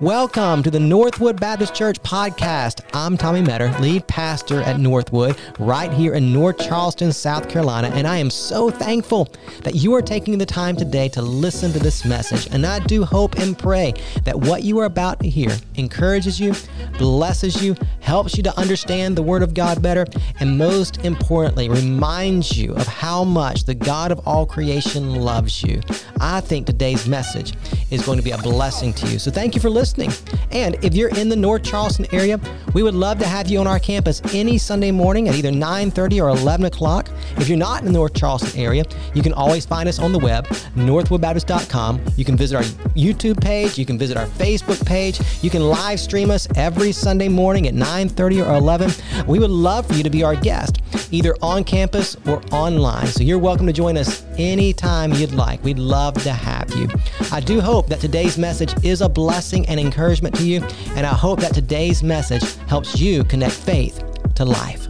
Welcome 0.00 0.64
to 0.64 0.72
the 0.72 0.80
Northwood 0.80 1.40
Baptist 1.40 1.72
Church 1.72 2.02
podcast. 2.02 2.80
I'm 2.94 3.16
Tommy 3.16 3.42
Metter, 3.42 3.72
lead 3.78 4.08
pastor 4.08 4.60
at 4.60 4.80
Northwood, 4.80 5.36
right 5.60 5.92
here 5.92 6.14
in 6.14 6.32
North 6.32 6.58
Charleston, 6.58 7.12
South 7.12 7.48
Carolina, 7.48 7.92
and 7.94 8.04
I 8.04 8.16
am 8.16 8.28
so 8.28 8.70
thankful 8.70 9.32
that 9.62 9.76
you 9.76 9.94
are 9.94 10.02
taking 10.02 10.36
the 10.36 10.46
time 10.46 10.74
today 10.74 11.08
to 11.10 11.22
listen 11.22 11.72
to 11.74 11.78
this 11.78 12.04
message. 12.04 12.52
And 12.52 12.66
I 12.66 12.80
do 12.80 13.04
hope 13.04 13.36
and 13.36 13.56
pray 13.56 13.94
that 14.24 14.36
what 14.36 14.64
you 14.64 14.80
are 14.80 14.86
about 14.86 15.20
to 15.20 15.28
hear 15.28 15.56
encourages 15.76 16.40
you, 16.40 16.56
blesses 16.98 17.62
you, 17.62 17.76
helps 18.00 18.36
you 18.36 18.42
to 18.42 18.58
understand 18.58 19.14
the 19.14 19.22
Word 19.22 19.44
of 19.44 19.54
God 19.54 19.80
better, 19.80 20.06
and 20.40 20.58
most 20.58 21.04
importantly, 21.04 21.68
reminds 21.68 22.58
you 22.58 22.74
of 22.74 22.88
how 22.88 23.22
much 23.22 23.62
the 23.62 23.76
God 23.76 24.10
of 24.10 24.26
all 24.26 24.44
creation 24.44 25.14
loves 25.14 25.62
you. 25.62 25.80
I 26.20 26.40
think 26.40 26.66
today's 26.66 27.06
message 27.06 27.54
is 27.92 28.04
going 28.04 28.18
to 28.18 28.24
be 28.24 28.32
a 28.32 28.38
blessing 28.38 28.92
to 28.94 29.06
you. 29.06 29.20
So 29.20 29.30
thank 29.30 29.54
you 29.54 29.60
for 29.60 29.70
listening 29.70 29.83
listening. 29.84 30.10
And 30.50 30.82
if 30.82 30.94
you're 30.94 31.10
in 31.10 31.28
the 31.28 31.36
North 31.36 31.62
Charleston 31.62 32.06
area, 32.10 32.40
we 32.72 32.82
would 32.82 32.94
love 32.94 33.18
to 33.18 33.26
have 33.26 33.48
you 33.48 33.58
on 33.60 33.66
our 33.66 33.78
campus 33.78 34.22
any 34.32 34.56
Sunday 34.56 34.90
morning 34.90 35.28
at 35.28 35.34
either 35.34 35.50
9:30 35.50 36.22
or 36.22 36.30
11 36.30 36.64
o'clock. 36.64 37.10
If 37.36 37.50
you're 37.50 37.58
not 37.58 37.80
in 37.80 37.84
the 37.84 37.92
North 37.92 38.14
Charleston 38.14 38.58
area, 38.58 38.84
you 39.12 39.22
can 39.22 39.34
always 39.34 39.66
find 39.66 39.86
us 39.86 39.98
on 39.98 40.12
the 40.12 40.18
web, 40.18 40.46
northwoodbaptist.com. 40.74 42.00
You 42.16 42.24
can 42.24 42.34
visit 42.34 42.56
our 42.56 42.62
YouTube 42.96 43.38
page, 43.42 43.76
you 43.76 43.84
can 43.84 43.98
visit 43.98 44.16
our 44.16 44.24
Facebook 44.24 44.82
page, 44.86 45.20
you 45.42 45.50
can 45.50 45.68
live 45.68 46.00
stream 46.00 46.30
us 46.30 46.48
every 46.56 46.90
Sunday 46.90 47.28
morning 47.28 47.68
at 47.68 47.74
9:30 47.74 48.40
or 48.40 48.54
11. 48.54 48.90
We 49.26 49.38
would 49.38 49.50
love 49.50 49.86
for 49.86 49.92
you 49.92 50.02
to 50.02 50.10
be 50.10 50.24
our 50.24 50.34
guest, 50.34 50.80
either 51.10 51.36
on 51.42 51.62
campus 51.62 52.16
or 52.26 52.40
online. 52.52 53.08
So 53.08 53.22
you're 53.22 53.38
welcome 53.38 53.66
to 53.66 53.72
join 53.74 53.98
us 53.98 54.22
anytime 54.38 55.12
you'd 55.12 55.32
like. 55.32 55.62
We'd 55.64 55.78
love 55.78 56.14
to 56.22 56.32
have 56.32 56.74
you. 56.74 56.88
I 57.32 57.40
do 57.40 57.60
hope 57.60 57.88
that 57.88 58.00
today's 58.00 58.38
message 58.38 58.74
is 58.84 59.00
a 59.00 59.08
blessing 59.08 59.66
and 59.66 59.78
encouragement 59.78 60.34
to 60.36 60.46
you, 60.46 60.62
and 60.96 61.06
I 61.06 61.14
hope 61.14 61.40
that 61.40 61.54
today's 61.54 62.02
message 62.02 62.54
helps 62.66 63.00
you 63.00 63.24
connect 63.24 63.54
faith 63.54 64.02
to 64.34 64.44
life. 64.44 64.88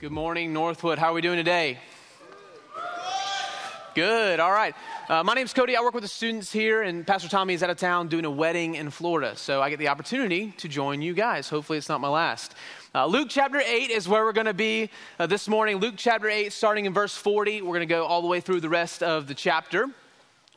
Good 0.00 0.12
morning, 0.12 0.52
Northwood. 0.52 0.98
How 0.98 1.10
are 1.10 1.14
we 1.14 1.20
doing 1.20 1.36
today? 1.36 1.78
Good. 3.94 4.40
All 4.40 4.52
right. 4.52 4.74
Uh, 5.10 5.24
my 5.24 5.34
name's 5.34 5.52
Cody. 5.52 5.74
I 5.74 5.80
work 5.80 5.92
with 5.92 6.04
the 6.04 6.08
students 6.08 6.52
here, 6.52 6.82
and 6.82 7.04
Pastor 7.04 7.28
Tommy 7.28 7.54
is 7.54 7.64
out 7.64 7.70
of 7.70 7.76
town 7.76 8.06
doing 8.06 8.24
a 8.24 8.30
wedding 8.30 8.76
in 8.76 8.90
Florida. 8.90 9.34
So 9.34 9.60
I 9.60 9.68
get 9.68 9.80
the 9.80 9.88
opportunity 9.88 10.52
to 10.58 10.68
join 10.68 11.02
you 11.02 11.14
guys. 11.14 11.48
Hopefully, 11.48 11.78
it's 11.78 11.88
not 11.88 12.00
my 12.00 12.06
last. 12.06 12.54
Uh, 12.94 13.06
Luke 13.06 13.26
chapter 13.28 13.58
8 13.58 13.90
is 13.90 14.08
where 14.08 14.24
we're 14.24 14.32
going 14.32 14.46
to 14.46 14.54
be 14.54 14.88
uh, 15.18 15.26
this 15.26 15.48
morning. 15.48 15.78
Luke 15.78 15.94
chapter 15.96 16.28
8, 16.28 16.52
starting 16.52 16.84
in 16.84 16.94
verse 16.94 17.16
40. 17.16 17.60
We're 17.62 17.70
going 17.70 17.80
to 17.80 17.86
go 17.86 18.04
all 18.04 18.22
the 18.22 18.28
way 18.28 18.38
through 18.38 18.60
the 18.60 18.68
rest 18.68 19.02
of 19.02 19.26
the 19.26 19.34
chapter. 19.34 19.88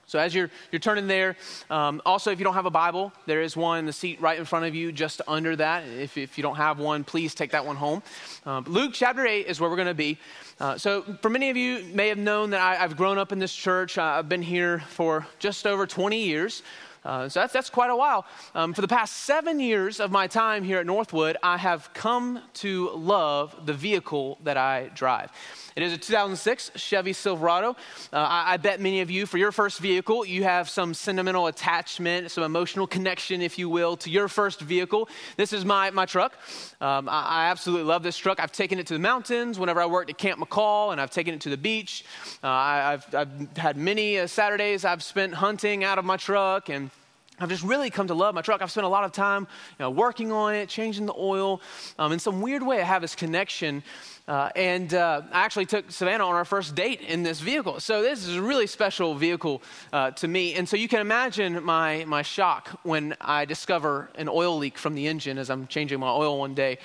So, 0.06 0.20
as 0.20 0.36
you're, 0.36 0.50
you're 0.72 0.80
turning 0.80 1.08
there, 1.08 1.38
um, 1.70 2.02
also, 2.06 2.32
if 2.32 2.40
you 2.40 2.44
don't 2.44 2.54
have 2.56 2.66
a 2.66 2.72
Bible, 2.72 3.14
there 3.26 3.42
is 3.42 3.56
one 3.56 3.80
in 3.80 3.86
the 3.86 3.94
seat 3.94 4.20
right 4.20 4.38
in 4.38 4.46
front 4.46 4.66
of 4.66 4.76
you, 4.76 4.92
just 4.92 5.22
under 5.28 5.56
that. 5.56 5.88
If, 5.88 6.18
if 6.18 6.38
you 6.38 6.42
don't 6.42 6.58
have 6.58 6.78
one, 6.78 7.04
please 7.04 7.34
take 7.34 7.52
that 7.52 7.66
one 7.66 7.78
home. 7.78 8.04
Um, 8.46 8.66
Luke 8.68 8.92
chapter 8.94 9.26
8 9.26 9.48
is 9.48 9.62
where 9.62 9.70
we're 9.70 9.78
going 9.78 9.88
to 9.88 9.94
be. 9.94 10.18
Uh, 10.60 10.78
so, 10.78 11.04
for 11.22 11.30
many 11.30 11.50
of 11.50 11.58
you 11.58 11.84
may 11.94 12.10
have 12.10 12.18
known 12.18 12.50
that 12.50 12.62
I, 12.62 12.76
have 12.76 12.98
grown 12.98 13.18
up 13.18 13.32
in 13.32 13.40
this 13.40 13.54
church. 13.54 13.98
Uh, 13.98 14.04
I've 14.04 14.30
been 14.30 14.42
here 14.42 14.80
for 14.90 15.26
just 15.40 15.66
over 15.66 15.88
20 15.88 16.22
years. 16.22 16.64
Uh, 17.06 17.28
so 17.28 17.42
that's, 17.42 17.54
that's 17.54 17.70
quite 17.70 17.90
a 17.90 17.96
while. 17.96 18.26
Um, 18.56 18.74
for 18.74 18.82
the 18.82 18.88
past 18.88 19.18
seven 19.18 19.60
years 19.60 20.00
of 20.00 20.12
my 20.12 20.28
time 20.28 20.64
here 20.64 20.80
at 20.80 20.86
Northwood, 20.86 21.38
I 21.44 21.58
have 21.58 21.94
come 21.94 22.42
to 22.56 22.92
love 22.92 23.66
the 23.66 23.74
vehicle 23.74 24.38
that 24.44 24.58
I 24.58 24.90
drive. 24.94 25.32
It 25.76 25.82
is 25.82 25.92
a 25.92 25.98
2006 25.98 26.72
Chevy 26.76 27.14
Silverado. 27.14 27.72
Uh, 28.12 28.18
I, 28.18 28.54
I, 28.54 28.58
bet 28.58 28.80
many 28.80 29.02
of 29.02 29.10
you, 29.10 29.26
for 29.26 29.40
your 29.40 29.52
first 29.52 29.80
vehicle, 29.80 30.24
you 30.24 30.44
have 30.44 30.70
some 30.70 30.94
sentimental 30.94 31.48
attachment, 31.48 32.30
some 32.30 32.44
emotional 32.44 32.86
connection, 32.86 33.42
if 33.42 33.58
you 33.58 33.70
will, 33.70 33.98
to 33.98 34.12
your 34.12 34.28
first 34.28 34.62
vehicle. 34.62 35.10
This 35.36 35.52
is 35.52 35.66
my, 35.66 35.90
my 35.90 36.06
truck. 36.06 36.34
Um, 36.80 37.10
I, 37.10 37.24
I, 37.24 37.46
absolutely 37.48 37.86
love 37.86 38.04
this 38.04 38.18
truck. 38.18 38.40
I've 38.40 38.52
taken 38.52 38.78
it 38.78 38.86
to 38.88 38.94
the 38.94 39.00
mountains 39.00 39.58
whenever 39.58 39.82
I 39.82 39.88
worked 39.88 40.12
at 40.12 40.18
Camp 40.20 40.40
McCall, 40.40 40.92
and 40.92 41.02
I've 41.02 41.12
taken 41.12 41.34
it 41.34 41.42
to 41.42 41.50
the 41.50 41.58
beach. 41.58 42.06
Uh, 42.44 42.48
I, 42.48 42.92
have 42.92 43.16
I've 43.16 43.58
had 43.58 43.76
many 43.76 44.20
uh, 44.20 44.28
Saturdays 44.28 44.86
I've 44.86 45.02
spent 45.02 45.34
hunting 45.34 45.84
out 45.84 45.98
of 45.98 46.06
my 46.06 46.18
truck 46.18 46.70
and 46.70 46.92
I've 47.40 47.50
just 47.50 47.64
really 47.64 47.90
come 47.90 48.08
to 48.08 48.14
love 48.14 48.36
my 48.36 48.42
truck. 48.42 48.62
I've 48.62 48.72
spent 48.72 48.86
a 48.86 48.90
lot 48.90 49.06
of 49.06 49.12
time 49.12 49.48
you 49.80 49.84
know, 49.84 49.90
working 49.90 50.32
on 50.32 50.54
it, 50.54 50.70
changing 50.70 51.08
the 51.08 51.16
oil. 51.18 51.62
Um, 51.98 52.12
in 52.12 52.20
some 52.20 52.42
weird 52.42 52.62
way, 52.62 52.80
I 52.80 52.86
have 52.86 53.02
this 53.02 53.16
connection 53.16 53.84
uh, 54.28 54.50
and 54.56 54.94
uh, 54.94 55.22
I 55.34 55.42
actually 55.42 55.66
took 55.66 55.92
Savannah 55.92 56.26
on 56.26 56.36
our 56.36 56.46
first 56.46 56.76
date 56.76 57.02
in 57.02 57.24
this 57.24 57.42
vehicle. 57.42 57.82
So 57.82 58.02
this 58.02 58.26
is 58.26 58.38
a 58.38 58.42
really 58.42 58.68
special 58.68 59.16
vehicle 59.16 59.62
uh, 59.92 60.12
to 60.12 60.28
me. 60.28 60.54
And 60.54 60.68
so 60.68 60.78
you 60.78 60.88
can 60.88 61.02
imagine 61.02 61.62
my, 61.64 62.06
my 62.06 62.22
shock 62.22 62.70
when 62.84 63.16
I 63.20 63.44
discover 63.44 64.10
an 64.16 64.30
oil 64.30 64.58
leak 64.58 64.78
from 64.78 64.96
the 64.96 65.08
engine 65.08 65.38
as 65.38 65.50
I'm 65.50 65.68
changing 65.68 66.00
my 66.00 66.10
oil 66.10 66.40
one 66.40 66.54
day. 66.54 66.78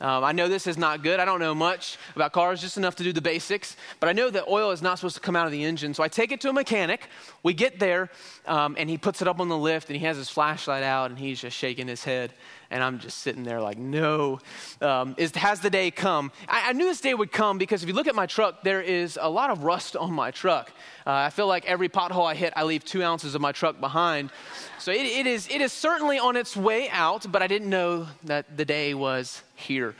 Um, 0.00 0.22
I 0.22 0.32
know 0.32 0.48
this 0.48 0.66
is 0.66 0.78
not 0.78 1.02
good. 1.02 1.18
I 1.18 1.24
don't 1.24 1.40
know 1.40 1.54
much 1.54 1.98
about 2.14 2.32
cars, 2.32 2.60
just 2.60 2.76
enough 2.76 2.96
to 2.96 3.02
do 3.02 3.12
the 3.12 3.22
basics. 3.22 3.76
But 3.98 4.08
I 4.08 4.12
know 4.12 4.30
that 4.30 4.46
oil 4.48 4.70
is 4.70 4.82
not 4.82 4.98
supposed 4.98 5.16
to 5.16 5.20
come 5.20 5.34
out 5.34 5.46
of 5.46 5.52
the 5.52 5.64
engine. 5.64 5.94
So 5.94 6.02
I 6.02 6.08
take 6.08 6.30
it 6.30 6.40
to 6.42 6.50
a 6.50 6.52
mechanic. 6.52 7.08
We 7.42 7.54
get 7.54 7.80
there, 7.80 8.10
um, 8.46 8.76
and 8.78 8.88
he 8.90 8.98
puts 8.98 9.22
it 9.22 9.28
up 9.28 9.40
on 9.40 9.48
the 9.48 9.58
lift, 9.58 9.88
and 9.88 9.98
he 9.98 10.04
has 10.04 10.16
his 10.16 10.28
flashlight 10.28 10.82
out, 10.82 11.10
and 11.10 11.18
he's 11.18 11.40
just 11.40 11.56
shaking 11.56 11.88
his 11.88 12.04
head. 12.04 12.34
And 12.74 12.82
I'm 12.82 12.98
just 12.98 13.18
sitting 13.18 13.44
there 13.44 13.60
like, 13.60 13.78
no. 13.78 14.40
Um, 14.80 15.14
is, 15.16 15.32
has 15.36 15.60
the 15.60 15.70
day 15.70 15.92
come? 15.92 16.32
I, 16.48 16.70
I, 16.70 16.72
knew 16.72 16.86
this 16.86 17.00
day 17.00 17.14
would 17.14 17.30
come 17.30 17.56
because 17.56 17.84
if 17.84 17.88
you 17.88 17.94
look 17.94 18.08
at 18.08 18.16
my 18.16 18.26
truck, 18.26 18.64
there 18.64 18.80
is 18.82 19.16
a 19.22 19.30
lot 19.30 19.50
of 19.50 19.62
rust 19.62 19.94
on 19.94 20.12
my 20.12 20.32
truck. 20.32 20.72
Uh, 21.06 21.12
I 21.12 21.30
feel 21.30 21.46
like 21.46 21.64
every 21.66 21.88
pothole 21.88 22.26
I 22.26 22.34
hit, 22.34 22.52
I 22.56 22.64
leave 22.64 22.84
two 22.84 23.04
ounces 23.04 23.36
of 23.36 23.40
my 23.40 23.52
truck 23.52 23.78
behind. 23.78 24.32
So 24.80 24.90
it, 24.90 25.06
it, 25.06 25.24
is, 25.24 25.48
it 25.52 25.60
is 25.60 25.72
certainly 25.72 26.18
on 26.18 26.36
its 26.36 26.56
way 26.56 26.88
out, 26.90 27.30
but 27.30 27.42
I 27.42 27.46
didn't 27.46 27.70
know 27.70 28.08
that 28.24 28.56
the 28.56 28.64
day 28.64 28.92
was 28.92 29.44
here. 29.54 29.94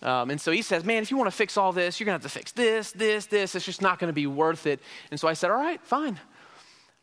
Um, 0.00 0.30
and 0.30 0.40
so 0.40 0.52
he 0.52 0.62
says, 0.62 0.84
Man, 0.84 1.02
if 1.02 1.10
you 1.10 1.16
want 1.16 1.26
to 1.26 1.36
fix 1.36 1.56
all 1.56 1.72
this, 1.72 1.98
you're 1.98 2.04
going 2.04 2.16
to 2.16 2.22
have 2.24 2.32
to 2.32 2.38
fix 2.38 2.52
this, 2.52 2.92
this, 2.92 3.26
this. 3.26 3.56
It's 3.56 3.64
just 3.64 3.82
not 3.82 3.98
going 3.98 4.08
to 4.08 4.14
be 4.14 4.28
worth 4.28 4.68
it. 4.68 4.78
And 5.10 5.18
so 5.18 5.26
I 5.26 5.32
said, 5.32 5.50
All 5.50 5.58
right, 5.58 5.80
fine. 5.82 6.20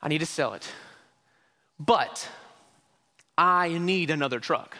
I 0.01 0.07
need 0.07 0.19
to 0.19 0.25
sell 0.25 0.53
it. 0.53 0.71
But 1.77 2.29
I 3.37 3.77
need 3.77 4.09
another 4.09 4.39
truck. 4.39 4.77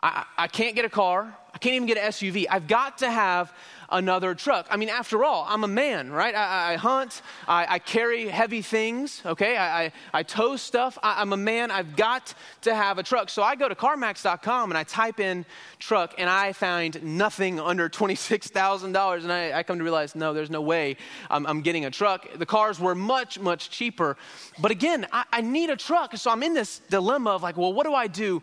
I, 0.00 0.24
I 0.36 0.46
can't 0.46 0.76
get 0.76 0.84
a 0.84 0.88
car. 0.90 1.36
I 1.52 1.58
can't 1.58 1.74
even 1.74 1.88
get 1.88 1.98
an 1.98 2.04
SUV. 2.04 2.46
I've 2.48 2.68
got 2.68 2.98
to 2.98 3.10
have 3.10 3.52
another 3.90 4.34
truck. 4.34 4.66
I 4.70 4.76
mean, 4.76 4.90
after 4.90 5.24
all, 5.24 5.44
I'm 5.48 5.64
a 5.64 5.68
man, 5.68 6.12
right? 6.12 6.34
I, 6.34 6.74
I 6.74 6.76
hunt, 6.76 7.22
I, 7.48 7.66
I, 7.68 7.78
carry 7.78 8.28
heavy 8.28 8.62
things, 8.62 9.22
okay? 9.24 9.56
I, 9.56 9.90
I 10.12 10.22
tow 10.22 10.56
stuff. 10.56 10.98
I, 11.02 11.20
am 11.22 11.32
a 11.32 11.36
man. 11.36 11.70
I've 11.70 11.96
got 11.96 12.34
to 12.60 12.74
have 12.74 12.98
a 12.98 13.02
truck. 13.02 13.28
So 13.30 13.42
I 13.42 13.56
go 13.56 13.68
to 13.68 13.74
CarMax.com 13.74 14.70
and 14.70 14.78
I 14.78 14.84
type 14.84 15.18
in 15.20 15.44
truck 15.78 16.14
and 16.18 16.28
I 16.30 16.52
find 16.52 17.02
nothing 17.02 17.58
under 17.58 17.88
$26,000. 17.88 19.22
And 19.22 19.32
I, 19.32 19.62
come 19.64 19.78
to 19.78 19.84
realize, 19.84 20.14
no, 20.14 20.32
there's 20.32 20.50
no 20.50 20.60
way 20.60 20.96
I'm, 21.30 21.46
I'm, 21.46 21.62
getting 21.62 21.86
a 21.86 21.90
truck. 21.90 22.28
The 22.36 22.46
cars 22.46 22.78
were 22.78 22.94
much, 22.94 23.40
much 23.40 23.70
cheaper. 23.70 24.16
But 24.60 24.70
again, 24.70 25.08
I 25.12 25.40
need 25.40 25.70
a 25.70 25.76
truck. 25.76 26.16
So 26.18 26.30
I'm 26.30 26.42
in 26.42 26.54
this 26.54 26.78
dilemma 26.90 27.30
of 27.30 27.42
like, 27.42 27.56
well, 27.56 27.72
what 27.72 27.84
do 27.84 27.94
I 27.94 28.06
do? 28.06 28.42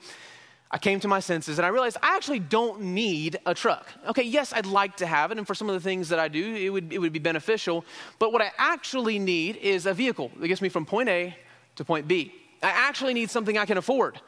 I 0.76 0.78
came 0.78 1.00
to 1.00 1.08
my 1.08 1.22
senses 1.22 1.58
and 1.58 1.66
I 1.66 1.70
realized 1.70 1.96
I 2.04 2.18
actually 2.18 2.40
don't 2.40 2.82
need 2.82 3.40
a 3.46 3.54
truck. 3.54 3.88
Okay, 4.10 4.24
yes, 4.24 4.52
I'd 4.52 4.66
like 4.66 4.98
to 4.98 5.08
have 5.08 5.32
it, 5.32 5.38
and 5.38 5.48
for 5.48 5.56
some 5.56 5.70
of 5.70 5.74
the 5.74 5.80
things 5.80 6.10
that 6.10 6.20
I 6.20 6.28
do, 6.28 6.54
it 6.54 6.68
would, 6.68 6.92
it 6.92 7.00
would 7.00 7.14
be 7.14 7.20
beneficial. 7.20 7.86
But 8.20 8.34
what 8.34 8.42
I 8.42 8.52
actually 8.58 9.18
need 9.18 9.56
is 9.56 9.86
a 9.86 9.94
vehicle 9.94 10.32
that 10.38 10.50
gets 10.50 10.62
me 10.62 10.68
from 10.68 10.86
point 10.86 11.08
A 11.08 11.34
to 11.78 11.86
point 11.86 12.10
B. 12.10 12.36
I 12.62 12.72
actually 12.72 13.14
need 13.14 13.30
something 13.30 13.58
I 13.58 13.66
can 13.66 13.78
afford. 13.78 14.20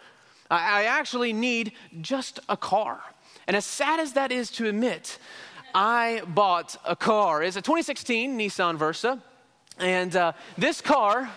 I, 0.49 0.83
I 0.83 0.83
actually 0.85 1.33
need 1.33 1.73
just 1.99 2.39
a 2.47 2.55
car. 2.55 3.01
And 3.45 3.57
as 3.57 3.65
sad 3.65 3.99
as 3.99 4.13
that 4.13 4.31
is 4.31 4.49
to 4.51 4.69
admit, 4.69 5.19
I 5.75 6.21
bought 6.29 6.77
a 6.85 6.95
car. 6.95 7.43
It's 7.43 7.57
a 7.57 7.61
2016 7.61 8.39
Nissan 8.39 8.77
Versa. 8.77 9.21
And 9.79 10.15
uh, 10.15 10.31
this 10.57 10.79
car, 10.79 11.29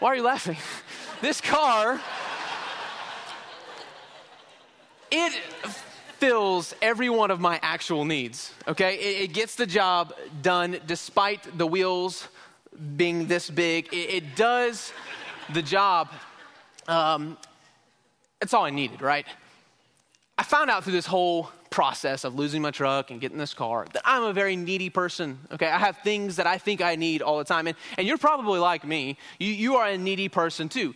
why 0.00 0.08
are 0.08 0.16
you 0.16 0.24
laughing? 0.24 0.56
this 1.20 1.40
car 1.40 2.00
it 5.16 5.32
fills 6.18 6.74
every 6.82 7.08
one 7.08 7.30
of 7.30 7.40
my 7.40 7.58
actual 7.62 8.04
needs, 8.04 8.52
okay? 8.68 8.94
It, 8.96 9.22
it 9.22 9.32
gets 9.32 9.54
the 9.54 9.66
job 9.66 10.14
done 10.42 10.78
despite 10.86 11.58
the 11.58 11.66
wheels 11.66 12.28
being 12.96 13.26
this 13.26 13.50
big. 13.50 13.92
It, 13.92 14.10
it 14.10 14.36
does 14.36 14.92
the 15.52 15.62
job. 15.62 16.08
Um, 16.88 17.36
that's 18.40 18.54
all 18.54 18.64
I 18.64 18.70
needed, 18.70 19.02
right? 19.02 19.26
I 20.38 20.42
found 20.42 20.70
out 20.70 20.84
through 20.84 20.92
this 20.92 21.06
whole 21.06 21.50
process 21.70 22.24
of 22.24 22.34
losing 22.34 22.62
my 22.62 22.70
truck 22.70 23.10
and 23.10 23.20
getting 23.20 23.38
this 23.38 23.54
car 23.54 23.86
that 23.92 24.02
I'm 24.04 24.22
a 24.22 24.32
very 24.32 24.56
needy 24.56 24.90
person. 24.90 25.38
Okay, 25.52 25.66
I 25.66 25.78
have 25.78 25.98
things 25.98 26.36
that 26.36 26.46
I 26.46 26.58
think 26.58 26.80
I 26.80 26.96
need 26.96 27.22
all 27.22 27.38
the 27.38 27.44
time. 27.44 27.66
And, 27.66 27.76
and 27.98 28.06
you're 28.06 28.18
probably 28.18 28.58
like 28.58 28.84
me. 28.84 29.18
You, 29.38 29.52
you 29.52 29.76
are 29.76 29.86
a 29.88 29.98
needy 29.98 30.28
person 30.28 30.68
too. 30.68 30.94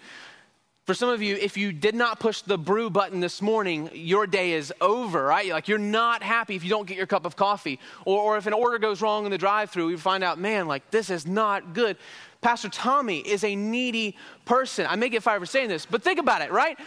For 0.87 0.95
some 0.95 1.11
of 1.11 1.23
you, 1.23 1.37
if 1.37 1.57
you 1.57 1.73
did 1.73 1.95
not 1.95 2.19
push 2.19 2.41
the 2.43 2.59
brew 2.59 2.91
button 2.91 3.21
this 3.21 3.41
morning, 3.43 3.91
your 3.93 4.27
day 4.27 4.53
is 4.53 4.73
over, 4.81 5.25
right? 5.25 5.49
Like 5.51 5.69
you're 5.69 5.79
not 5.79 6.23
happy 6.23 6.57
if 6.57 6.65
you 6.65 6.71
don't 6.71 6.87
get 6.87 6.97
your 6.97 7.07
cup 7.07 7.27
of 7.27 7.37
coffee. 7.37 7.79
Or, 8.05 8.21
or 8.21 8.37
if 8.39 8.47
an 8.47 8.53
order 8.53 8.79
goes 8.79 9.01
wrong 9.03 9.25
in 9.25 9.31
the 9.31 9.39
drive 9.39 9.71
through, 9.71 9.91
you 9.91 9.99
find 9.99 10.25
out, 10.25 10.39
man, 10.39 10.67
like 10.67 10.91
this 10.91 11.11
is 11.11 11.27
not 11.27 11.75
good. 11.75 11.97
Pastor 12.41 12.71
Tommy 12.71 13.19
is 13.19 13.45
a 13.45 13.55
needy 13.55 14.17
person. 14.47 14.87
I 14.89 14.97
may 14.97 15.11
get 15.11 15.23
fired 15.23 15.41
for 15.41 15.47
saying 15.47 15.69
this, 15.69 15.85
but 15.85 16.03
think 16.03 16.19
about 16.19 16.41
it, 16.43 16.51
right? 16.51 16.79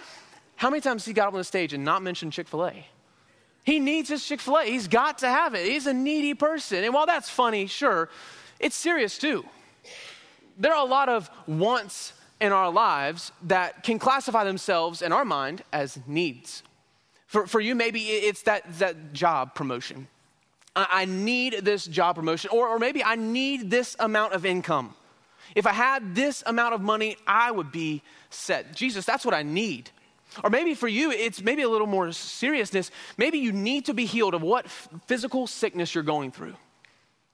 How 0.56 0.70
many 0.70 0.82
times 0.82 1.06
he 1.06 1.14
got 1.14 1.28
up 1.28 1.34
on 1.34 1.40
the 1.40 1.44
stage 1.44 1.74
and 1.74 1.86
not 1.86 2.02
mentioned 2.02 2.34
Chick 2.34 2.48
fil 2.48 2.66
A? 2.66 2.86
He 3.64 3.80
needs 3.80 4.10
his 4.10 4.26
Chick 4.26 4.42
fil 4.42 4.58
A. 4.58 4.66
He's 4.66 4.88
got 4.88 5.20
to 5.20 5.28
have 5.28 5.54
it. 5.54 5.66
He's 5.66 5.88
a 5.88 5.94
needy 5.94 6.34
person. 6.34 6.84
And 6.84 6.94
while 6.94 7.06
that's 7.06 7.30
funny, 7.30 7.68
sure, 7.68 8.10
it's 8.60 8.76
serious 8.76 9.18
too. 9.18 9.46
There 10.58 10.74
are 10.74 10.86
a 10.86 10.90
lot 10.90 11.10
of 11.10 11.30
wants 11.48 12.14
in 12.44 12.52
our 12.52 12.70
lives 12.70 13.32
that 13.44 13.84
can 13.84 13.98
classify 13.98 14.44
themselves 14.44 15.02
in 15.02 15.14
our 15.14 15.24
mind 15.24 15.64
as 15.72 15.98
needs. 16.06 16.62
For, 17.26 17.48
for 17.48 17.62
you, 17.62 17.74
maybe 17.74 18.02
it's 18.02 18.42
that, 18.44 18.64
that 18.80 19.14
job 19.14 19.56
promotion. 19.56 20.10
I, 20.76 20.88
I 20.92 21.06
need 21.06 21.62
this 21.64 21.86
job 21.86 22.18
promotion, 22.18 22.50
or, 22.52 22.68
or 22.68 22.80
maybe 22.80 23.02
I 23.02 23.16
need 23.16 23.72
this 23.72 23.96
amount 23.98 24.34
of 24.34 24.46
income. 24.46 24.94
If 25.56 25.66
I 25.66 25.72
had 25.72 26.16
this 26.16 26.44
amount 26.46 26.74
of 26.74 26.82
money, 26.82 27.16
I 27.26 27.50
would 27.50 27.72
be 27.72 28.02
set. 28.30 28.76
Jesus, 28.76 29.06
that's 29.06 29.24
what 29.24 29.34
I 29.34 29.44
need. 29.44 29.90
Or 30.44 30.50
maybe 30.50 30.74
for 30.74 30.90
you, 30.90 31.12
it's 31.12 31.42
maybe 31.42 31.62
a 31.62 31.70
little 31.70 31.88
more 31.88 32.12
seriousness. 32.12 32.92
Maybe 33.18 33.38
you 33.38 33.54
need 33.54 33.86
to 33.86 33.94
be 33.94 34.06
healed 34.06 34.34
of 34.34 34.42
what 34.42 34.68
physical 35.08 35.48
sickness 35.48 35.96
you're 35.96 36.04
going 36.04 36.32
through. 36.32 36.56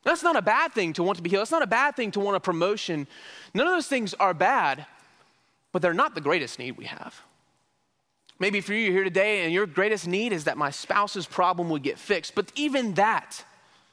That's 0.03 0.21
not 0.21 0.35
a 0.35 0.41
bad 0.43 0.73
thing 0.73 0.93
to 0.93 1.03
want 1.03 1.17
to 1.17 1.23
be 1.23 1.31
healed. 1.31 1.41
It's 1.41 1.51
not 1.51 1.63
a 1.63 1.67
bad 1.67 1.95
thing 1.95 2.11
to 2.11 2.19
want 2.19 2.37
a 2.37 2.39
promotion. 2.39 3.07
None 3.55 3.65
of 3.65 3.73
those 3.73 3.87
things 3.87 4.13
are 4.13 4.35
bad, 4.35 4.85
but 5.71 5.81
they're 5.81 5.93
not 5.93 6.15
the 6.15 6.21
greatest 6.21 6.59
need 6.59 6.77
we 6.77 6.85
have. 6.85 7.21
Maybe 8.39 8.61
for 8.61 8.73
you, 8.73 8.79
you're 8.79 8.93
here 8.93 9.03
today 9.03 9.43
and 9.43 9.53
your 9.53 9.65
greatest 9.65 10.07
need 10.07 10.31
is 10.31 10.45
that 10.45 10.57
my 10.57 10.69
spouse's 10.69 11.25
problem 11.25 11.69
would 11.69 11.83
get 11.83 11.99
fixed, 11.99 12.35
but 12.35 12.51
even 12.55 12.93
that 12.93 13.43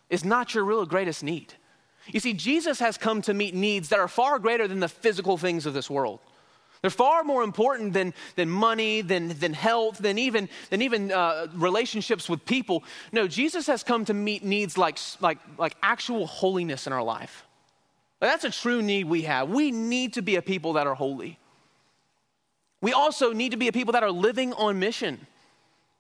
is 0.09 0.25
not 0.25 0.55
your 0.55 0.65
real 0.65 0.87
greatest 0.87 1.25
need. 1.25 1.55
You 2.07 2.21
see, 2.21 2.33
Jesus 2.33 2.79
has 2.79 2.97
come 2.97 3.23
to 3.23 3.35
meet 3.35 3.55
needs 3.55 3.89
that 3.89 3.99
are 3.99 4.07
far 4.07 4.39
greater 4.39 4.69
than 4.69 4.79
the 4.79 4.89
physical 4.89 5.37
things 5.37 5.67
of 5.67 5.75
this 5.75 5.91
world. 5.91 6.21
They're 6.81 6.91
far 6.91 7.25
more 7.25 7.43
important 7.43 7.95
than, 7.95 8.15
than 8.37 8.49
money, 8.49 9.01
than, 9.01 9.29
than 9.29 9.53
health, 9.53 9.99
than 9.99 10.19
even, 10.19 10.49
than 10.71 10.83
even 10.83 11.11
uh, 11.11 11.49
relationships 11.55 12.29
with 12.29 12.45
people. 12.45 12.85
No, 13.11 13.27
Jesus 13.27 13.67
has 13.67 13.83
come 13.83 14.05
to 14.05 14.15
meet 14.15 14.45
needs 14.45 14.79
like, 14.79 14.99
like, 15.21 15.39
like 15.59 15.77
actual 15.83 16.29
holiness 16.29 16.87
in 16.87 16.93
our 16.93 17.03
life. 17.03 17.45
That's 18.21 18.45
a 18.45 18.51
true 18.51 18.83
need 18.83 19.07
we 19.07 19.23
have. 19.23 19.49
We 19.49 19.73
need 19.73 20.13
to 20.13 20.23
be 20.23 20.37
a 20.37 20.43
people 20.43 20.75
that 20.75 20.87
are 20.87 20.95
holy. 20.95 21.39
We 22.87 22.93
also 22.93 23.33
need 23.33 23.51
to 23.51 23.57
be 23.57 23.67
a 23.67 23.73
people 23.73 23.95
that 23.95 24.05
are 24.05 24.13
living 24.13 24.53
on 24.53 24.79
mission, 24.79 25.27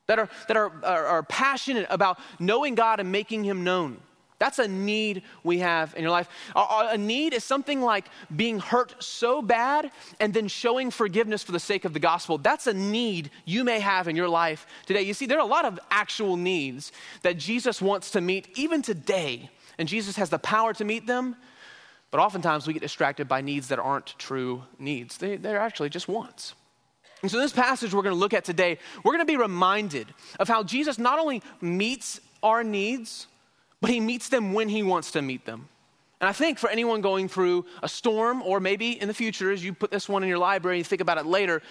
that 0.06 0.20
are, 0.20 0.28
that 0.46 0.56
are, 0.56 0.70
are, 0.84 1.06
are 1.06 1.22
passionate 1.24 1.88
about 1.90 2.20
knowing 2.38 2.76
God 2.76 3.00
and 3.00 3.10
making 3.10 3.42
Him 3.42 3.64
known. 3.64 4.00
That's 4.38 4.60
a 4.60 4.68
need 4.68 5.24
we 5.42 5.58
have 5.58 5.96
in 5.96 6.02
your 6.02 6.12
life. 6.12 6.28
A 6.54 6.96
need 6.96 7.34
is 7.34 7.42
something 7.42 7.82
like 7.82 8.04
being 8.36 8.60
hurt 8.60 9.02
so 9.02 9.42
bad 9.42 9.90
and 10.20 10.32
then 10.32 10.46
showing 10.46 10.92
forgiveness 10.92 11.42
for 11.42 11.50
the 11.50 11.58
sake 11.58 11.84
of 11.84 11.92
the 11.92 11.98
gospel. 11.98 12.38
That's 12.38 12.68
a 12.68 12.74
need 12.74 13.32
you 13.44 13.64
may 13.64 13.80
have 13.80 14.06
in 14.06 14.14
your 14.14 14.28
life 14.28 14.64
today. 14.86 15.02
You 15.02 15.12
see, 15.12 15.26
there 15.26 15.38
are 15.38 15.44
a 15.44 15.44
lot 15.44 15.64
of 15.64 15.80
actual 15.90 16.36
needs 16.36 16.92
that 17.22 17.36
Jesus 17.36 17.82
wants 17.82 18.12
to 18.12 18.20
meet 18.20 18.56
even 18.56 18.80
today, 18.80 19.50
and 19.76 19.88
Jesus 19.88 20.14
has 20.14 20.30
the 20.30 20.38
power 20.38 20.72
to 20.74 20.84
meet 20.84 21.08
them. 21.08 21.34
But 22.12 22.20
oftentimes 22.20 22.68
we 22.68 22.74
get 22.74 22.82
distracted 22.82 23.26
by 23.26 23.40
needs 23.40 23.66
that 23.70 23.80
aren't 23.80 24.16
true 24.20 24.62
needs, 24.78 25.18
they, 25.18 25.36
they're 25.36 25.58
actually 25.58 25.88
just 25.88 26.06
wants. 26.06 26.54
And 27.26 27.30
so, 27.32 27.38
in 27.38 27.42
this 27.44 27.52
passage 27.52 27.92
we're 27.92 28.04
going 28.04 28.14
to 28.14 28.20
look 28.20 28.34
at 28.34 28.44
today, 28.44 28.78
we're 29.02 29.10
going 29.10 29.26
to 29.26 29.32
be 29.32 29.36
reminded 29.36 30.06
of 30.38 30.46
how 30.46 30.62
Jesus 30.62 30.96
not 30.96 31.18
only 31.18 31.42
meets 31.60 32.20
our 32.40 32.62
needs, 32.62 33.26
but 33.80 33.90
he 33.90 33.98
meets 33.98 34.28
them 34.28 34.52
when 34.52 34.68
he 34.68 34.84
wants 34.84 35.10
to 35.10 35.22
meet 35.22 35.44
them. 35.44 35.68
And 36.20 36.30
I 36.30 36.32
think 36.32 36.56
for 36.56 36.70
anyone 36.70 37.00
going 37.00 37.26
through 37.26 37.66
a 37.82 37.88
storm, 37.88 38.42
or 38.42 38.60
maybe 38.60 38.92
in 39.00 39.08
the 39.08 39.12
future, 39.12 39.50
as 39.50 39.64
you 39.64 39.72
put 39.72 39.90
this 39.90 40.08
one 40.08 40.22
in 40.22 40.28
your 40.28 40.38
library 40.38 40.78
and 40.78 40.86
think 40.86 41.00
about 41.00 41.18
it 41.18 41.26
later, 41.26 41.62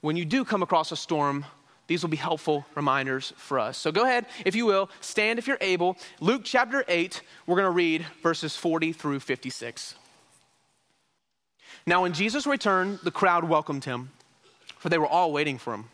when 0.00 0.16
you 0.16 0.24
do 0.24 0.44
come 0.44 0.64
across 0.64 0.90
a 0.90 0.96
storm, 0.96 1.44
these 1.86 2.02
will 2.02 2.10
be 2.10 2.16
helpful 2.16 2.66
reminders 2.74 3.32
for 3.36 3.60
us. 3.60 3.78
So 3.78 3.92
go 3.92 4.02
ahead, 4.02 4.26
if 4.44 4.56
you 4.56 4.66
will, 4.66 4.90
stand 5.00 5.38
if 5.38 5.46
you're 5.46 5.58
able. 5.60 5.96
Luke 6.18 6.42
chapter 6.42 6.84
8, 6.88 7.22
we're 7.46 7.54
going 7.54 7.66
to 7.66 7.70
read 7.70 8.04
verses 8.20 8.56
40 8.56 8.92
through 8.92 9.20
56. 9.20 9.94
Now, 11.86 12.02
when 12.02 12.14
Jesus 12.14 12.48
returned, 12.48 12.98
the 13.04 13.12
crowd 13.12 13.44
welcomed 13.44 13.84
him, 13.84 14.10
for 14.84 14.90
they 14.90 14.98
were 14.98 15.06
all 15.06 15.32
waiting 15.32 15.56
for 15.56 15.72
him. 15.72 15.86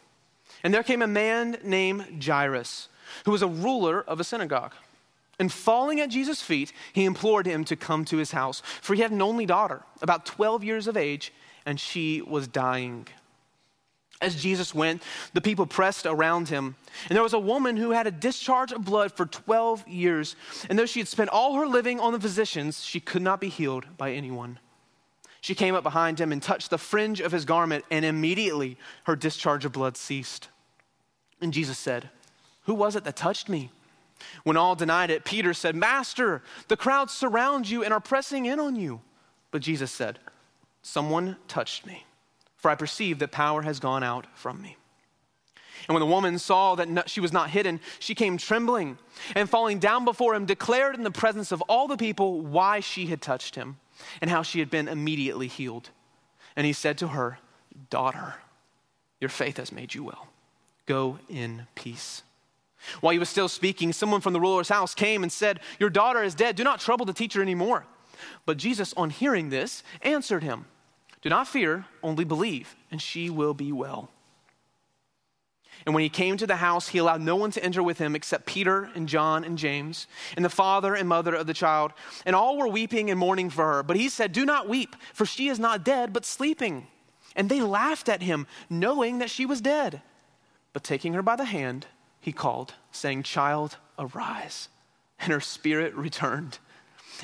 And 0.65 0.75
there 0.75 0.83
came 0.83 1.01
a 1.01 1.07
man 1.07 1.59
named 1.63 2.25
Jairus, 2.25 2.89
who 3.25 3.31
was 3.31 3.41
a 3.41 3.47
ruler 3.47 4.03
of 4.03 4.19
a 4.19 4.25
synagogue. 4.25 4.73
And 5.39 5.53
falling 5.53 6.01
at 6.01 6.11
Jesus' 6.11 6.43
feet, 6.43 6.73
he 6.93 7.05
implored 7.05 7.47
him 7.47 7.65
to 7.67 7.77
come 7.77 8.05
to 8.07 8.17
his 8.17 8.33
house, 8.33 8.65
for 8.83 8.97
he 8.97 9.03
had 9.03 9.13
an 9.13 9.23
only 9.23 9.47
daughter, 9.47 9.83
about 10.03 10.27
12 10.27 10.65
years 10.65 10.89
of 10.89 10.97
age, 10.97 11.33
and 11.65 11.79
she 11.79 12.21
was 12.21 12.49
dying. 12.49 13.07
As 14.21 14.35
Jesus 14.35 14.75
went, 14.75 15.05
the 15.35 15.41
people 15.41 15.67
pressed 15.67 16.05
around 16.05 16.49
him. 16.49 16.75
And 17.09 17.15
there 17.15 17.23
was 17.23 17.33
a 17.33 17.39
woman 17.39 17.77
who 17.77 17.93
had 17.93 18.09
a 18.09 18.11
discharge 18.11 18.73
of 18.73 18.85
blood 18.85 19.13
for 19.13 19.27
12 19.27 19.87
years. 19.87 20.35
And 20.69 20.77
though 20.77 20.85
she 20.85 20.99
had 20.99 21.07
spent 21.07 21.31
all 21.31 21.55
her 21.55 21.67
living 21.69 22.01
on 22.01 22.13
the 22.13 22.19
physicians, 22.19 22.83
she 22.83 22.99
could 22.99 23.23
not 23.23 23.41
be 23.41 23.51
healed 23.51 23.87
by 23.97 24.11
anyone. 24.11 24.59
She 25.41 25.55
came 25.55 25.75
up 25.75 25.83
behind 25.83 26.21
him 26.21 26.33
and 26.33 26.43
touched 26.43 26.71
the 26.71 26.79
fringe 26.79 27.21
of 27.21 27.33
his 27.33 27.45
garment, 27.45 27.85
and 27.91 28.05
immediately 28.05 28.77
her 29.05 29.17
discharge 29.17 29.65
of 29.65 29.73
blood 29.73 29.97
ceased. 29.97 30.49
And 31.41 31.53
Jesus 31.53 31.79
said, 31.79 32.11
Who 32.65 32.75
was 32.75 32.95
it 32.97 33.05
that 33.05 33.17
touched 33.17 33.49
me? 33.49 33.71
When 34.45 34.59
all 34.59 34.75
denied 34.75 35.11
it, 35.11 35.25
Peter 35.25 35.55
said, 35.55 35.75
Master, 35.75 36.43
the 36.69 36.77
crowds 36.77 37.15
surround 37.15 37.69
you 37.71 37.83
and 37.83 37.93
are 37.93 38.01
pressing 38.01 38.45
in 38.45 38.61
on 38.61 38.77
you. 38.77 39.01
But 39.51 39.63
Jesus 39.63 39.91
said, 39.91 40.19
Someone 40.83 41.37
touched 41.49 41.87
me, 41.87 42.05
for 42.57 42.71
I 42.71 42.75
perceive 42.75 43.19
that 43.19 43.33
power 43.33 43.63
has 43.63 43.81
gone 43.81 44.03
out 44.03 44.27
from 44.35 44.61
me. 44.61 44.77
And 45.89 45.95
when 45.95 46.01
the 46.01 46.13
woman 46.13 46.39
saw 46.39 46.75
that 46.75 47.09
she 47.09 47.21
was 47.21 47.33
not 47.33 47.49
hidden, 47.49 47.81
she 47.99 48.15
came 48.15 48.37
trembling 48.37 48.99
and 49.35 49.49
falling 49.49 49.79
down 49.79 50.05
before 50.05 50.35
him, 50.35 50.45
declared 50.45 50.95
in 50.95 51.03
the 51.03 51.11
presence 51.11 51.51
of 51.53 51.63
all 51.63 51.89
the 51.89 51.97
people 51.97 52.43
why 52.43 52.81
she 52.81 53.07
had 53.07 53.23
touched 53.23 53.55
him 53.55 53.79
and 54.21 54.31
how 54.31 54.43
she 54.43 54.59
had 54.59 54.71
been 54.71 54.89
immediately 54.89 55.49
healed. 55.49 55.91
And 56.57 56.67
he 56.67 56.73
said 56.73 56.99
to 56.99 57.09
her, 57.09 57.39
Daughter, 57.89 58.35
your 59.21 59.31
faith 59.31 59.57
has 59.59 59.73
made 59.73 59.95
you 59.95 60.05
well. 60.05 60.29
Go 60.87 61.19
in 61.29 61.67
peace. 61.75 62.23
While 63.01 63.13
he 63.13 63.19
was 63.19 63.29
still 63.29 63.49
speaking, 63.49 63.93
someone 63.93 64.21
from 64.21 64.33
the 64.33 64.41
ruler's 64.41 64.69
house 64.69 64.95
came 64.95 65.23
and 65.23 65.31
said, 65.31 65.61
Your 65.79 65.91
daughter 65.91 66.23
is 66.23 66.35
dead. 66.35 66.57
Do 66.57 66.65
not 66.65 66.81
trouble 66.81 67.07
the 67.07 67.13
teacher 67.13 67.43
anymore. 67.43 67.87
But 68.47 68.57
Jesus, 68.57 68.93
on 68.97 69.11
hearing 69.11 69.51
this, 69.51 69.83
answered 70.03 70.43
him, 70.43 70.67
Do 71.23 71.29
not 71.29 71.49
fear, 71.49 71.87
only 72.03 72.25
believe, 72.25 72.77
and 72.91 73.01
she 73.01 73.31
will 73.31 73.55
be 73.55 73.73
well. 73.73 74.11
And 75.87 75.95
when 75.95 76.03
he 76.03 76.09
came 76.09 76.37
to 76.37 76.47
the 76.47 76.57
house, 76.57 76.89
he 76.89 76.99
allowed 76.99 77.21
no 77.21 77.37
one 77.37 77.51
to 77.53 77.65
enter 77.65 77.83
with 77.83 77.99
him 77.99 78.15
except 78.15 78.47
Peter 78.47 78.91
and 78.95 79.09
John 79.09 79.45
and 79.45 79.57
James, 79.57 80.07
and 80.37 80.45
the 80.45 80.51
father 80.51 80.95
and 80.95 81.09
mother 81.09 81.35
of 81.35 81.47
the 81.47 81.55
child. 81.55 81.93
And 82.27 82.37
all 82.37 82.59
were 82.59 82.69
weeping 82.69 83.11
and 83.11 83.19
mourning 83.19 83.51
for 83.51 83.65
her. 83.65 83.83
But 83.83 83.97
he 83.97 84.09
said, 84.09 84.33
Do 84.33 84.45
not 84.45 84.69
weep, 84.69 84.95
for 85.15 85.25
she 85.25 85.49
is 85.49 85.59
not 85.59 85.85
dead, 85.85 86.13
but 86.13 86.27
sleeping. 86.27 86.87
And 87.37 87.49
they 87.49 87.61
laughed 87.61 88.09
at 88.09 88.23
him, 88.23 88.47
knowing 88.69 89.19
that 89.19 89.31
she 89.31 89.47
was 89.47 89.61
dead. 89.61 90.03
But 90.73 90.85
taking 90.85 91.15
her 91.15 91.23
by 91.23 91.37
the 91.37 91.45
hand, 91.45 91.87
he 92.21 92.33
called, 92.33 92.75
saying, 92.93 93.23
Child, 93.23 93.77
arise. 93.99 94.69
And 95.19 95.33
her 95.33 95.41
spirit 95.41 95.95
returned. 95.95 96.59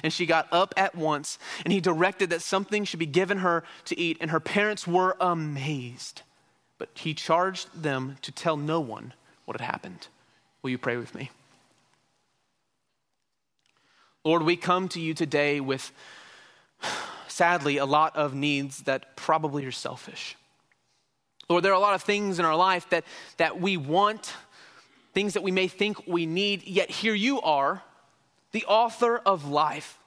And 0.03 0.13
she 0.13 0.27
got 0.27 0.49
up 0.53 0.75
at 0.77 0.95
once, 0.95 1.39
and 1.65 1.73
he 1.73 1.81
directed 1.81 2.31
that 2.31 2.43
something 2.43 2.85
should 2.85 3.01
be 3.01 3.07
given 3.07 3.39
her 3.39 3.65
to 3.87 3.99
eat. 3.99 4.19
And 4.21 4.31
her 4.31 4.41
parents 4.41 4.87
were 4.87 5.17
amazed. 5.21 6.23
But 6.78 6.90
he 6.95 7.14
charged 7.14 7.83
them 7.83 8.16
to 8.23 8.33
tell 8.33 8.56
no 8.56 8.80
one 8.80 9.14
what 9.45 9.59
had 9.59 9.66
happened. 9.66 10.09
Will 10.62 10.71
you 10.71 10.78
pray 10.78 10.97
with 10.97 11.14
me? 11.14 11.30
Lord, 14.25 14.42
we 14.42 14.56
come 14.56 14.88
to 14.88 15.00
you 15.00 15.14
today 15.14 15.61
with, 15.61 15.92
sadly, 17.28 17.76
a 17.76 17.87
lot 17.87 18.16
of 18.16 18.35
needs 18.35 18.83
that 18.83 19.16
probably 19.16 19.64
are 19.64 19.73
selfish. 19.73 20.37
Lord, 21.49 21.62
there 21.62 21.73
are 21.73 21.76
a 21.76 21.80
lot 21.80 21.95
of 21.95 22.02
things 22.02 22.38
in 22.38 22.45
our 22.45 22.56
life 22.56 22.90
that, 22.90 23.04
that 23.37 23.61
we 23.61 23.76
want 23.76 24.35
things 25.14 25.35
that 25.35 25.42
we 25.42 25.52
may 25.52 25.68
think 25.68 26.06
we 26.06 26.26
need, 26.26 26.66
yet 26.66 26.90
here 26.90 27.14
you 27.14 27.40
are, 27.40 27.83
the 28.50 28.64
author 28.64 29.18
of 29.18 29.49
life, 29.49 29.99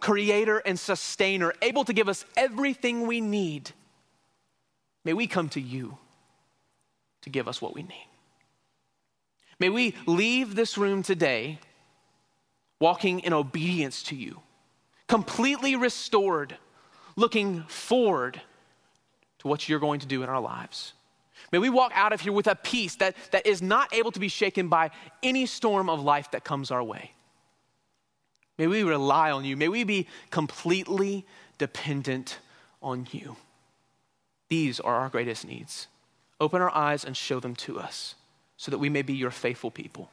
creator 0.00 0.58
and 0.58 0.78
sustainer, 0.78 1.52
able 1.60 1.84
to 1.84 1.92
give 1.92 2.08
us 2.08 2.24
everything 2.36 3.06
we 3.06 3.20
need. 3.20 3.70
May 5.04 5.12
we 5.12 5.26
come 5.26 5.48
to 5.50 5.60
you 5.60 5.98
to 7.26 7.30
give 7.30 7.48
us 7.48 7.60
what 7.60 7.74
we 7.74 7.82
need. 7.82 8.06
May 9.58 9.68
we 9.68 9.94
leave 10.06 10.54
this 10.54 10.78
room 10.78 11.02
today 11.02 11.58
walking 12.80 13.20
in 13.20 13.32
obedience 13.32 14.02
to 14.04 14.14
you, 14.14 14.40
completely 15.08 15.74
restored, 15.74 16.56
looking 17.16 17.64
forward 17.64 18.40
to 19.40 19.48
what 19.48 19.68
you're 19.68 19.80
going 19.80 20.00
to 20.00 20.06
do 20.06 20.22
in 20.22 20.28
our 20.28 20.40
lives. 20.40 20.92
May 21.50 21.58
we 21.58 21.68
walk 21.68 21.90
out 21.94 22.12
of 22.12 22.20
here 22.20 22.32
with 22.32 22.46
a 22.46 22.54
peace 22.54 22.94
that, 22.96 23.16
that 23.32 23.44
is 23.44 23.60
not 23.60 23.92
able 23.92 24.12
to 24.12 24.20
be 24.20 24.28
shaken 24.28 24.68
by 24.68 24.90
any 25.22 25.46
storm 25.46 25.90
of 25.90 26.00
life 26.00 26.30
that 26.30 26.44
comes 26.44 26.70
our 26.70 26.82
way. 26.82 27.10
May 28.56 28.68
we 28.68 28.84
rely 28.84 29.32
on 29.32 29.44
you. 29.44 29.56
May 29.56 29.68
we 29.68 29.82
be 29.82 30.06
completely 30.30 31.26
dependent 31.58 32.38
on 32.80 33.08
you. 33.10 33.36
These 34.48 34.78
are 34.78 34.94
our 34.94 35.08
greatest 35.08 35.46
needs. 35.46 35.88
Open 36.40 36.60
our 36.60 36.74
eyes 36.74 37.04
and 37.04 37.16
show 37.16 37.40
them 37.40 37.54
to 37.56 37.78
us 37.78 38.14
so 38.56 38.70
that 38.70 38.78
we 38.78 38.88
may 38.88 39.02
be 39.02 39.14
your 39.14 39.30
faithful 39.30 39.70
people. 39.70 40.10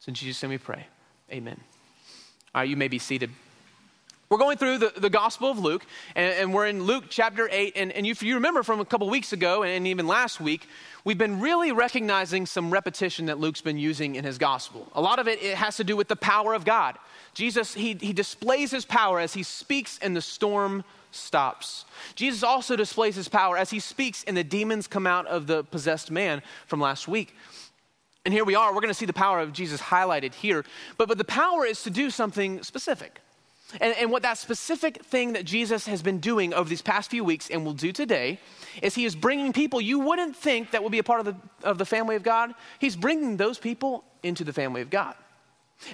So 0.00 0.10
in 0.10 0.14
Jesus' 0.14 0.42
name 0.42 0.50
we 0.50 0.58
pray. 0.58 0.86
Amen. 1.30 1.60
All 2.54 2.60
right, 2.62 2.68
you 2.68 2.76
may 2.76 2.88
be 2.88 2.98
seated. 2.98 3.30
We're 4.32 4.38
going 4.38 4.56
through 4.56 4.78
the, 4.78 4.94
the 4.96 5.10
Gospel 5.10 5.50
of 5.50 5.58
Luke, 5.58 5.84
and, 6.16 6.32
and 6.32 6.54
we're 6.54 6.66
in 6.66 6.84
Luke 6.84 7.04
chapter 7.10 7.50
8. 7.52 7.74
And, 7.76 7.92
and 7.92 8.06
if 8.06 8.22
you 8.22 8.36
remember 8.36 8.62
from 8.62 8.80
a 8.80 8.84
couple 8.86 9.10
weeks 9.10 9.34
ago, 9.34 9.62
and 9.62 9.86
even 9.86 10.06
last 10.06 10.40
week, 10.40 10.66
we've 11.04 11.18
been 11.18 11.38
really 11.38 11.70
recognizing 11.70 12.46
some 12.46 12.70
repetition 12.70 13.26
that 13.26 13.38
Luke's 13.38 13.60
been 13.60 13.76
using 13.76 14.14
in 14.14 14.24
his 14.24 14.38
Gospel. 14.38 14.88
A 14.94 15.02
lot 15.02 15.18
of 15.18 15.28
it, 15.28 15.42
it 15.42 15.56
has 15.56 15.76
to 15.76 15.84
do 15.84 15.98
with 15.98 16.08
the 16.08 16.16
power 16.16 16.54
of 16.54 16.64
God. 16.64 16.96
Jesus, 17.34 17.74
he, 17.74 17.92
he 18.00 18.14
displays 18.14 18.70
his 18.70 18.86
power 18.86 19.20
as 19.20 19.34
he 19.34 19.42
speaks 19.42 19.98
and 20.00 20.16
the 20.16 20.22
storm 20.22 20.82
stops. 21.10 21.84
Jesus 22.14 22.42
also 22.42 22.74
displays 22.74 23.14
his 23.14 23.28
power 23.28 23.58
as 23.58 23.68
he 23.68 23.80
speaks 23.80 24.24
and 24.24 24.34
the 24.34 24.42
demons 24.42 24.86
come 24.86 25.06
out 25.06 25.26
of 25.26 25.46
the 25.46 25.62
possessed 25.64 26.10
man 26.10 26.40
from 26.68 26.80
last 26.80 27.06
week. 27.06 27.36
And 28.24 28.32
here 28.32 28.46
we 28.46 28.54
are, 28.54 28.72
we're 28.72 28.80
going 28.80 28.88
to 28.88 28.94
see 28.94 29.04
the 29.04 29.12
power 29.12 29.40
of 29.40 29.52
Jesus 29.52 29.78
highlighted 29.78 30.32
here. 30.32 30.64
But, 30.96 31.08
but 31.08 31.18
the 31.18 31.24
power 31.24 31.66
is 31.66 31.82
to 31.82 31.90
do 31.90 32.08
something 32.08 32.62
specific. 32.62 33.20
And, 33.80 33.94
and, 33.96 34.10
what 34.10 34.22
that 34.22 34.38
specific 34.38 35.04
thing 35.04 35.32
that 35.32 35.44
Jesus 35.44 35.86
has 35.86 36.02
been 36.02 36.18
doing 36.18 36.52
over 36.52 36.68
these 36.68 36.82
past 36.82 37.10
few 37.10 37.24
weeks 37.24 37.48
and 37.50 37.64
will 37.64 37.72
do 37.72 37.92
today 37.92 38.38
is 38.82 38.94
he 38.94 39.04
is 39.04 39.14
bringing 39.14 39.52
people 39.52 39.80
you 39.80 40.00
wouldn't 40.00 40.36
think 40.36 40.72
that 40.72 40.82
would 40.82 40.92
be 40.92 40.98
a 40.98 41.02
part 41.04 41.20
of 41.20 41.26
the, 41.26 41.36
of 41.66 41.78
the 41.78 41.86
family 41.86 42.16
of 42.16 42.22
God. 42.22 42.54
He's 42.78 42.96
bringing 42.96 43.36
those 43.36 43.58
people 43.58 44.04
into 44.22 44.44
the 44.44 44.52
family 44.52 44.82
of 44.82 44.90
God. 44.90 45.14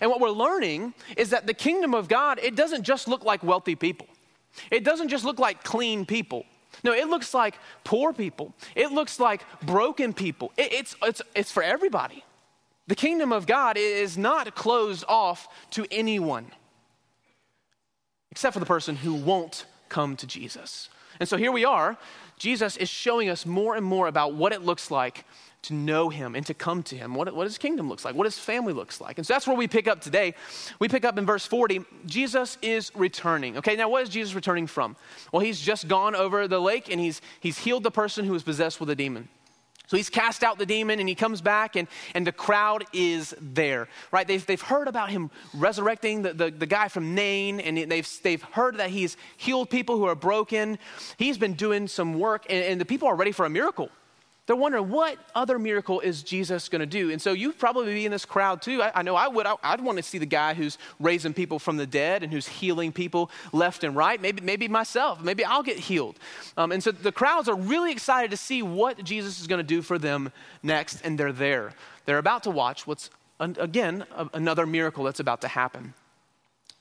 And 0.00 0.11
what 0.11 0.20
we're 0.20 0.30
learning 0.30 0.94
is 1.16 1.30
that 1.30 1.47
the 1.47 1.54
kingdom 1.54 1.94
of 1.94 2.08
God, 2.08 2.38
it 2.42 2.54
doesn't 2.54 2.82
just 2.82 3.08
look 3.08 3.25
like 3.25 3.42
wealthy 3.42 3.75
people, 3.75 4.08
it 4.70 4.85
doesn't 4.85 5.08
just 5.08 5.25
look 5.25 5.38
like 5.38 5.62
clean 5.62 6.04
people. 6.04 6.44
No, 6.85 6.92
it 6.92 7.08
looks 7.08 7.35
like 7.35 7.58
poor 7.82 8.12
people. 8.12 8.54
It 8.76 8.92
looks 8.92 9.18
like 9.18 9.44
broken 9.62 10.12
people. 10.12 10.52
It, 10.56 10.73
it's, 10.73 10.97
it's, 11.02 11.23
it's 11.35 11.50
for 11.50 11.62
everybody. 11.62 12.25
The 12.87 12.94
kingdom 12.94 13.32
of 13.32 13.47
God 13.47 13.76
is 13.76 14.16
not 14.16 14.54
closed 14.54 15.04
off 15.08 15.49
to 15.73 15.87
anyone 15.90 16.47
except 18.30 18.54
for 18.54 18.61
the 18.61 18.66
person 18.66 18.97
who 18.97 19.14
won't 19.14 19.66
come 19.88 20.16
to 20.16 20.26
Jesus. 20.26 20.88
And 21.20 21.28
so 21.28 21.37
here 21.37 21.52
we 21.52 21.64
are. 21.64 21.97
Jesus 22.38 22.76
is 22.76 22.88
showing 22.88 23.28
us 23.28 23.44
more 23.44 23.75
and 23.75 23.85
more 23.85 24.06
about 24.06 24.35
what 24.35 24.52
it 24.52 24.62
looks 24.62 24.90
like 24.90 25.25
to 25.62 25.75
know 25.75 26.08
him 26.08 26.37
and 26.37 26.47
to 26.47 26.54
come 26.54 26.85
to 26.85 26.97
him, 26.97 27.14
what, 27.14 27.35
what 27.35 27.44
his 27.44 27.58
kingdom 27.58 27.88
looks 27.88 28.04
like, 28.04 28.14
what 28.14 28.26
his 28.26 28.38
family 28.38 28.73
looks 28.73 29.00
like. 29.00 29.18
And 29.18 29.26
so 29.26 29.35
that's 29.35 29.47
where 29.47 29.56
we 29.56 29.66
pick 29.66 29.88
up 29.88 30.00
today. 30.00 30.35
We 30.78 30.88
pick 30.88 31.04
up 31.04 31.18
in 31.18 31.26
verse 31.26 31.44
40. 31.44 31.85
Jesus 32.06 32.58
is 32.62 32.92
returning. 32.94 33.56
Okay, 33.58 33.75
now 33.75 33.88
what 33.88 34.04
is 34.04 34.08
Jesus 34.08 34.35
returning 34.35 34.68
from? 34.68 34.94
Well, 35.32 35.40
he's 35.40 35.61
just 35.61 35.88
gone 35.88 36.14
over 36.14 36.47
the 36.47 36.61
lake 36.61 36.90
and 36.90 37.00
he's, 37.00 37.20
he's 37.40 37.58
healed 37.58 37.82
the 37.82 37.90
person 37.90 38.25
who 38.25 38.32
was 38.32 38.44
possessed 38.44 38.78
with 38.78 38.88
a 38.90 38.94
demon. 38.94 39.28
So 39.88 39.97
he's 39.97 40.11
cast 40.11 40.45
out 40.45 40.59
the 40.59 40.66
demon 40.66 41.00
and 41.00 41.09
he 41.09 41.14
comes 41.14 41.40
back, 41.40 41.75
and, 41.75 41.88
and 42.14 42.26
the 42.26 42.33
crowd 42.33 42.85
is 42.92 43.35
there, 43.40 43.88
right? 44.12 44.28
They've, 44.28 44.45
they've 44.45 44.61
heard 44.61 44.87
about 44.87 45.09
him 45.09 45.30
resurrecting 45.54 46.21
the, 46.23 46.35
the, 46.35 46.50
the 46.50 46.66
guy 46.66 46.88
from 46.88 47.14
Nain, 47.14 47.59
and 47.59 47.90
they've, 47.90 48.09
they've 48.23 48.42
heard 48.42 48.76
that 48.76 48.90
he's 48.90 49.16
healed 49.38 49.71
people 49.71 49.97
who 49.97 50.04
are 50.04 50.14
broken. 50.14 50.78
He's 51.16 51.38
been 51.38 51.54
doing 51.54 51.88
some 51.88 52.18
work, 52.18 52.45
and, 52.50 52.62
and 52.62 52.80
the 52.80 52.85
people 52.85 53.09
are 53.09 53.16
ready 53.16 53.33
for 53.33 53.47
a 53.47 53.50
miracle. 53.50 53.90
They're 54.49 54.57
wondering 54.57 54.88
what 54.88 55.19
other 55.35 55.59
miracle 55.59 56.00
is 56.00 56.23
Jesus 56.23 56.71
going 56.71 56.81
to 56.81 56.87
do? 56.87 57.11
And 57.11 57.21
so 57.21 57.33
you'd 57.33 57.59
probably 57.59 57.93
be 57.93 58.07
in 58.07 58.11
this 58.11 58.25
crowd 58.25 58.62
too. 58.62 58.83
I, 58.83 58.93
I 58.95 59.02
know 59.02 59.14
I 59.14 59.28
would. 59.28 59.45
I, 59.47 59.73
would 59.73 59.85
want 59.85 59.99
to 59.99 60.02
see 60.02 60.17
the 60.17 60.25
guy 60.25 60.55
who's 60.55 60.78
raising 60.99 61.35
people 61.35 61.59
from 61.59 61.76
the 61.76 61.87
dead 61.87 62.23
and 62.23 62.33
who's 62.33 62.49
healing 62.49 62.90
people 62.90 63.31
left 63.52 63.85
and 63.85 63.95
right. 63.95 64.19
Maybe, 64.19 64.40
maybe 64.40 64.67
myself. 64.67 65.21
Maybe 65.21 65.45
I'll 65.45 65.62
get 65.62 65.78
healed. 65.78 66.19
Um, 66.57 66.73
and 66.73 66.83
so 66.83 66.93
the 66.93 67.12
crowds 67.12 67.50
are 67.50 67.55
really 67.55 67.93
excited 67.93 68.31
to 68.31 68.38
see 68.38 68.62
what 68.62 69.05
Jesus 69.05 69.38
is 69.38 69.47
going 69.47 69.59
to 69.59 69.62
do 69.62 69.83
for 69.83 69.99
them 69.99 70.33
next, 70.62 71.02
and 71.05 71.19
they're 71.19 71.31
there. 71.31 71.75
They're 72.07 72.17
about 72.17 72.45
to 72.45 72.50
watch 72.50 72.87
what's, 72.87 73.11
again, 73.38 74.07
another 74.33 74.64
miracle 74.64 75.05
that's 75.05 75.21
about 75.21 75.43
to 75.43 75.49
happen. 75.49 75.93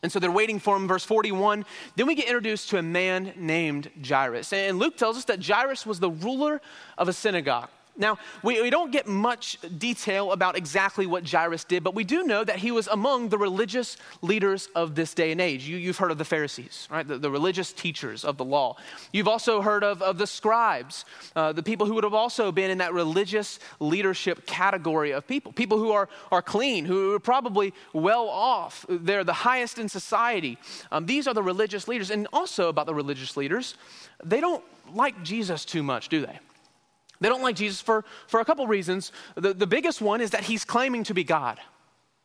And 0.03 0.11
so 0.11 0.19
they're 0.19 0.31
waiting 0.31 0.59
for 0.59 0.75
him. 0.75 0.87
Verse 0.87 1.03
41. 1.03 1.65
Then 1.95 2.07
we 2.07 2.15
get 2.15 2.25
introduced 2.25 2.69
to 2.69 2.77
a 2.77 2.83
man 2.83 3.33
named 3.35 3.89
Jairus. 4.07 4.53
And 4.53 4.77
Luke 4.77 4.97
tells 4.97 5.17
us 5.17 5.25
that 5.25 5.43
Jairus 5.43 5.85
was 5.85 5.99
the 5.99 6.11
ruler 6.11 6.61
of 6.97 7.07
a 7.07 7.13
synagogue. 7.13 7.69
Now, 7.97 8.17
we, 8.43 8.61
we 8.61 8.69
don't 8.69 8.91
get 8.91 9.07
much 9.07 9.57
detail 9.77 10.31
about 10.31 10.55
exactly 10.55 11.07
what 11.07 11.27
Jairus 11.27 11.63
did, 11.63 11.83
but 11.83 11.95
we 11.95 12.03
do 12.03 12.23
know 12.23 12.43
that 12.43 12.57
he 12.57 12.71
was 12.71 12.87
among 12.87 13.29
the 13.29 13.37
religious 13.37 13.97
leaders 14.21 14.69
of 14.75 14.93
this 14.95 15.13
day 15.13 15.31
and 15.31 15.41
age. 15.41 15.67
You, 15.67 15.87
have 15.87 15.97
heard 15.97 16.11
of 16.11 16.17
the 16.17 16.25
Pharisees, 16.25 16.87
right? 16.91 17.07
The, 17.07 17.17
the, 17.17 17.31
religious 17.31 17.73
teachers 17.73 18.23
of 18.23 18.37
the 18.37 18.45
law. 18.45 18.77
You've 19.11 19.27
also 19.27 19.61
heard 19.61 19.83
of, 19.83 20.01
of 20.01 20.17
the 20.17 20.27
scribes, 20.27 21.05
uh, 21.35 21.53
the 21.53 21.63
people 21.63 21.87
who 21.87 21.95
would 21.95 22.03
have 22.03 22.13
also 22.13 22.51
been 22.51 22.69
in 22.69 22.77
that 22.79 22.93
religious 22.93 23.59
leadership 23.79 24.45
category 24.45 25.11
of 25.11 25.27
people, 25.27 25.51
people 25.51 25.77
who 25.77 25.91
are, 25.91 26.07
are 26.31 26.41
clean, 26.41 26.85
who 26.85 27.15
are 27.15 27.19
probably 27.19 27.73
well 27.93 28.27
off. 28.29 28.85
They're 28.87 29.23
the 29.23 29.33
highest 29.33 29.79
in 29.79 29.89
society. 29.89 30.57
Um, 30.91 31.05
these 31.05 31.27
are 31.27 31.33
the 31.33 31.43
religious 31.43 31.87
leaders. 31.87 32.11
And 32.11 32.27
also 32.31 32.69
about 32.69 32.85
the 32.85 32.95
religious 32.95 33.35
leaders, 33.35 33.75
they 34.23 34.39
don't 34.39 34.63
like 34.93 35.23
Jesus 35.23 35.65
too 35.65 35.83
much, 35.83 36.09
do 36.09 36.25
they? 36.25 36.39
They 37.19 37.29
don't 37.29 37.41
like 37.41 37.55
Jesus 37.55 37.81
for, 37.81 38.05
for 38.27 38.39
a 38.39 38.45
couple 38.45 38.67
reasons. 38.67 39.11
The, 39.35 39.53
the 39.53 39.67
biggest 39.67 40.01
one 40.01 40.21
is 40.21 40.31
that 40.31 40.43
he's 40.43 40.63
claiming 40.63 41.03
to 41.05 41.13
be 41.13 41.23
God. 41.23 41.59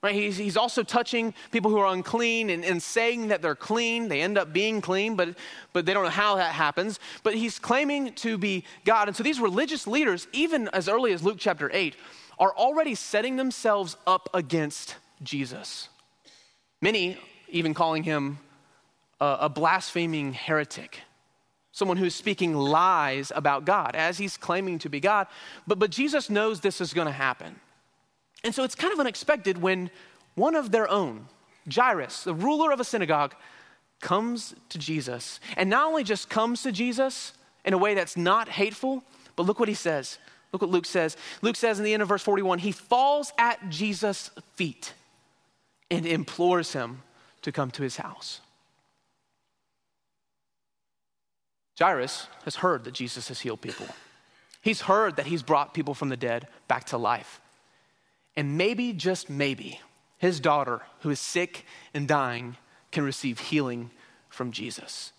Right? 0.02 0.14
He's, 0.16 0.36
he's 0.36 0.56
also 0.56 0.82
touching 0.82 1.32
people 1.52 1.70
who 1.70 1.78
are 1.78 1.92
unclean 1.92 2.50
and, 2.50 2.64
and 2.64 2.82
saying 2.82 3.28
that 3.28 3.40
they're 3.40 3.54
clean. 3.54 4.08
They 4.08 4.20
end 4.20 4.36
up 4.36 4.52
being 4.52 4.80
clean, 4.80 5.14
but, 5.14 5.36
but 5.72 5.86
they 5.86 5.94
don't 5.94 6.02
know 6.02 6.10
how 6.10 6.36
that 6.36 6.52
happens. 6.52 6.98
But 7.22 7.36
he's 7.36 7.60
claiming 7.60 8.12
to 8.14 8.36
be 8.36 8.64
God. 8.84 9.06
And 9.06 9.16
so 9.16 9.22
these 9.22 9.38
religious 9.38 9.86
leaders, 9.86 10.26
even 10.32 10.68
as 10.68 10.88
early 10.88 11.12
as 11.12 11.22
Luke 11.22 11.36
chapter 11.38 11.70
8, 11.72 11.94
are 12.40 12.52
already 12.56 12.96
setting 12.96 13.36
themselves 13.36 13.96
up 14.04 14.28
against 14.34 14.96
Jesus. 15.22 15.88
Many 16.80 17.16
even 17.48 17.72
calling 17.72 18.02
him 18.02 18.38
a, 19.20 19.38
a 19.42 19.48
blaspheming 19.48 20.32
heretic 20.32 20.98
someone 21.72 21.96
who's 21.96 22.14
speaking 22.14 22.54
lies 22.54 23.32
about 23.34 23.64
God 23.64 23.96
as 23.96 24.18
he's 24.18 24.36
claiming 24.36 24.78
to 24.80 24.88
be 24.88 25.00
God. 25.00 25.26
But, 25.66 25.78
but 25.78 25.90
Jesus 25.90 26.30
knows 26.30 26.60
this 26.60 26.80
is 26.80 26.92
going 26.92 27.06
to 27.06 27.12
happen. 27.12 27.58
And 28.44 28.54
so 28.54 28.62
it's 28.62 28.74
kind 28.74 28.92
of 28.92 29.00
unexpected 29.00 29.60
when 29.60 29.90
one 30.34 30.54
of 30.54 30.70
their 30.70 30.88
own, 30.88 31.26
Jairus, 31.72 32.24
the 32.24 32.34
ruler 32.34 32.70
of 32.72 32.80
a 32.80 32.84
synagogue, 32.84 33.34
comes 34.00 34.54
to 34.68 34.78
Jesus. 34.78 35.40
And 35.56 35.70
not 35.70 35.86
only 35.86 36.04
just 36.04 36.28
comes 36.28 36.62
to 36.62 36.72
Jesus 36.72 37.32
in 37.64 37.72
a 37.72 37.78
way 37.78 37.94
that's 37.94 38.16
not 38.16 38.48
hateful, 38.48 39.02
but 39.36 39.44
look 39.44 39.58
what 39.58 39.68
he 39.68 39.74
says. 39.74 40.18
Look 40.52 40.60
what 40.60 40.70
Luke 40.70 40.84
says. 40.86 41.16
Luke 41.40 41.56
says 41.56 41.78
in 41.78 41.84
the 41.84 41.94
end 41.94 42.02
of 42.02 42.08
verse 42.08 42.22
41 42.22 42.58
he 42.58 42.72
falls 42.72 43.32
at 43.38 43.70
Jesus' 43.70 44.30
feet 44.54 44.92
and 45.90 46.04
implores 46.04 46.72
him 46.72 47.02
to 47.42 47.52
come 47.52 47.70
to 47.70 47.82
his 47.82 47.96
house. 47.96 48.40
Jairus 51.78 52.26
has 52.44 52.56
heard 52.56 52.84
that 52.84 52.94
Jesus 52.94 53.28
has 53.28 53.40
healed 53.40 53.60
people. 53.60 53.86
He's 54.60 54.82
heard 54.82 55.16
that 55.16 55.26
he's 55.26 55.42
brought 55.42 55.74
people 55.74 55.94
from 55.94 56.08
the 56.08 56.16
dead 56.16 56.46
back 56.68 56.84
to 56.86 56.98
life. 56.98 57.40
And 58.36 58.56
maybe, 58.56 58.92
just 58.92 59.28
maybe, 59.28 59.80
his 60.18 60.40
daughter, 60.40 60.82
who 61.00 61.10
is 61.10 61.20
sick 61.20 61.66
and 61.92 62.06
dying, 62.06 62.56
can 62.90 63.04
receive 63.04 63.38
healing 63.38 63.90
from 64.28 64.52
Jesus. 64.52 65.12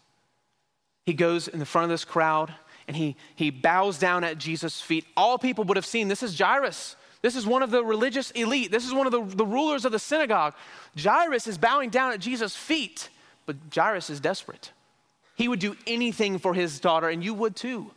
He 1.06 1.14
goes 1.14 1.48
in 1.48 1.60
the 1.60 1.66
front 1.66 1.84
of 1.84 1.90
this 1.90 2.06
crowd 2.06 2.54
and 2.88 2.96
he, 2.98 3.16
he 3.36 3.50
bows 3.50 3.98
down 3.98 4.24
at 4.24 4.38
Jesus' 4.38 4.82
feet. 4.82 5.06
All 5.16 5.38
people 5.38 5.64
would 5.66 5.78
have 5.78 5.86
seen 5.86 6.08
this 6.08 6.24
is 6.24 6.38
Jairus. 6.38 6.96
This 7.22 7.36
is 7.36 7.46
one 7.46 7.64
of 7.64 7.72
the 7.72 7.84
religious 7.84 8.32
elite. 8.32 8.72
This 8.72 8.86
is 8.86 8.94
one 8.94 9.06
of 9.06 9.12
the, 9.12 9.24
the 9.24 9.46
rulers 9.46 9.86
of 9.86 9.92
the 9.92 10.00
synagogue. 10.00 10.54
Jairus 11.02 11.48
is 11.48 11.58
bowing 11.58 11.90
down 11.90 12.12
at 12.12 12.20
Jesus' 12.20 12.56
feet, 12.56 13.10
but 13.46 13.56
Jairus 13.74 14.10
is 14.10 14.20
desperate. 14.20 14.72
He 15.44 15.50
would 15.50 15.60
do 15.60 15.76
anything 15.86 16.40
for 16.40 16.54
his 16.54 16.80
daughter, 16.80 17.10
and 17.10 17.22
you 17.22 17.34
would 17.34 17.54
too 17.54 17.92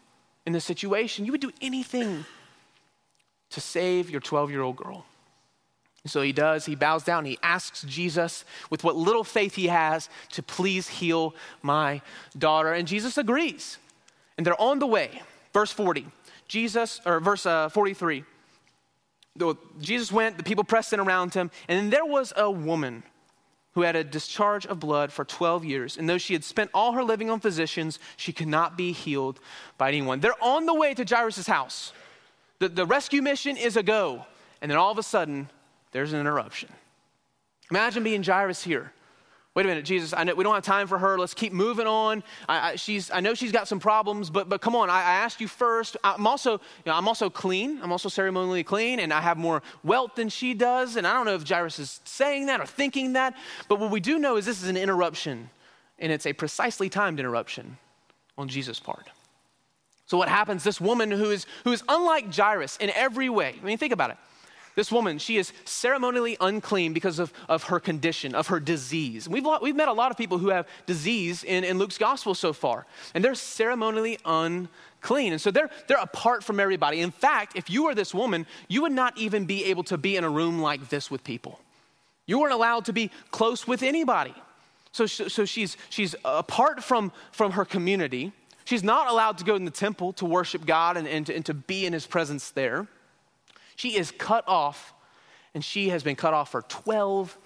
in 0.47 0.53
this 0.53 0.65
situation. 0.65 1.25
You 1.25 1.31
would 1.31 1.41
do 1.41 1.53
anything 1.63 2.25
to 3.51 3.61
save 3.61 4.11
your 4.11 4.21
12 4.21 4.51
year 4.51 4.63
old 4.63 4.75
girl. 4.75 5.07
so 6.07 6.23
he 6.23 6.33
does. 6.33 6.67
He 6.67 6.75
bows 6.75 7.05
down. 7.05 7.25
He 7.25 7.39
asks 7.45 7.85
Jesus, 7.85 8.45
with 8.69 8.83
what 8.83 8.97
little 8.97 9.23
faith 9.23 9.55
he 9.55 9.69
has, 9.69 10.09
to 10.31 10.43
please 10.43 10.89
heal 10.89 11.37
my 11.63 12.03
daughter. 12.37 12.73
And 12.73 12.89
Jesus 12.89 13.17
agrees. 13.17 13.79
And 14.37 14.45
they're 14.45 14.61
on 14.61 14.81
the 14.81 14.87
way. 14.89 15.23
Verse 15.53 15.71
40. 15.71 16.05
Jesus, 16.49 17.01
or 17.07 17.21
verse 17.21 17.47
uh, 17.47 17.69
43. 17.69 18.25
Jesus 19.81 20.11
went, 20.11 20.37
the 20.37 20.43
people 20.43 20.65
pressed 20.65 20.93
in 20.93 20.99
around 20.99 21.33
him, 21.33 21.53
and 21.69 21.79
then 21.79 21.91
there 21.91 22.07
was 22.07 22.33
a 22.37 22.51
woman 22.51 23.05
who 23.77 23.83
had 23.83 23.95
a 23.95 24.03
discharge 24.03 24.65
of 24.65 24.81
blood 24.81 25.13
for 25.13 25.23
12 25.23 25.63
years. 25.63 25.99
And 25.99 26.09
though 26.09 26.17
she 26.17 26.33
had 26.33 26.43
spent 26.43 26.71
all 26.73 26.93
her 26.93 27.05
living 27.05 27.29
on 27.29 27.41
physicians, 27.41 27.99
she 28.17 28.33
could 28.33 28.49
not 28.49 28.75
be 28.75 28.91
healed 28.91 29.39
by 29.77 29.89
anyone. 29.89 30.21
They're 30.21 30.43
on 30.43 30.65
the 30.65 30.73
way 30.73 30.95
to 30.95 31.05
Jairus' 31.05 31.47
house. 31.47 31.93
The, 32.59 32.71
the 32.71 32.87
rescue 32.87 33.21
mission 33.21 33.59
is 33.59 33.77
a 33.77 33.83
go. 33.83 34.25
And 34.63 34.71
then 34.71 34.79
all 34.79 34.91
of 34.91 34.97
a 34.97 35.03
sudden, 35.03 35.51
there's 35.93 36.15
an 36.15 36.21
interruption. 36.21 36.71
Imagine 37.71 38.03
being 38.03 38.23
Jairus 38.23 38.63
here. 38.63 38.93
Wait 39.57 39.65
a 39.65 39.69
minute, 39.69 39.87
Jesus, 39.87 40.13
I 40.13 40.23
know 40.23 40.35
we 40.35 40.45
don't 40.45 40.55
have 40.55 40.65
time 40.65 40.87
for 40.87 40.99
her. 40.99 41.19
Let's 41.19 41.33
keep 41.33 41.51
moving 41.51 41.87
on. 41.87 42.23
I, 42.47 42.73
I 42.73 42.77
she's, 42.77 43.11
I 43.11 43.21
know 43.21 43.33
she's 43.33 43.53
got 43.53 43.67
some 43.67 43.81
problems, 43.81 44.29
but, 44.29 44.51
but 44.51 44.61
come 44.61 44.77
on, 44.77 44.91
I, 44.91 44.99
I 44.99 45.15
asked 45.15 45.41
you 45.41 45.49
first. 45.49 45.97
I'm 46.05 46.27
also, 46.27 46.53
you 46.53 46.59
know, 46.85 46.93
I'm 46.93 47.09
also 47.09 47.31
clean. 47.31 47.81
I'm 47.83 47.91
also 47.91 48.11
ceremonially 48.11 48.65
clean, 48.65 49.01
and 49.01 49.15
I 49.15 49.23
have 49.23 49.39
more 49.39 49.63
wealth 49.83 50.15
than 50.15 50.29
she 50.29 50.53
does. 50.53 50.97
And 50.97 51.07
I 51.07 51.15
don't 51.15 51.25
know 51.25 51.35
if 51.37 51.49
Jairus 51.49 51.79
is 51.79 52.01
saying 52.05 52.47
that 52.47 52.61
or 52.61 52.67
thinking 52.67 53.15
that, 53.15 53.35
but 53.67 53.81
what 53.81 53.91
we 53.91 53.99
do 53.99 54.19
know 54.19 54.37
is 54.37 54.45
this 54.45 54.63
is 54.63 54.69
an 54.69 54.77
interruption, 54.77 55.49
and 55.99 56.13
it's 56.13 56.27
a 56.27 56.35
precisely 56.35 56.91
timed 56.91 57.19
interruption 57.19 57.79
on 58.37 58.49
Jesus' 58.49 58.79
part. 58.79 59.09
So 60.05 60.19
what 60.19 60.29
happens? 60.29 60.65
This 60.65 60.83
woman 60.83 61.11
who 61.11 61.31
is, 61.31 61.47
who 61.65 61.73
is 61.73 61.83
unlike 61.89 62.31
Jairus 62.31 62.77
in 62.77 62.91
every 62.91 63.31
way. 63.31 63.55
I 63.59 63.65
mean, 63.65 63.79
think 63.79 63.95
about 63.95 64.11
it. 64.11 64.19
This 64.77 64.93
woman, 64.93 65.19
she 65.19 65.39
is 65.39 65.55
ceremonially 65.65 66.37
unclean 66.39 66.93
because 66.93 67.19
of, 67.19 67.33
of 67.49 67.65
her 67.65 67.81
condition, 67.81 68.35
of 68.35 68.49
her 68.49 68.61
disease. 68.61 69.27
We've, 69.27 69.45
we've 69.63 69.75
met 69.75 69.89
a 69.89 69.93
lot 69.93 70.11
of 70.11 70.19
people 70.19 70.37
who 70.37 70.51
have 70.51 70.69
disease 70.85 71.45
in, 71.45 71.65
in 71.65 71.79
Luke's 71.79 71.97
gospel 71.97 72.35
so 72.35 72.53
far, 72.53 72.87
and 73.15 73.25
they're 73.25 73.35
ceremonially 73.35 74.19
unclean. 74.27 75.33
And 75.33 75.41
so 75.41 75.51
they're, 75.51 75.71
they're 75.87 75.97
apart 75.97 76.45
from 76.45 76.61
everybody. 76.61 77.01
In 77.01 77.11
fact, 77.11 77.57
if 77.57 77.71
you 77.71 77.85
were 77.85 77.95
this 77.95 78.13
woman, 78.13 78.47
you 78.69 78.83
would 78.83 78.93
not 78.93 79.17
even 79.17 79.47
be 79.47 79.65
able 79.65 79.83
to 79.85 79.97
be 79.97 80.15
in 80.15 80.25
a 80.25 80.31
room 80.31 80.61
like 80.61 80.91
this 80.91 81.11
with 81.11 81.25
people. 81.25 81.59
You 82.27 82.39
weren't 82.39 82.53
allowed 82.53 82.85
to 82.85 82.93
be 82.93 83.11
close 83.31 83.67
with 83.67 83.83
anybody. 83.83 84.35
So, 84.93 85.07
so 85.07 85.47
she's, 85.47 85.79
she's 85.89 86.15
apart 86.23 86.85
from, 86.85 87.13
from 87.33 87.53
her 87.53 87.65
community. 87.65 88.33
She's 88.67 88.85
not 88.85 89.09
allowed 89.09 89.39
to 89.39 89.45
go 89.45 89.55
in 89.55 89.65
the 89.65 89.71
temple 89.71 90.13
to 90.15 90.27
worship 90.27 90.67
God 90.67 90.99
and, 90.99 91.09
and, 91.09 91.25
to, 91.27 91.35
and 91.35 91.47
to 91.47 91.55
be 91.55 91.87
in 91.87 91.95
his 91.95 92.07
presence 92.07 92.51
there. 92.51 92.89
She 93.77 93.97
is 93.97 94.11
cut 94.11 94.45
off, 94.49 94.95
and 95.55 95.65
she 95.65 95.91
has 95.91 96.03
been 96.03 96.17
cut 96.17 96.35
off 96.35 96.51
for 96.51 96.63
12 96.63 97.37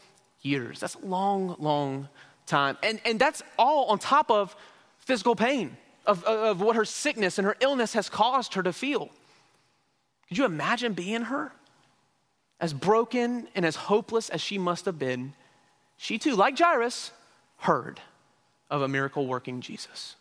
years. 0.42 0.80
That's 0.80 0.94
a 0.94 1.04
long, 1.04 1.56
long 1.58 2.08
time. 2.46 2.78
And, 2.82 3.00
and 3.04 3.18
that's 3.18 3.42
all 3.58 3.86
on 3.86 3.98
top 3.98 4.30
of 4.30 4.56
physical 4.98 5.34
pain, 5.36 5.76
of, 6.06 6.24
of 6.24 6.60
what 6.60 6.76
her 6.76 6.84
sickness 6.84 7.38
and 7.38 7.46
her 7.46 7.56
illness 7.60 7.92
has 7.94 8.08
caused 8.08 8.54
her 8.54 8.62
to 8.62 8.72
feel. 8.72 9.10
Could 10.28 10.38
you 10.38 10.44
imagine 10.44 10.92
being 10.92 11.22
her? 11.22 11.52
As 12.60 12.72
broken 12.72 13.48
and 13.54 13.64
as 13.64 13.74
hopeless 13.74 14.28
as 14.28 14.40
she 14.40 14.58
must 14.58 14.84
have 14.84 14.98
been, 14.98 15.32
she 15.96 16.18
too, 16.18 16.36
like 16.36 16.58
Jairus, 16.58 17.10
heard 17.58 18.00
of 18.70 18.82
a 18.82 18.88
miracle 18.88 19.26
working 19.26 19.60
Jesus. 19.60 20.14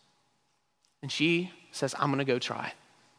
And 1.02 1.12
she 1.12 1.52
says, 1.72 1.94
I'm 2.00 2.10
gonna 2.10 2.26
go 2.26 2.40
try. 2.40 2.74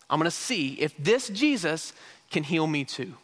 I'm 0.08 0.18
gonna 0.18 0.30
see 0.30 0.74
if 0.74 0.96
this 0.98 1.28
Jesus 1.28 1.92
can 2.30 2.42
heal 2.42 2.66
me 2.66 2.84
too. 2.84 3.14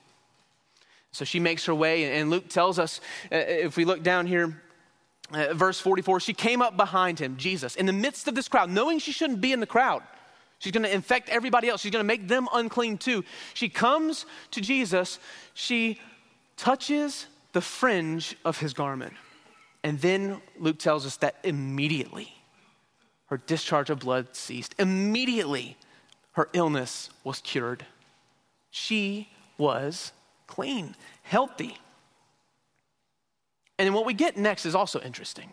So 1.13 1.25
she 1.25 1.41
makes 1.41 1.65
her 1.65 1.75
way, 1.75 2.19
and 2.19 2.29
Luke 2.29 2.49
tells 2.49 2.79
us, 2.79 3.01
uh, 3.33 3.37
if 3.37 3.77
we 3.77 3.85
look 3.87 4.03
down 4.03 4.27
here, 4.27 4.61
uh, 5.33 5.55
verse 5.55 5.81
44, 5.81 6.21
she 6.21 6.35
came 6.35 6.61
up 6.61 6.77
behind 6.77 7.19
him, 7.19 7.37
Jesus, 7.37 7.75
in 7.75 7.87
the 7.87 7.93
midst 7.93 8.29
of 8.29 8.35
this 8.35 8.49
crowd, 8.49 8.71
knowing 8.71 8.99
she 8.99 9.13
shouldn't 9.13 9.41
be 9.41 9.53
in 9.53 9.61
the 9.61 9.67
crowd. 9.67 10.03
She's 10.59 10.73
going 10.73 10.85
to 10.85 10.93
infect 10.93 11.29
everybody 11.29 11.69
else. 11.69 11.81
She's 11.81 11.91
going 11.91 12.05
to 12.05 12.07
make 12.07 12.29
them 12.29 12.49
unclean 12.53 12.99
too. 12.99 13.25
She 13.55 13.69
comes 13.69 14.27
to 14.53 14.61
Jesus. 14.61 15.19
She 15.55 16.01
touches 16.57 17.27
the 17.53 17.61
fringe 17.61 18.37
of 18.45 18.59
his 18.59 18.73
garment. 18.73 19.15
And 19.83 20.01
then 20.01 20.41
Luke 20.59 20.79
tells 20.79 21.07
us 21.07 21.17
that 21.19 21.37
immediately 21.45 22.33
her 23.27 23.37
discharge 23.39 23.91
of 23.91 24.01
blood 24.01 24.35
ceased. 24.35 24.75
Immediately 24.79 25.77
her 26.33 26.49
illness 26.53 27.11
was 27.25 27.41
cured 27.41 27.85
she 28.77 29.27
was 29.57 30.13
clean, 30.47 30.95
healthy. 31.23 31.79
And 33.79 33.95
what 33.95 34.05
we 34.05 34.13
get 34.13 34.37
next 34.37 34.67
is 34.67 34.75
also 34.75 35.01
interesting. 35.01 35.51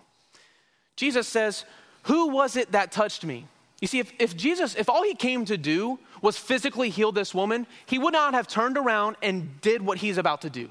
Jesus 0.98 1.26
says, 1.26 1.64
Who 2.04 2.28
was 2.28 2.58
it 2.58 2.74
that 2.74 2.92
touched 2.92 3.24
me? 3.24 3.48
You 3.80 3.88
see, 3.88 4.00
if, 4.00 4.12
if 4.20 4.36
Jesus, 4.36 4.76
if 4.76 4.90
all 4.90 5.04
he 5.04 5.16
came 5.16 5.46
to 5.46 5.58
do 5.58 6.00
was 6.22 6.38
physically 6.38 6.90
heal 6.90 7.14
this 7.14 7.34
woman, 7.34 7.66
he 7.86 7.98
would 7.98 8.12
not 8.12 8.34
have 8.34 8.48
turned 8.48 8.78
around 8.78 9.16
and 9.22 9.62
did 9.62 9.82
what 9.82 9.98
he's 10.00 10.18
about 10.18 10.42
to 10.42 10.50
do. 10.50 10.70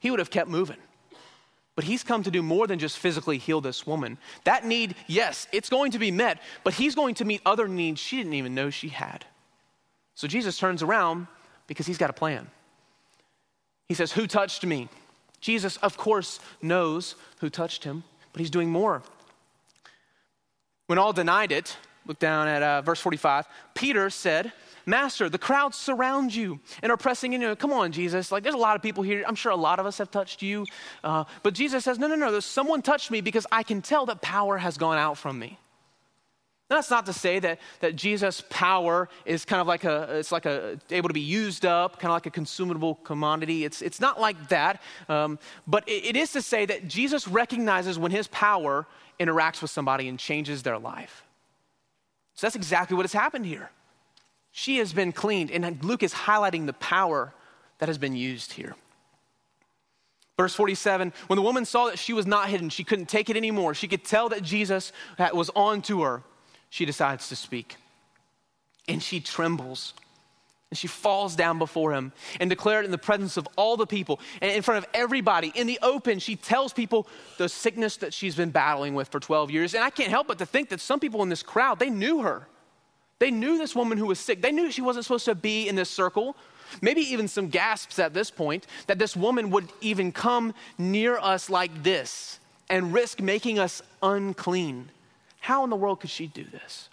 He 0.00 0.10
would 0.10 0.18
have 0.18 0.30
kept 0.30 0.50
moving. 0.50 0.78
But 1.76 1.84
he's 1.84 2.02
come 2.02 2.24
to 2.24 2.30
do 2.30 2.42
more 2.42 2.66
than 2.66 2.80
just 2.80 2.98
physically 2.98 3.38
heal 3.38 3.60
this 3.60 3.86
woman. 3.86 4.18
That 4.44 4.64
need, 4.64 4.96
yes, 5.06 5.46
it's 5.52 5.68
going 5.68 5.92
to 5.92 5.98
be 6.00 6.10
met, 6.10 6.40
but 6.64 6.74
he's 6.74 6.96
going 6.96 7.14
to 7.16 7.24
meet 7.24 7.40
other 7.46 7.68
needs 7.68 8.00
she 8.00 8.16
didn't 8.16 8.34
even 8.34 8.54
know 8.54 8.70
she 8.70 8.88
had. 8.88 9.24
So 10.16 10.28
Jesus 10.28 10.58
turns 10.58 10.82
around 10.82 11.28
because 11.66 11.86
he's 11.86 11.98
got 11.98 12.10
a 12.10 12.14
plan. 12.14 12.48
He 13.88 13.94
says, 13.94 14.12
Who 14.12 14.26
touched 14.26 14.64
me? 14.64 14.88
Jesus, 15.40 15.76
of 15.78 15.96
course, 15.96 16.40
knows 16.62 17.16
who 17.40 17.50
touched 17.50 17.84
him, 17.84 18.04
but 18.32 18.40
he's 18.40 18.50
doing 18.50 18.70
more. 18.70 19.02
When 20.86 20.98
all 20.98 21.12
denied 21.12 21.52
it, 21.52 21.76
look 22.06 22.18
down 22.18 22.48
at 22.48 22.62
uh, 22.62 22.82
verse 22.82 23.00
45, 23.00 23.46
Peter 23.74 24.10
said, 24.10 24.52
Master, 24.86 25.28
the 25.28 25.38
crowds 25.38 25.76
surround 25.78 26.34
you 26.34 26.60
and 26.82 26.92
are 26.92 26.96
pressing 26.96 27.32
in 27.32 27.40
you. 27.40 27.56
Come 27.56 27.72
on, 27.72 27.92
Jesus. 27.92 28.30
Like, 28.30 28.42
there's 28.42 28.54
a 28.54 28.58
lot 28.58 28.76
of 28.76 28.82
people 28.82 29.02
here. 29.02 29.24
I'm 29.26 29.34
sure 29.34 29.50
a 29.50 29.56
lot 29.56 29.78
of 29.78 29.86
us 29.86 29.98
have 29.98 30.10
touched 30.10 30.42
you. 30.42 30.66
Uh, 31.02 31.24
but 31.42 31.54
Jesus 31.54 31.84
says, 31.84 31.98
No, 31.98 32.06
no, 32.06 32.16
no. 32.16 32.38
Someone 32.40 32.82
touched 32.82 33.10
me 33.10 33.20
because 33.20 33.46
I 33.50 33.62
can 33.62 33.80
tell 33.80 34.06
that 34.06 34.20
power 34.20 34.58
has 34.58 34.76
gone 34.76 34.98
out 34.98 35.16
from 35.16 35.38
me. 35.38 35.58
That's 36.74 36.90
not 36.90 37.06
to 37.06 37.12
say 37.12 37.38
that, 37.38 37.60
that 37.80 37.96
Jesus' 37.96 38.42
power 38.50 39.08
is 39.24 39.44
kind 39.44 39.60
of 39.60 39.66
like 39.66 39.84
a, 39.84 40.18
it's 40.18 40.32
like 40.32 40.44
a, 40.46 40.78
able 40.90 41.08
to 41.08 41.14
be 41.14 41.20
used 41.20 41.64
up, 41.64 42.00
kind 42.00 42.10
of 42.10 42.16
like 42.16 42.26
a 42.26 42.30
consumable 42.30 42.96
commodity. 42.96 43.64
It's, 43.64 43.80
it's 43.80 44.00
not 44.00 44.20
like 44.20 44.48
that. 44.48 44.82
Um, 45.08 45.38
but 45.66 45.88
it, 45.88 46.04
it 46.04 46.16
is 46.16 46.32
to 46.32 46.42
say 46.42 46.66
that 46.66 46.88
Jesus 46.88 47.28
recognizes 47.28 47.98
when 47.98 48.10
his 48.10 48.26
power 48.28 48.86
interacts 49.20 49.62
with 49.62 49.70
somebody 49.70 50.08
and 50.08 50.18
changes 50.18 50.62
their 50.62 50.78
life. 50.78 51.24
So 52.34 52.46
that's 52.46 52.56
exactly 52.56 52.96
what 52.96 53.04
has 53.04 53.12
happened 53.12 53.46
here. 53.46 53.70
She 54.50 54.78
has 54.78 54.92
been 54.92 55.12
cleaned, 55.12 55.50
and 55.50 55.82
Luke 55.84 56.02
is 56.02 56.12
highlighting 56.12 56.66
the 56.66 56.72
power 56.74 57.32
that 57.78 57.88
has 57.88 57.98
been 57.98 58.16
used 58.16 58.52
here. 58.52 58.74
Verse 60.36 60.54
47 60.54 61.12
When 61.28 61.36
the 61.36 61.42
woman 61.42 61.64
saw 61.64 61.86
that 61.86 61.98
she 61.98 62.12
was 62.12 62.26
not 62.26 62.48
hidden, 62.48 62.68
she 62.68 62.84
couldn't 62.84 63.06
take 63.06 63.30
it 63.30 63.36
anymore. 63.36 63.74
She 63.74 63.88
could 63.88 64.04
tell 64.04 64.28
that 64.30 64.42
Jesus 64.42 64.92
was 65.32 65.50
on 65.54 65.82
to 65.82 66.02
her 66.02 66.22
she 66.74 66.84
decides 66.84 67.28
to 67.28 67.36
speak. 67.36 67.76
And 68.88 69.00
she 69.00 69.20
trembles. 69.20 69.94
And 70.70 70.76
she 70.76 70.88
falls 70.88 71.36
down 71.36 71.60
before 71.60 71.92
him 71.92 72.10
and 72.40 72.50
declared 72.50 72.84
in 72.84 72.90
the 72.90 72.98
presence 72.98 73.36
of 73.36 73.46
all 73.54 73.76
the 73.76 73.86
people 73.86 74.18
and 74.42 74.50
in 74.50 74.60
front 74.60 74.84
of 74.84 74.90
everybody 74.92 75.52
in 75.54 75.68
the 75.68 75.78
open. 75.82 76.18
She 76.18 76.34
tells 76.34 76.72
people 76.72 77.06
the 77.38 77.48
sickness 77.48 77.98
that 77.98 78.12
she's 78.12 78.34
been 78.34 78.50
battling 78.50 78.96
with 78.96 79.06
for 79.06 79.20
12 79.20 79.52
years. 79.52 79.74
And 79.74 79.84
I 79.84 79.90
can't 79.90 80.10
help 80.10 80.26
but 80.26 80.38
to 80.38 80.46
think 80.46 80.68
that 80.70 80.80
some 80.80 80.98
people 80.98 81.22
in 81.22 81.28
this 81.28 81.44
crowd, 81.44 81.78
they 81.78 81.90
knew 81.90 82.22
her. 82.22 82.48
They 83.20 83.30
knew 83.30 83.56
this 83.56 83.76
woman 83.76 83.96
who 83.96 84.06
was 84.06 84.18
sick. 84.18 84.42
They 84.42 84.50
knew 84.50 84.72
she 84.72 84.82
wasn't 84.82 85.04
supposed 85.04 85.26
to 85.26 85.36
be 85.36 85.68
in 85.68 85.76
this 85.76 85.90
circle. 85.90 86.34
Maybe 86.82 87.02
even 87.02 87.28
some 87.28 87.50
gasps 87.50 88.00
at 88.00 88.14
this 88.14 88.32
point 88.32 88.66
that 88.88 88.98
this 88.98 89.16
woman 89.16 89.50
would 89.50 89.68
even 89.80 90.10
come 90.10 90.52
near 90.76 91.18
us 91.18 91.48
like 91.48 91.84
this 91.84 92.40
and 92.68 92.92
risk 92.92 93.20
making 93.20 93.60
us 93.60 93.80
unclean. 94.02 94.90
How 95.44 95.62
in 95.62 95.68
the 95.68 95.76
world 95.76 96.00
could 96.00 96.08
she 96.08 96.26
do 96.26 96.42
this? 96.42 96.88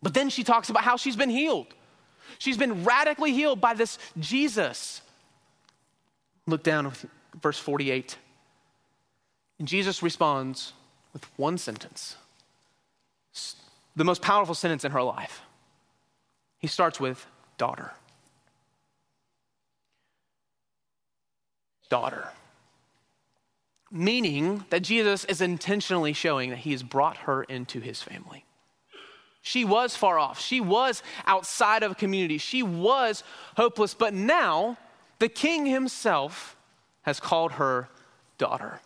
But 0.00 0.14
then 0.14 0.30
she 0.30 0.44
talks 0.44 0.70
about 0.70 0.82
how 0.82 0.96
she's 0.96 1.14
been 1.14 1.28
healed. 1.28 1.66
She's 2.38 2.56
been 2.56 2.84
radically 2.84 3.34
healed 3.34 3.60
by 3.60 3.74
this 3.74 3.98
Jesus. 4.18 5.02
Look 6.46 6.62
down 6.62 6.86
at 6.86 7.04
verse 7.42 7.58
48. 7.58 8.16
And 9.58 9.68
Jesus 9.68 10.02
responds 10.02 10.72
with 11.12 11.26
one 11.36 11.58
sentence, 11.58 12.16
the 13.94 14.04
most 14.04 14.22
powerful 14.22 14.54
sentence 14.54 14.86
in 14.86 14.92
her 14.92 15.02
life. 15.02 15.42
He 16.60 16.66
starts 16.66 16.98
with, 16.98 17.26
daughter. 17.58 17.92
Daughter 21.90 22.30
meaning 23.90 24.64
that 24.70 24.80
Jesus 24.82 25.24
is 25.24 25.40
intentionally 25.40 26.12
showing 26.12 26.50
that 26.50 26.60
he 26.60 26.72
has 26.72 26.82
brought 26.82 27.18
her 27.18 27.42
into 27.44 27.80
his 27.80 28.02
family. 28.02 28.44
She 29.42 29.64
was 29.64 29.96
far 29.96 30.18
off. 30.18 30.40
She 30.40 30.60
was 30.60 31.02
outside 31.26 31.82
of 31.82 31.92
a 31.92 31.94
community. 31.94 32.38
She 32.38 32.62
was 32.62 33.24
hopeless. 33.56 33.94
But 33.94 34.12
now, 34.12 34.76
the 35.18 35.28
king 35.28 35.66
himself 35.66 36.56
has 37.02 37.20
called 37.20 37.52
her 37.52 37.88
daughter. 38.36 38.80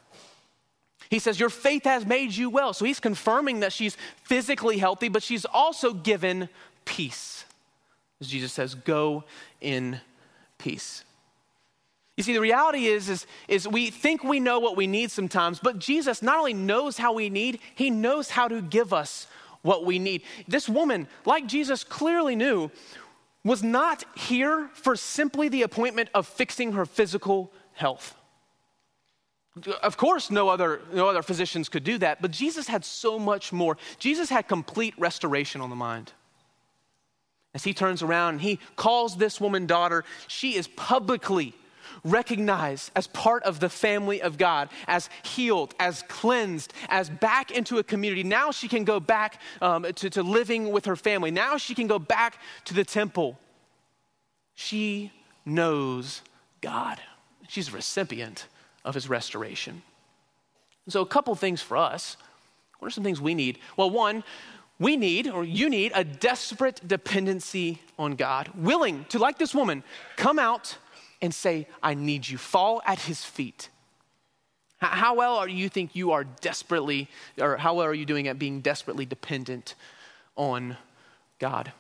He 1.11 1.19
says, 1.19 1.39
Your 1.41 1.51
faith 1.51 1.85
has 1.85 2.07
made 2.07 2.35
you 2.35 2.51
well. 2.51 2.73
So 2.73 2.85
he's 2.85 3.01
confirming 3.01 3.61
that 3.61 3.73
she's 3.73 3.97
physically 4.23 4.79
healthy, 4.79 5.09
but 5.09 5.23
she's 5.23 5.45
also 5.45 5.93
given 5.93 6.49
peace. 6.85 7.45
As 8.21 8.29
Jesus 8.29 8.53
says, 8.53 8.75
Go 8.75 9.25
in 9.61 10.01
peace. 10.59 11.05
You 12.17 12.23
see, 12.23 12.33
the 12.33 12.41
reality 12.41 12.87
is, 12.87 13.09
is, 13.09 13.27
is 13.49 13.67
we 13.67 13.91
think 13.91 14.23
we 14.23 14.39
know 14.39 14.61
what 14.61 14.77
we 14.77 14.87
need 14.87 15.11
sometimes, 15.11 15.59
but 15.59 15.79
Jesus 15.79 16.23
not 16.23 16.39
only 16.39 16.55
knows 16.55 16.97
how 16.97 17.13
we 17.13 17.29
need, 17.29 17.59
he 17.75 17.91
knows 17.91 18.31
how 18.31 18.47
to 18.47 18.63
give 18.63 18.93
us 18.93 19.27
what 19.63 19.85
we 19.85 19.99
need. 19.99 20.23
This 20.47 20.69
woman, 20.69 21.09
like 21.25 21.47
Jesus 21.47 21.83
clearly 21.83 22.37
knew, 22.37 22.71
was 23.43 23.63
not 23.63 24.05
here 24.17 24.71
for 24.75 24.95
simply 24.95 25.49
the 25.49 25.63
appointment 25.63 26.09
of 26.15 26.27
fixing 26.27 26.73
her 26.73 26.87
physical 26.87 27.53
health. 27.73 28.15
Of 29.83 29.97
course, 29.97 30.31
no 30.31 30.49
other, 30.49 30.83
no 30.93 31.09
other 31.09 31.23
physicians 31.23 31.69
could 31.69 31.85
do 31.85 31.99
that, 31.99 32.23
but 32.23 32.31
Jesus 32.31 32.69
had 32.69 32.85
so 32.85 33.19
much 33.19 33.53
more. 33.53 33.77
Jesus 33.99 34.29
had 34.29 34.49
complete 34.49 34.95
restoration 34.99 35.61
on 35.61 35.71
the 35.71 35.77
mind. 35.77 36.13
As 37.55 37.63
he 37.63 37.73
turns 37.73 38.03
around 38.03 38.35
and 38.35 38.41
he 38.41 38.59
calls 38.77 39.17
this 39.17 39.41
woman 39.41 39.67
daughter, 39.67 40.05
she 40.27 40.57
is 40.57 40.67
publicly 40.67 41.55
recognized 42.03 42.91
as 42.97 43.07
part 43.07 43.43
of 43.45 43.61
the 43.61 43.69
family 43.69 44.21
of 44.21 44.39
God, 44.39 44.69
as 44.89 45.09
healed, 45.23 45.75
as 45.79 46.03
cleansed, 46.09 46.73
as 46.89 47.11
back 47.11 47.51
into 47.51 47.79
a 47.79 47.85
community. 47.85 48.23
Now 48.23 48.51
she 48.51 48.69
can 48.69 48.85
go 48.85 49.01
back 49.01 49.41
um, 49.61 49.85
to, 49.85 50.11
to 50.11 50.23
living 50.23 50.73
with 50.73 50.87
her 50.87 50.97
family. 50.97 51.31
Now 51.31 51.57
she 51.57 51.75
can 51.75 51.87
go 51.87 51.99
back 51.99 52.39
to 52.67 52.75
the 52.75 52.85
temple. 52.85 53.39
She 54.55 55.13
knows 55.45 56.23
God. 56.61 57.01
She's 57.49 57.69
a 57.69 57.73
recipient 57.73 58.47
of 58.85 58.95
his 58.95 59.09
restoration. 59.09 59.83
So, 60.89 61.01
a 61.01 61.07
couple 61.07 61.35
things 61.35 61.63
for 61.63 61.77
us. 61.77 62.17
What 62.79 62.89
are 62.89 62.91
some 62.91 63.05
things 63.05 63.21
we 63.21 63.35
need? 63.35 63.59
Well, 63.77 63.89
one, 63.89 64.23
we 64.79 64.97
need, 64.97 65.29
or 65.29 65.45
you 65.45 65.71
need, 65.71 65.93
a 65.95 66.05
desperate 66.05 66.87
dependency 66.87 67.81
on 67.99 68.17
God, 68.17 68.51
willing 68.55 69.07
to, 69.11 69.19
like 69.19 69.39
this 69.39 69.55
woman, 69.55 69.83
come 70.17 70.39
out 70.39 70.77
and 71.25 71.35
say, 71.35 71.67
I 71.83 71.95
need 71.95 72.29
you. 72.29 72.37
Fall 72.37 72.83
at 72.85 73.01
his 73.01 73.25
feet. 73.25 73.71
How 74.77 75.15
well 75.15 75.37
are 75.37 75.49
you 75.49 75.71
think 75.71 75.97
you 75.97 76.13
are 76.13 76.25
desperately, 76.25 77.09
or 77.41 77.57
how 77.57 77.73
well 77.73 77.87
are 77.87 77.95
you 77.95 78.05
doing 78.05 78.29
at 78.29 78.39
being 78.39 78.61
desperately 78.61 79.07
dependent 79.07 79.75
on 80.37 80.77
God? 81.39 81.73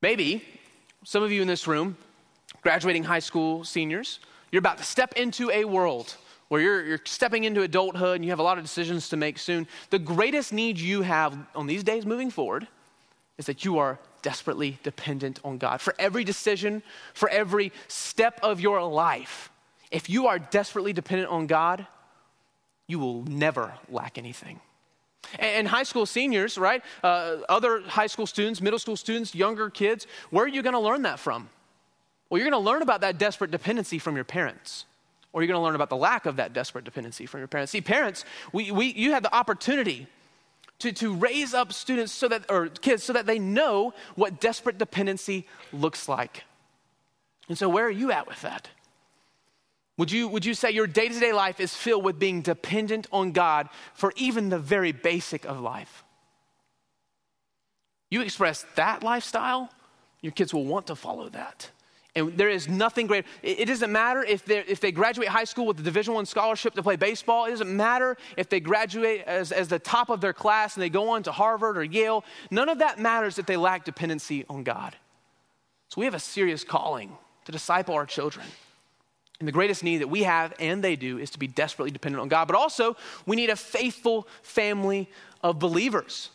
Maybe 0.00 0.44
some 1.02 1.24
of 1.24 1.32
you 1.32 1.42
in 1.42 1.48
this 1.48 1.66
room, 1.66 1.96
graduating 2.62 3.02
high 3.02 3.18
school 3.18 3.64
seniors, 3.64 4.20
you're 4.52 4.60
about 4.60 4.78
to 4.78 4.84
step 4.84 5.14
into 5.14 5.50
a 5.50 5.64
world 5.64 6.14
where 6.48 6.60
you're, 6.60 6.84
you're 6.84 7.00
stepping 7.04 7.42
into 7.42 7.62
adulthood 7.62 8.16
and 8.16 8.24
you 8.24 8.30
have 8.30 8.38
a 8.38 8.44
lot 8.44 8.58
of 8.58 8.64
decisions 8.64 9.08
to 9.08 9.16
make 9.16 9.38
soon. 9.38 9.66
The 9.90 9.98
greatest 9.98 10.52
need 10.52 10.78
you 10.78 11.02
have 11.02 11.36
on 11.56 11.66
these 11.66 11.82
days 11.82 12.06
moving 12.06 12.30
forward 12.30 12.68
is 13.38 13.46
that 13.46 13.64
you 13.64 13.78
are 13.78 13.98
desperately 14.22 14.78
dependent 14.82 15.40
on 15.44 15.58
God. 15.58 15.80
For 15.80 15.94
every 15.98 16.24
decision, 16.24 16.82
for 17.12 17.28
every 17.28 17.72
step 17.88 18.38
of 18.42 18.60
your 18.60 18.82
life, 18.82 19.50
if 19.90 20.08
you 20.08 20.26
are 20.26 20.38
desperately 20.38 20.92
dependent 20.92 21.30
on 21.30 21.46
God, 21.46 21.86
you 22.86 22.98
will 22.98 23.22
never 23.24 23.74
lack 23.88 24.18
anything. 24.18 24.60
And 25.38 25.66
high 25.66 25.82
school 25.84 26.06
seniors, 26.06 26.58
right? 26.58 26.82
Uh, 27.02 27.38
other 27.48 27.80
high 27.80 28.06
school 28.06 28.26
students, 28.26 28.60
middle 28.60 28.78
school 28.78 28.96
students, 28.96 29.34
younger 29.34 29.70
kids, 29.70 30.06
where 30.30 30.44
are 30.44 30.48
you 30.48 30.62
going 30.62 30.74
to 30.74 30.80
learn 30.80 31.02
that 31.02 31.18
from? 31.18 31.48
Well, 32.28 32.38
you're 32.38 32.48
going 32.48 32.62
to 32.62 32.70
learn 32.70 32.82
about 32.82 33.00
that 33.02 33.18
desperate 33.18 33.50
dependency 33.50 33.98
from 33.98 34.16
your 34.16 34.24
parents, 34.24 34.84
or 35.32 35.42
you're 35.42 35.48
going 35.48 35.58
to 35.58 35.64
learn 35.64 35.74
about 35.74 35.88
the 35.88 35.96
lack 35.96 36.26
of 36.26 36.36
that 36.36 36.52
desperate 36.52 36.84
dependency 36.84 37.26
from 37.26 37.40
your 37.40 37.48
parents. 37.48 37.72
See, 37.72 37.80
parents, 37.80 38.24
we, 38.52 38.70
we, 38.70 38.86
you 38.86 39.12
have 39.12 39.22
the 39.22 39.34
opportunity 39.34 40.06
to, 40.80 40.92
to 40.92 41.14
raise 41.14 41.54
up 41.54 41.72
students 41.72 42.12
so 42.12 42.28
that, 42.28 42.50
or 42.50 42.68
kids 42.68 43.02
so 43.04 43.12
that 43.12 43.26
they 43.26 43.38
know 43.38 43.94
what 44.14 44.40
desperate 44.40 44.78
dependency 44.78 45.46
looks 45.72 46.08
like. 46.08 46.44
And 47.48 47.56
so, 47.56 47.68
where 47.68 47.86
are 47.86 47.90
you 47.90 48.10
at 48.10 48.26
with 48.26 48.40
that? 48.42 48.68
Would 49.96 50.10
you, 50.10 50.26
would 50.28 50.44
you 50.44 50.54
say 50.54 50.70
your 50.70 50.86
day 50.86 51.08
to 51.08 51.20
day 51.20 51.32
life 51.32 51.60
is 51.60 51.74
filled 51.74 52.04
with 52.04 52.18
being 52.18 52.42
dependent 52.42 53.06
on 53.12 53.32
God 53.32 53.68
for 53.94 54.12
even 54.16 54.48
the 54.48 54.58
very 54.58 54.92
basic 54.92 55.44
of 55.44 55.60
life? 55.60 56.04
You 58.10 58.22
express 58.22 58.64
that 58.74 59.02
lifestyle, 59.02 59.70
your 60.20 60.32
kids 60.32 60.52
will 60.52 60.64
want 60.64 60.88
to 60.88 60.96
follow 60.96 61.28
that. 61.30 61.70
And 62.16 62.36
there 62.36 62.48
is 62.48 62.68
nothing 62.68 63.08
greater. 63.08 63.26
It 63.42 63.66
doesn't 63.66 63.90
matter 63.90 64.22
if, 64.22 64.48
if 64.48 64.80
they 64.80 64.92
graduate 64.92 65.28
high 65.28 65.44
school 65.44 65.66
with 65.66 65.80
a 65.80 65.82
Division 65.82 66.14
One 66.14 66.26
scholarship 66.26 66.74
to 66.74 66.82
play 66.82 66.94
baseball. 66.94 67.46
It 67.46 67.50
doesn't 67.50 67.76
matter 67.76 68.16
if 68.36 68.48
they 68.48 68.60
graduate 68.60 69.22
as, 69.26 69.50
as 69.50 69.66
the 69.66 69.80
top 69.80 70.10
of 70.10 70.20
their 70.20 70.32
class 70.32 70.76
and 70.76 70.82
they 70.82 70.90
go 70.90 71.10
on 71.10 71.24
to 71.24 71.32
Harvard 71.32 71.76
or 71.76 71.82
Yale. 71.82 72.24
None 72.52 72.68
of 72.68 72.78
that 72.78 73.00
matters 73.00 73.38
if 73.38 73.46
they 73.46 73.56
lack 73.56 73.84
dependency 73.84 74.44
on 74.48 74.62
God. 74.62 74.94
So 75.88 76.00
we 76.00 76.04
have 76.04 76.14
a 76.14 76.20
serious 76.20 76.62
calling 76.62 77.16
to 77.46 77.52
disciple 77.52 77.94
our 77.94 78.06
children. 78.06 78.46
And 79.40 79.48
the 79.48 79.52
greatest 79.52 79.82
need 79.82 79.98
that 79.98 80.08
we 80.08 80.22
have, 80.22 80.54
and 80.60 80.82
they 80.82 80.94
do, 80.94 81.18
is 81.18 81.30
to 81.30 81.38
be 81.40 81.48
desperately 81.48 81.90
dependent 81.90 82.22
on 82.22 82.28
God. 82.28 82.46
But 82.46 82.56
also, 82.56 82.96
we 83.26 83.34
need 83.34 83.50
a 83.50 83.56
faithful 83.56 84.28
family 84.42 85.10
of 85.42 85.58
believers. 85.58 86.30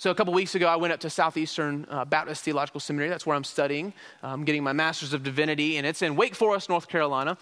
So, 0.00 0.12
a 0.12 0.14
couple 0.14 0.32
weeks 0.32 0.54
ago, 0.54 0.68
I 0.68 0.76
went 0.76 0.92
up 0.92 1.00
to 1.00 1.10
Southeastern 1.10 1.84
uh, 1.90 2.04
Baptist 2.04 2.44
Theological 2.44 2.78
Seminary. 2.78 3.10
That's 3.10 3.26
where 3.26 3.34
I'm 3.34 3.42
studying. 3.42 3.92
I'm 4.22 4.44
getting 4.44 4.62
my 4.62 4.72
Master's 4.72 5.12
of 5.12 5.24
Divinity, 5.24 5.76
and 5.76 5.84
it's 5.84 6.02
in 6.02 6.14
Wake 6.14 6.36
Forest, 6.36 6.68
North 6.68 6.86
Carolina. 6.86 7.36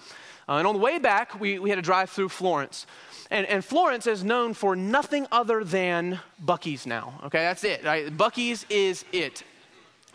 Uh, 0.49 0.55
and 0.55 0.67
on 0.67 0.75
the 0.75 0.81
way 0.81 0.99
back, 0.99 1.39
we, 1.39 1.59
we 1.59 1.69
had 1.69 1.77
to 1.77 1.83
drive 1.83 2.09
through 2.09 2.31
Florence. 2.31 2.87
And, 3.31 3.47
and, 3.49 3.63
Florence 3.63 4.07
is 4.07 4.25
known 4.25 4.55
for 4.55 4.75
nothing 4.75 5.27
other 5.31 5.65
than 5.65 6.19
Buc-ee's 6.43 6.87
now. 6.87 7.21
Okay, 7.25 7.41
that's 7.41 7.63
it. 7.63 7.85
Right? 7.85 8.17
Buc-ee's 8.17 8.65
is 8.71 9.05
it. 9.13 9.43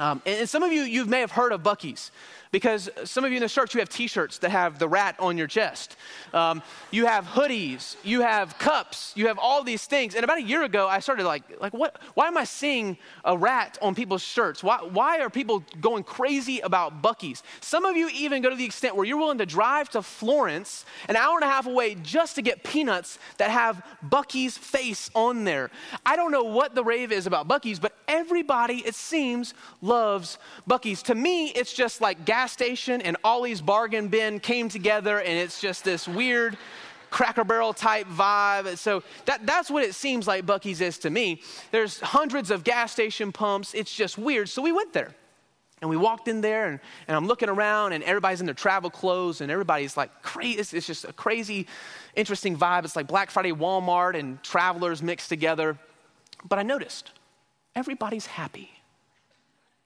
Um, 0.02 0.20
and, 0.26 0.40
and 0.40 0.50
some 0.50 0.64
of 0.64 0.72
you, 0.72 0.82
you 0.82 1.06
may 1.06 1.20
have 1.20 1.32
heard 1.32 1.52
of 1.52 1.62
Buc-ee's 1.62 2.12
because 2.52 2.90
some 3.06 3.24
of 3.24 3.32
you 3.32 3.38
in 3.38 3.44
the 3.44 3.50
church, 3.50 3.74
you 3.74 3.80
have 3.80 3.90
t 3.90 4.08
shirts 4.08 4.40
that 4.40 4.52
have 4.52 4.78
the 4.78 4.88
rat 4.88 5.16
on 5.20 5.38
your 5.38 5.48
chest. 5.48 5.96
Um, 6.34 6.62
you 6.92 7.06
have 7.06 7.26
hoodies, 7.26 7.96
you 8.04 8.22
have 8.22 8.58
cups, 8.60 9.14
you 9.16 9.28
have 9.28 9.38
all 9.38 9.64
these 9.64 9.86
things. 9.86 10.16
And 10.16 10.24
about 10.24 10.38
a 10.38 10.44
year 10.44 10.64
ago, 10.64 10.88
I 10.88 11.00
started 11.00 11.26
like, 11.26 11.44
like 11.62 11.74
what, 11.74 12.02
why 12.14 12.28
am 12.28 12.38
I 12.38 12.44
seeing 12.44 12.98
a 13.24 13.38
rat 13.38 13.78
on 13.82 13.96
people's 13.96 14.22
shirts? 14.22 14.64
Why, 14.64 14.80
why 14.80 15.20
are 15.20 15.30
people 15.30 15.64
going 15.80 16.04
crazy 16.04 16.60
about 16.60 17.02
Buc-ee's? 17.02 17.42
Some 17.62 17.86
of 17.86 17.96
you 17.96 18.10
even 18.14 18.42
go 18.42 18.50
to 18.50 18.56
the 18.56 18.66
extent 18.66 18.96
where 18.96 19.06
you're 19.06 19.18
willing 19.18 19.38
to 19.38 19.46
drive 19.46 19.90
to 19.90 20.02
Florence, 20.02 20.86
an 21.08 21.16
hour 21.16 21.36
and 21.36 21.44
a 21.44 21.48
half 21.48 21.68
away, 21.68 21.96
just 21.96 22.36
to 22.36 22.42
get 22.42 22.64
peanuts 22.64 23.18
that 23.38 23.50
have 23.50 23.82
Buc-ee's 24.10 24.58
face 24.58 25.10
on 25.16 25.46
there. 25.46 25.72
I 26.06 26.16
don't 26.16 26.32
know 26.32 26.44
what 26.44 26.76
the 26.76 26.84
rave 26.84 27.12
is 27.12 27.28
about 27.28 27.48
Buc-ee's, 27.48 27.80
but 27.80 27.96
everybody, 28.08 28.80
it 28.80 28.96
seems, 28.96 29.54
loves 29.92 30.38
Buc-ee's. 30.68 31.04
To 31.04 31.16
me, 31.16 31.50
it's 31.50 31.74
just 31.74 32.02
like 32.02 32.26
gas 32.26 32.52
station 32.52 33.02
and 33.02 33.18
Ollie's 33.24 33.62
bargain 33.62 34.08
bin 34.08 34.40
came 34.40 34.70
together, 34.70 35.20
and 35.20 35.38
it's 35.38 35.60
just 35.60 35.84
this 35.84 36.08
weird 36.08 36.58
cracker 37.10 37.44
barrel 37.44 37.74
type 37.74 38.08
vibe. 38.08 38.78
So 38.78 39.04
that, 39.26 39.46
that's 39.46 39.70
what 39.70 39.84
it 39.84 39.94
seems 39.94 40.28
like 40.28 40.46
Buc-ee's 40.46 40.80
is 40.80 40.98
to 41.00 41.10
me. 41.10 41.42
There's 41.72 42.00
hundreds 42.00 42.52
of 42.52 42.64
gas 42.64 42.92
station 42.94 43.32
pumps. 43.32 43.74
It's 43.74 43.94
just 43.94 44.18
weird. 44.18 44.48
So 44.48 44.62
we 44.62 44.72
went 44.72 44.94
there. 44.94 45.12
And 45.82 45.90
we 45.90 45.98
walked 45.98 46.28
in 46.28 46.42
there, 46.42 46.68
and, 46.68 46.80
and 47.08 47.18
I'm 47.18 47.26
looking 47.26 47.50
around, 47.50 47.94
and 47.94 48.04
everybody's 48.04 48.40
in 48.40 48.46
their 48.46 48.54
travel 48.54 48.92
clothes, 48.92 49.42
and 49.42 49.52
everybody's 49.52 49.98
like 49.98 50.12
crazy. 50.22 50.60
It's, 50.60 50.74
it's 50.76 50.86
just 50.86 51.06
a 51.06 51.14
crazy, 51.14 51.66
interesting 52.16 52.56
vibe. 52.56 52.86
It's 52.86 52.96
like 52.96 53.08
Black 53.08 53.32
Friday 53.32 53.52
Walmart 53.52 54.14
and 54.14 54.42
travelers 54.44 55.02
mixed 55.02 55.28
together. 55.28 55.80
But 56.48 56.60
I 56.60 56.62
noticed 56.62 57.10
everybody's 57.76 58.28
happy. 58.28 58.70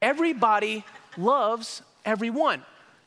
Everybody 0.05 0.83
loves 1.17 1.81
everyone. 2.05 2.61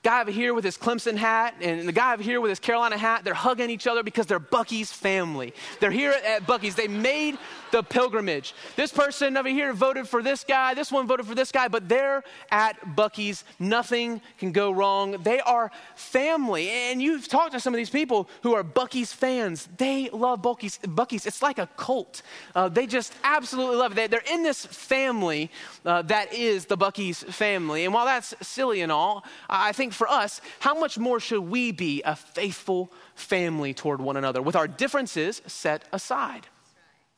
Guy 0.05 0.21
over 0.21 0.31
here 0.31 0.55
with 0.55 0.65
his 0.65 0.79
Clemson 0.79 1.17
hat 1.17 1.57
and 1.61 1.89
the 1.89 1.93
guy 1.93 2.15
over 2.15 2.23
here 2.23 2.41
with 2.41 2.51
his 2.51 2.61
Carolina 2.61 2.97
hat, 2.97 3.25
they're 3.25 3.35
hugging 3.35 3.69
each 3.69 3.89
other 3.89 4.05
because 4.05 4.27
they're 4.27 4.39
Buc-ee's 4.39 4.93
family. 4.93 5.53
They're 5.81 5.91
here 5.91 6.13
at 6.13 6.47
Buc-ee's. 6.47 6.77
They 6.77 6.87
made 6.87 7.37
the 7.73 7.83
pilgrimage. 7.83 8.55
This 8.77 8.93
person 8.93 9.37
over 9.37 9.49
here 9.49 9.73
voted 9.73 10.09
for 10.09 10.23
this 10.23 10.45
guy, 10.45 10.75
this 10.75 10.93
one 10.93 11.09
voted 11.09 11.27
for 11.27 11.35
this 11.35 11.51
guy, 11.51 11.67
but 11.67 11.89
they're 11.89 12.23
at 12.53 12.81
Buc-ee's. 12.95 13.43
Nothing 13.59 14.21
can 14.39 14.53
go 14.53 14.71
wrong. 14.71 15.17
They 15.25 15.41
are 15.41 15.73
family. 15.97 16.71
And 16.71 17.03
you've 17.03 17.27
talked 17.27 17.53
to 17.53 17.61
some 17.61 17.75
of 17.75 17.79
these 17.79 17.91
people 17.91 18.29
who 18.45 18.55
are 18.55 18.63
Buc-ee's 18.63 19.13
fans. 19.13 19.69
They 19.79 20.11
love 20.11 20.43
Buc-ee's. 20.43 20.79
Buc-ee's. 20.79 21.27
It's 21.27 21.43
like 21.43 21.59
a 21.59 21.67
cult. 21.77 22.23
Uh, 22.55 22.69
they 22.69 22.87
just 22.87 23.15
absolutely 23.25 23.77
love 23.77 23.99
it. 23.99 24.13
They're 24.13 24.23
in 24.33 24.45
this 24.45 24.65
family 24.65 25.51
uh, 25.85 26.03
that 26.03 26.33
is 26.33 26.67
the 26.67 26.79
Buc-ee's 26.79 27.25
family. 27.25 27.85
And 27.85 27.93
while 27.93 28.05
that's 28.05 28.33
silly 28.41 28.81
and 28.81 28.93
all, 28.93 29.25
I 29.51 29.73
think 29.73 29.88
for 29.95 30.09
us, 30.09 30.41
how 30.61 30.79
much 30.79 30.99
more 30.99 31.21
should 31.21 31.43
we 31.43 31.73
be 31.73 32.03
a 32.05 32.17
faithful 32.17 32.93
family 33.15 33.75
toward 33.75 34.01
one 34.01 34.17
another 34.17 34.43
with 34.43 34.57
our 34.57 34.69
differences 34.69 35.43
set 35.47 35.85
aside? 35.93 36.47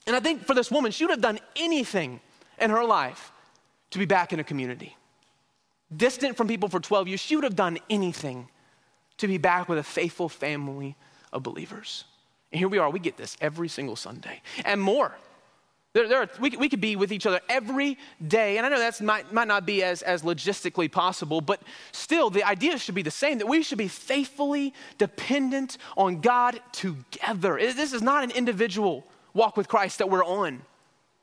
And 0.06 0.16
I 0.16 0.20
think 0.20 0.46
for 0.46 0.54
this 0.54 0.70
woman, 0.70 0.92
she 0.92 1.04
would 1.04 1.10
have 1.10 1.20
done 1.20 1.38
anything 1.56 2.20
in 2.58 2.70
her 2.70 2.84
life 2.84 3.32
to 3.90 3.98
be 3.98 4.06
back 4.06 4.32
in 4.32 4.40
a 4.40 4.44
community. 4.44 4.96
Distant 5.94 6.36
from 6.36 6.48
people 6.48 6.68
for 6.68 6.80
12 6.80 7.08
years, 7.08 7.20
she 7.20 7.34
would 7.36 7.44
have 7.44 7.56
done 7.56 7.78
anything 7.88 8.48
to 9.18 9.26
be 9.26 9.38
back 9.38 9.68
with 9.68 9.78
a 9.78 9.82
faithful 9.82 10.28
family 10.28 10.96
of 11.32 11.42
believers. 11.42 12.04
And 12.52 12.58
here 12.58 12.68
we 12.68 12.78
are, 12.78 12.90
we 12.90 13.00
get 13.00 13.16
this 13.16 13.36
every 13.40 13.68
single 13.68 13.96
Sunday 13.96 14.42
and 14.64 14.80
more. 14.80 15.14
There, 15.92 16.06
there 16.06 16.22
are, 16.22 16.28
we, 16.38 16.50
we 16.50 16.68
could 16.68 16.80
be 16.80 16.94
with 16.94 17.10
each 17.12 17.26
other 17.26 17.40
every 17.48 17.98
day, 18.26 18.58
and 18.58 18.66
I 18.66 18.68
know 18.68 18.78
that 18.78 19.00
might, 19.00 19.32
might 19.32 19.48
not 19.48 19.66
be 19.66 19.82
as, 19.82 20.02
as 20.02 20.22
logistically 20.22 20.90
possible, 20.90 21.40
but 21.40 21.60
still, 21.90 22.30
the 22.30 22.44
idea 22.44 22.78
should 22.78 22.94
be 22.94 23.02
the 23.02 23.10
same 23.10 23.38
that 23.38 23.46
we 23.46 23.62
should 23.62 23.78
be 23.78 23.88
faithfully 23.88 24.72
dependent 24.98 25.78
on 25.96 26.20
God 26.20 26.60
together. 26.70 27.58
This 27.58 27.92
is 27.92 28.02
not 28.02 28.22
an 28.22 28.30
individual 28.30 29.04
walk 29.34 29.56
with 29.56 29.66
Christ 29.66 29.98
that 29.98 30.08
we're 30.08 30.24
on. 30.24 30.62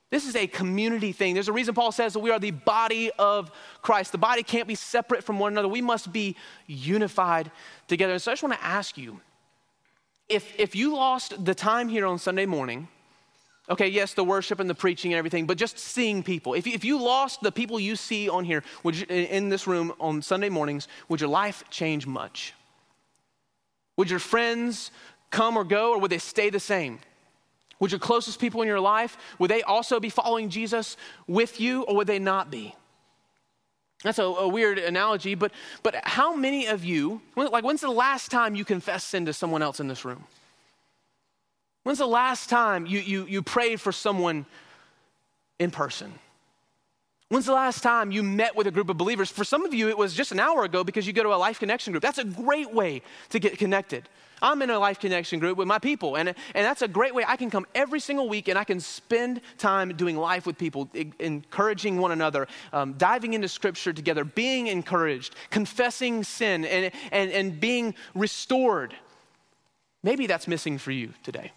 This 0.09 0.25
is 0.25 0.35
a 0.35 0.47
community 0.47 1.11
thing. 1.11 1.33
There's 1.33 1.49
a 1.49 1.53
reason 1.53 1.73
Paul 1.73 1.91
says 1.91 2.13
that 2.13 2.19
we 2.19 2.31
are 2.31 2.39
the 2.39 2.51
body 2.51 3.11
of 3.19 3.51
Christ. 3.81 4.13
The 4.13 4.17
body 4.17 4.41
can't 4.41 4.67
be 4.67 4.75
separate 4.75 5.23
from 5.23 5.37
one 5.37 5.51
another. 5.51 5.67
We 5.67 5.81
must 5.81 6.13
be 6.13 6.37
unified 6.65 7.51
together. 7.87 8.13
And 8.13 8.21
so 8.21 8.31
I 8.31 8.33
just 8.33 8.43
want 8.43 8.55
to 8.55 8.63
ask 8.63 8.97
you 8.97 9.19
if, 10.29 10.57
if 10.57 10.75
you 10.75 10.95
lost 10.95 11.43
the 11.43 11.53
time 11.53 11.89
here 11.89 12.05
on 12.05 12.19
Sunday 12.19 12.45
morning, 12.45 12.87
okay, 13.69 13.87
yes, 13.87 14.13
the 14.13 14.23
worship 14.23 14.59
and 14.59 14.69
the 14.69 14.75
preaching 14.75 15.13
and 15.13 15.17
everything, 15.17 15.45
but 15.45 15.57
just 15.57 15.77
seeing 15.77 16.23
people, 16.23 16.53
if, 16.53 16.65
if 16.65 16.85
you 16.85 17.01
lost 17.01 17.41
the 17.41 17.51
people 17.51 17.79
you 17.79 17.95
see 17.95 18.29
on 18.29 18.45
here 18.45 18.63
would 18.83 18.95
you, 18.95 19.05
in 19.07 19.49
this 19.49 19.67
room 19.67 19.93
on 19.99 20.21
Sunday 20.21 20.49
mornings, 20.49 20.87
would 21.09 21.19
your 21.19 21.29
life 21.29 21.63
change 21.69 22.07
much? 22.07 22.53
Would 23.97 24.09
your 24.09 24.19
friends 24.19 24.91
come 25.31 25.57
or 25.57 25.63
go, 25.63 25.91
or 25.91 25.99
would 25.99 26.11
they 26.11 26.19
stay 26.19 26.49
the 26.49 26.59
same? 26.59 26.99
Would 27.79 27.91
your 27.91 27.99
closest 27.99 28.39
people 28.39 28.61
in 28.61 28.67
your 28.67 28.79
life, 28.79 29.17
would 29.37 29.51
they 29.51 29.61
also 29.61 29.99
be 29.99 30.09
following 30.09 30.49
Jesus 30.49 30.97
with 31.27 31.59
you 31.59 31.83
or 31.83 31.95
would 31.97 32.07
they 32.07 32.19
not 32.19 32.49
be? 32.49 32.73
That's 34.03 34.19
a, 34.19 34.23
a, 34.23 34.47
weird 34.47 34.77
analogy, 34.77 35.35
but, 35.35 35.51
but 35.83 35.95
how 36.03 36.35
many 36.35 36.67
of 36.67 36.83
you, 36.83 37.21
like 37.35 37.63
when's 37.63 37.81
the 37.81 37.89
last 37.89 38.29
time 38.29 38.55
you 38.55 38.63
confessed 38.63 39.07
sin 39.07 39.25
to 39.25 39.33
someone 39.33 39.61
else 39.61 39.79
in 39.79 39.87
this 39.87 40.05
room? 40.05 40.23
When's 41.87 41.99
the 41.99 42.05
last 42.05 42.49
time 42.49 42.85
you, 42.85 42.99
you, 42.99 43.25
you 43.27 43.41
prayed 43.41 43.79
for 43.79 43.93
someone 43.93 44.45
in 45.57 45.71
person? 45.71 46.11
When's 47.29 47.45
the 47.45 47.53
last 47.53 47.81
time 47.81 48.11
you 48.11 48.23
met 48.23 48.57
with 48.57 48.67
a 48.67 48.71
group 48.71 48.89
of 48.89 48.97
believers? 48.97 49.31
For 49.31 49.45
some 49.45 49.63
of 49.63 49.73
you, 49.73 49.87
it 49.87 49.97
was 49.97 50.13
just 50.13 50.33
an 50.33 50.39
hour 50.41 50.65
ago 50.65 50.83
because 50.83 51.07
you 51.07 51.13
go 51.13 51.23
to 51.23 51.33
a 51.33 51.35
life 51.39 51.59
connection 51.59 51.93
group. 51.93 52.03
That's 52.03 52.17
a 52.17 52.25
great 52.25 52.73
way 52.73 53.03
to 53.29 53.39
get 53.39 53.57
connected. 53.57 54.09
I'm 54.41 54.61
in 54.63 54.69
a 54.69 54.77
life 54.77 54.99
connection 54.99 55.39
group 55.39 55.57
with 55.57 55.69
my 55.69 55.79
people, 55.79 56.17
and, 56.17 56.27
and 56.27 56.35
that's 56.53 56.81
a 56.81 56.89
great 56.89 57.15
way. 57.15 57.23
I 57.25 57.37
can 57.37 57.49
come 57.49 57.65
every 57.73 58.01
single 58.01 58.27
week 58.27 58.49
and 58.49 58.59
I 58.59 58.65
can 58.65 58.81
spend 58.81 59.39
time 59.57 59.95
doing 59.95 60.17
life 60.17 60.45
with 60.45 60.57
people, 60.57 60.89
encouraging 61.19 61.99
one 61.99 62.11
another, 62.11 62.49
um, 62.73 62.95
diving 62.97 63.31
into 63.33 63.47
scripture 63.47 63.93
together, 63.93 64.25
being 64.25 64.67
encouraged, 64.67 65.35
confessing 65.51 66.25
sin, 66.25 66.65
and, 66.65 66.91
and, 67.13 67.31
and 67.31 67.61
being 67.61 67.95
restored. 68.13 68.93
Maybe 70.03 70.27
that's 70.27 70.49
missing 70.49 70.79
for 70.79 70.91
you 70.91 71.13
today 71.23 71.53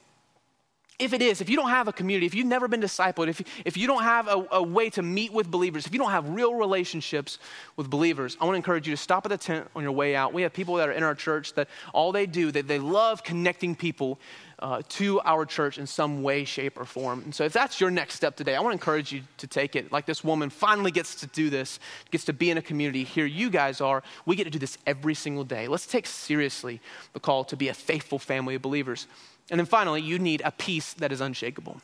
if 1.01 1.15
it 1.15 1.23
is, 1.23 1.41
if 1.41 1.49
you 1.49 1.57
don't 1.57 1.71
have 1.71 1.89
a 1.89 1.93
community, 1.93 2.27
if 2.27 2.35
you've 2.35 2.47
never 2.47 2.69
been 2.69 2.81
discipled, 2.81 3.29
if, 3.29 3.43
if 3.65 3.77
you 3.77 3.87
don't 3.87 4.03
have 4.03 4.29
a, 4.29 4.47
a, 4.53 4.63
way 4.63 4.91
to 4.91 5.03
meet 5.03 5.33
with 5.33 5.51
believers, 5.51 5.87
if 5.87 5.93
you 5.93 5.99
don't 5.99 6.11
have 6.11 6.29
real 6.29 6.55
relationships 6.55 7.39
with 7.77 7.89
believers, 7.89 8.37
I 8.41 8.45
want 8.45 8.55
to 8.55 8.57
encourage 8.59 8.87
you 8.87 8.93
to 8.93 9.01
stop 9.01 9.25
at 9.25 9.31
the 9.31 9.39
tent 9.39 9.69
on 9.75 9.83
your 9.83 9.93
way 9.93 10.15
out. 10.15 10.35
We 10.35 10.43
have 10.43 10.53
people 10.53 10.75
that 10.77 10.89
are 10.91 10.93
in 10.93 11.03
our 11.03 11.15
church 11.15 11.55
that 11.55 11.69
all 11.95 12.13
they 12.13 12.27
do, 12.27 12.53
that 12.53 12.69
they 12.69 12.79
love 12.79 13.25
connecting 13.25 13.75
people 13.75 14.21
uh, 14.59 14.83
to 14.91 15.21
our 15.21 15.47
church 15.47 15.79
in 15.79 15.87
some 15.87 16.23
way, 16.23 16.45
shape, 16.45 16.79
or 16.79 16.85
form. 16.85 17.23
And 17.25 17.35
so 17.35 17.45
if 17.45 17.53
that's 17.55 17.81
your 17.81 17.91
next 17.91 18.15
step 18.15 18.37
today, 18.37 18.55
I 18.55 18.61
want 18.61 18.73
to 18.73 18.75
encourage 18.75 19.11
you 19.11 19.23
to 19.39 19.47
take 19.47 19.75
it. 19.75 19.91
Like 19.91 20.05
this 20.05 20.23
woman 20.23 20.51
finally 20.51 20.91
gets 20.91 21.15
to 21.17 21.27
do 21.29 21.49
this, 21.49 21.81
gets 22.11 22.27
to 22.27 22.35
be 22.35 22.51
in 22.51 22.59
a 22.59 22.63
community. 22.63 23.05
Here 23.05 23.25
you 23.25 23.49
guys 23.49 23.81
are. 23.81 24.03
We 24.27 24.37
get 24.37 24.45
to 24.45 24.51
do 24.51 24.59
this 24.59 24.77
every 24.87 25.15
single 25.15 25.45
day. 25.45 25.67
Let's 25.67 25.87
take 25.87 26.07
seriously 26.07 26.81
the 27.15 27.21
call 27.21 27.45
to 27.45 27.57
be 27.57 27.69
a 27.69 27.75
faithful 27.75 28.19
family 28.19 28.55
of 28.55 28.61
believers. 28.61 29.07
And 29.51 29.59
then 29.59 29.67
finally, 29.67 30.01
you 30.01 30.19
need 30.19 30.43
a 30.45 30.53
peace 30.53 30.95
that 30.95 31.13
is 31.13 31.21
unshakable. 31.21 31.81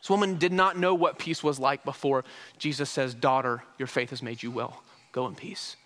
This 0.00 0.10
woman 0.10 0.38
did 0.38 0.52
not 0.52 0.78
know 0.78 0.94
what 0.94 1.18
peace 1.18 1.42
was 1.42 1.58
like 1.58 1.84
before 1.84 2.24
Jesus 2.58 2.88
says, 2.88 3.14
Daughter, 3.14 3.62
your 3.78 3.86
faith 3.86 4.10
has 4.10 4.22
made 4.22 4.42
you 4.42 4.50
well. 4.50 4.82
Go 5.12 5.26
in 5.26 5.34
peace. 5.34 5.76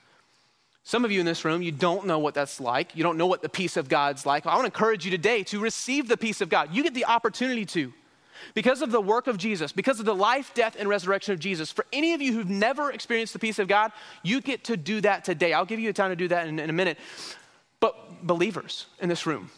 Some 0.83 1.05
of 1.05 1.13
you 1.13 1.21
in 1.21 1.27
this 1.27 1.45
room, 1.45 1.63
you 1.63 1.73
don't 1.73 2.07
know 2.07 2.19
what 2.19 2.35
that's 2.35 2.61
like. 2.61 2.97
You 2.97 3.03
don't 3.03 3.17
know 3.17 3.27
what 3.27 3.43
the 3.43 3.49
peace 3.49 3.77
of 3.77 3.89
God's 3.89 4.27
like. 4.27 4.47
I 4.47 4.55
want 4.55 4.63
to 4.63 4.67
encourage 4.67 5.05
you 5.05 5.11
today 5.11 5.43
to 5.45 5.61
receive 5.61 6.09
the 6.09 6.17
peace 6.17 6.41
of 6.41 6.49
God. 6.49 6.71
You 6.73 6.83
get 6.83 6.95
the 6.95 7.05
opportunity 7.05 7.65
to. 7.67 7.93
Because 8.55 8.83
of 8.83 8.91
the 8.91 9.01
work 9.01 9.27
of 9.27 9.37
Jesus, 9.37 9.71
because 9.71 10.01
of 10.01 10.07
the 10.07 10.15
life, 10.15 10.53
death, 10.55 10.77
and 10.79 10.89
resurrection 10.89 11.35
of 11.35 11.41
Jesus, 11.41 11.71
for 11.71 11.85
any 11.93 12.15
of 12.15 12.23
you 12.23 12.33
who've 12.33 12.49
never 12.49 12.91
experienced 12.91 13.35
the 13.35 13.39
peace 13.39 13.59
of 13.59 13.69
God, 13.69 13.93
you 14.23 14.41
get 14.41 14.65
to 14.65 14.77
do 14.77 15.01
that 15.03 15.25
today. 15.25 15.53
I'll 15.53 15.67
give 15.67 15.79
you 15.79 15.91
a 15.91 15.93
time 15.93 16.11
to 16.11 16.17
do 16.17 16.29
that 16.29 16.49
in, 16.49 16.59
in 16.59 16.71
a 16.71 16.73
minute. 16.73 16.99
But 17.81 18.27
believers 18.27 18.87
in 19.01 19.09
this 19.09 19.27
room, 19.27 19.51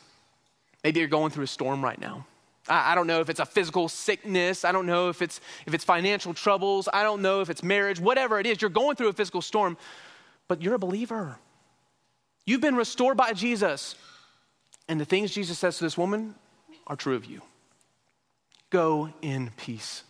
Maybe 0.84 1.00
you're 1.00 1.08
going 1.08 1.30
through 1.30 1.44
a 1.44 1.48
storm 1.48 1.82
right 1.82 2.00
now. 2.00 2.26
I, 2.68 2.94
don't 2.94 3.06
know 3.06 3.20
if 3.20 3.28
it's 3.28 3.40
a 3.40 3.46
physical 3.46 3.88
sickness. 3.88 4.64
I 4.64 4.70
don't 4.70 4.86
know 4.86 5.08
if 5.08 5.20
it's, 5.20 5.40
if 5.66 5.74
it's 5.74 5.84
financial 5.84 6.32
troubles. 6.32 6.88
I 6.92 7.02
don't 7.02 7.20
know 7.20 7.40
if 7.40 7.50
it's 7.50 7.62
marriage, 7.62 7.98
whatever 7.98 8.38
it 8.38 8.46
is. 8.46 8.60
You're 8.60 8.70
going 8.70 8.96
through 8.96 9.08
a 9.08 9.12
physical 9.12 9.42
storm, 9.42 9.76
but 10.46 10.62
you're 10.62 10.74
a 10.74 10.78
believer. 10.78 11.38
You've 12.46 12.60
been 12.60 12.76
restored 12.76 13.16
by 13.16 13.32
Jesus. 13.32 13.96
And 14.88 15.00
the 15.00 15.04
things 15.04 15.32
Jesus 15.32 15.58
says 15.58 15.78
to 15.78 15.84
this 15.84 15.98
woman 15.98 16.34
are 16.86 16.96
true 16.96 17.16
of 17.16 17.24
you. 17.24 17.42
Go 18.70 19.12
in 19.22 19.50
peace. 19.56 20.04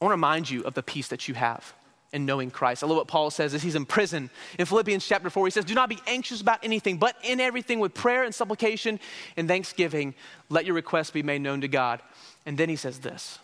I 0.00 0.04
want 0.04 0.12
to 0.12 0.16
remind 0.16 0.50
you 0.50 0.62
of 0.64 0.74
the 0.74 0.82
peace 0.82 1.08
that 1.08 1.26
you 1.26 1.34
have 1.34 1.72
and 2.12 2.26
knowing 2.26 2.50
Christ. 2.50 2.82
I 2.82 2.86
love 2.86 2.96
what 2.96 3.08
Paul 3.08 3.30
says 3.30 3.54
as 3.54 3.62
he's 3.62 3.74
in 3.74 3.84
prison. 3.84 4.30
In 4.58 4.66
Philippians 4.66 5.06
chapter 5.06 5.30
4, 5.30 5.46
he 5.46 5.50
says, 5.50 5.64
Do 5.64 5.74
not 5.74 5.88
be 5.88 5.98
anxious 6.06 6.40
about 6.40 6.58
anything, 6.62 6.98
but 6.98 7.16
in 7.22 7.40
everything 7.40 7.80
with 7.80 7.94
prayer 7.94 8.24
and 8.24 8.34
supplication 8.34 9.00
and 9.36 9.48
thanksgiving, 9.48 10.14
let 10.48 10.64
your 10.64 10.74
requests 10.74 11.10
be 11.10 11.22
made 11.22 11.42
known 11.42 11.60
to 11.60 11.68
God. 11.68 12.00
And 12.44 12.56
then 12.56 12.68
he 12.68 12.76
says 12.76 13.00
this 13.00 13.38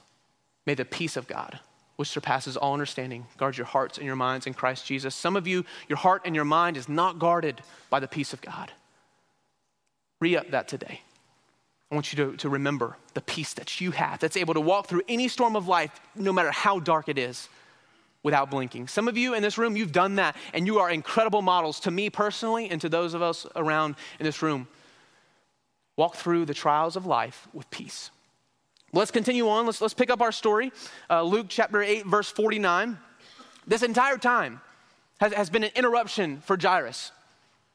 May 0.67 0.75
the 0.75 0.85
peace 0.85 1.17
of 1.17 1.27
God, 1.27 1.59
which 1.97 2.09
surpasses 2.09 2.57
all 2.57 2.73
understanding, 2.73 3.27
guard 3.37 3.57
your 3.57 3.67
hearts 3.67 3.99
and 3.99 4.07
your 4.07 4.17
minds 4.17 4.47
in 4.47 4.55
Christ 4.55 4.87
Jesus. 4.87 5.15
Some 5.15 5.37
of 5.37 5.47
you, 5.47 5.65
your 5.89 5.99
heart 5.99 6.23
and 6.25 6.35
your 6.35 6.45
mind 6.45 6.77
is 6.77 6.89
not 6.89 7.19
guarded 7.19 7.61
by 7.91 8.01
the 8.01 8.09
peace 8.09 8.33
of 8.33 8.41
God. 8.41 8.71
Re 10.21 10.37
up 10.37 10.51
that 10.51 10.69
today. 10.69 11.01
I 11.91 11.95
want 11.95 12.11
you 12.11 12.25
to, 12.25 12.37
to 12.39 12.49
remember 12.49 12.97
the 13.13 13.21
peace 13.21 13.53
that 13.55 13.83
you 13.83 13.91
have 13.91 14.19
that's 14.19 14.39
able 14.39 14.55
to 14.55 14.63
walk 14.63 14.87
through 14.87 15.03
any 15.09 15.29
storm 15.29 15.57
of 15.57 15.69
life, 15.69 16.01
no 16.15 16.33
matter 16.33 16.51
how 16.51 16.79
dark 16.79 17.11
it 17.11 17.19
is 17.19 17.51
without 18.23 18.51
blinking. 18.51 18.89
Some 18.89 19.09
of 19.09 19.17
you 19.17 19.35
in 19.35 19.43
this 19.43 19.59
room, 19.59 19.77
you've 19.77 19.93
done 19.93 20.17
that, 20.17 20.37
and 20.55 20.67
you 20.67 20.79
are 20.79 20.91
incredible 20.91 21.43
models 21.43 21.81
to 21.81 21.91
me 21.91 22.11
personally 22.11 22.71
and 22.71 22.81
to 22.81 22.89
those 22.89 23.15
of 23.15 23.23
us 23.23 23.47
around 23.57 23.97
in 24.19 24.25
this 24.25 24.43
room. 24.43 24.69
Walk 25.97 26.17
through 26.17 26.47
the 26.47 26.55
trials 26.55 26.97
of 26.97 27.07
life 27.07 27.49
with 27.53 27.69
peace. 27.71 28.11
Let's 28.93 29.11
continue 29.11 29.49
on. 29.49 29.67
Let's, 29.67 29.81
let's 29.81 29.95
pick 29.95 30.11
up 30.11 30.21
our 30.21 30.33
story. 30.33 30.71
Uh, 31.09 31.23
Luke 31.23 31.47
chapter 31.49 31.83
8, 31.83 32.07
verse 32.07 32.31
49. 32.31 32.99
This 33.67 33.83
entire 33.83 34.19
time 34.19 34.61
has, 35.19 35.33
has 35.33 35.51
been 35.51 35.65
an 35.65 35.71
interruption 35.75 36.41
for 36.41 36.59
Jairus. 36.61 37.13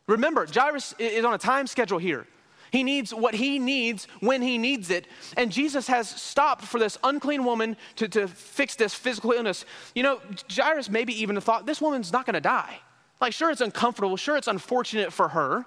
Remember, 0.07 0.45
Jairus 0.45 0.93
is 0.99 1.25
on 1.25 1.33
a 1.33 1.37
time 1.37 1.67
schedule 1.67 1.97
here. 1.97 2.27
He 2.71 2.83
needs 2.83 3.13
what 3.13 3.33
he 3.33 3.59
needs 3.59 4.07
when 4.19 4.41
he 4.41 4.57
needs 4.57 4.89
it. 4.89 5.07
And 5.35 5.51
Jesus 5.51 5.87
has 5.87 6.09
stopped 6.09 6.65
for 6.65 6.79
this 6.79 6.97
unclean 7.03 7.45
woman 7.45 7.77
to, 7.95 8.07
to 8.09 8.27
fix 8.27 8.75
this 8.75 8.93
physical 8.93 9.31
illness. 9.31 9.65
You 9.95 10.03
know, 10.03 10.19
Jairus 10.49 10.89
maybe 10.89 11.13
even 11.21 11.39
thought, 11.39 11.65
this 11.65 11.81
woman's 11.81 12.11
not 12.11 12.25
gonna 12.25 12.41
die. 12.41 12.79
Like, 13.19 13.33
sure, 13.33 13.49
it's 13.49 13.61
uncomfortable, 13.61 14.17
sure, 14.17 14.37
it's 14.37 14.47
unfortunate 14.47 15.11
for 15.11 15.29
her, 15.29 15.65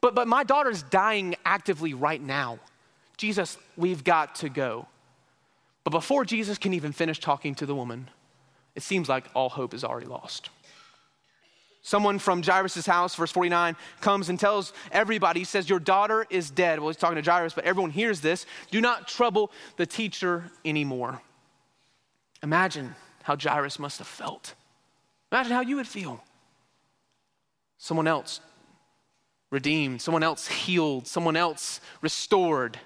but, 0.00 0.14
but 0.14 0.28
my 0.28 0.44
daughter's 0.44 0.82
dying 0.84 1.36
actively 1.44 1.94
right 1.94 2.22
now. 2.22 2.58
Jesus, 3.16 3.58
we've 3.76 4.04
got 4.04 4.36
to 4.36 4.48
go. 4.48 4.86
But 5.84 5.90
before 5.90 6.24
Jesus 6.24 6.58
can 6.58 6.74
even 6.74 6.92
finish 6.92 7.20
talking 7.20 7.54
to 7.56 7.66
the 7.66 7.74
woman, 7.74 8.10
it 8.74 8.82
seems 8.82 9.08
like 9.08 9.26
all 9.34 9.48
hope 9.48 9.72
is 9.72 9.84
already 9.84 10.06
lost. 10.06 10.50
Someone 11.86 12.18
from 12.18 12.42
Jairus' 12.42 12.84
house, 12.84 13.14
verse 13.14 13.30
49, 13.30 13.76
comes 14.00 14.28
and 14.28 14.40
tells 14.40 14.72
everybody, 14.90 15.42
he 15.42 15.44
says, 15.44 15.70
Your 15.70 15.78
daughter 15.78 16.26
is 16.30 16.50
dead. 16.50 16.80
Well, 16.80 16.88
he's 16.88 16.96
talking 16.96 17.22
to 17.22 17.30
Jairus, 17.30 17.52
but 17.52 17.64
everyone 17.64 17.92
hears 17.92 18.20
this. 18.20 18.44
Do 18.72 18.80
not 18.80 19.06
trouble 19.06 19.52
the 19.76 19.86
teacher 19.86 20.50
anymore. 20.64 21.22
Imagine 22.42 22.96
how 23.22 23.36
Jairus 23.36 23.78
must 23.78 23.98
have 23.98 24.08
felt. 24.08 24.54
Imagine 25.30 25.52
how 25.52 25.60
you 25.60 25.76
would 25.76 25.86
feel. 25.86 26.24
Someone 27.78 28.08
else 28.08 28.40
redeemed, 29.52 30.02
someone 30.02 30.24
else 30.24 30.48
healed, 30.48 31.06
someone 31.06 31.36
else 31.36 31.80
restored, 32.02 32.80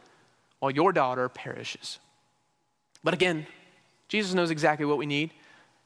while 0.59 0.73
your 0.73 0.93
daughter 0.93 1.27
perishes. 1.31 2.01
But 3.03 3.15
again, 3.15 3.47
Jesus 4.09 4.35
knows 4.35 4.51
exactly 4.51 4.85
what 4.85 4.99
we 4.99 5.07
need 5.07 5.33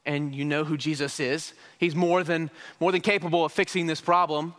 and 0.06 0.34
you 0.34 0.44
know 0.44 0.64
who 0.64 0.76
Jesus 0.76 1.18
is. 1.20 1.54
He's 1.78 1.94
more 1.94 2.22
than, 2.22 2.50
more 2.80 2.92
than 2.92 3.00
capable 3.00 3.44
of 3.44 3.52
fixing 3.52 3.86
this 3.86 4.00
problem. 4.00 4.54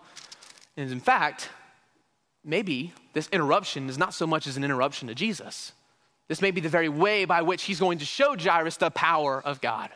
And 0.77 0.91
in 0.91 0.99
fact, 0.99 1.49
maybe 2.43 2.93
this 3.13 3.29
interruption 3.29 3.89
is 3.89 3.97
not 3.97 4.13
so 4.13 4.25
much 4.25 4.47
as 4.47 4.57
an 4.57 4.63
interruption 4.63 5.07
to 5.07 5.15
Jesus. 5.15 5.73
This 6.27 6.41
may 6.41 6.51
be 6.51 6.61
the 6.61 6.69
very 6.69 6.89
way 6.89 7.25
by 7.25 7.41
which 7.41 7.63
he's 7.63 7.79
going 7.79 7.99
to 7.99 8.05
show 8.05 8.35
Jairus 8.35 8.77
the 8.77 8.89
power 8.89 9.41
of 9.43 9.61
God. 9.61 9.89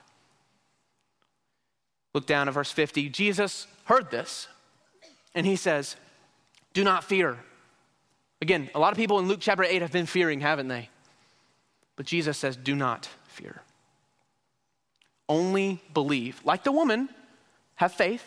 Look 2.14 2.26
down 2.26 2.48
at 2.48 2.54
verse 2.54 2.72
50. 2.72 3.10
Jesus 3.10 3.68
heard 3.86 4.12
this, 4.12 4.48
and 5.36 5.46
he 5.46 5.56
says, 5.56 5.96
Do 6.74 6.84
not 6.84 7.04
fear. 7.04 7.38
Again, 8.42 8.70
a 8.74 8.80
lot 8.80 8.92
of 8.92 8.98
people 8.98 9.20
in 9.20 9.28
Luke 9.28 9.40
chapter 9.42 9.64
8 9.64 9.82
have 9.82 9.92
been 9.92 10.06
fearing, 10.06 10.40
haven't 10.40 10.70
they? 10.70 10.90
But 11.96 12.06
Jesus 12.06 12.38
says, 12.38 12.56
Do 12.56 12.76
not 12.76 13.10
fear. 13.28 13.62
Only 15.30 15.80
believe. 15.94 16.42
Like 16.44 16.64
the 16.64 16.72
woman, 16.72 17.08
have 17.76 17.94
faith. 17.94 18.24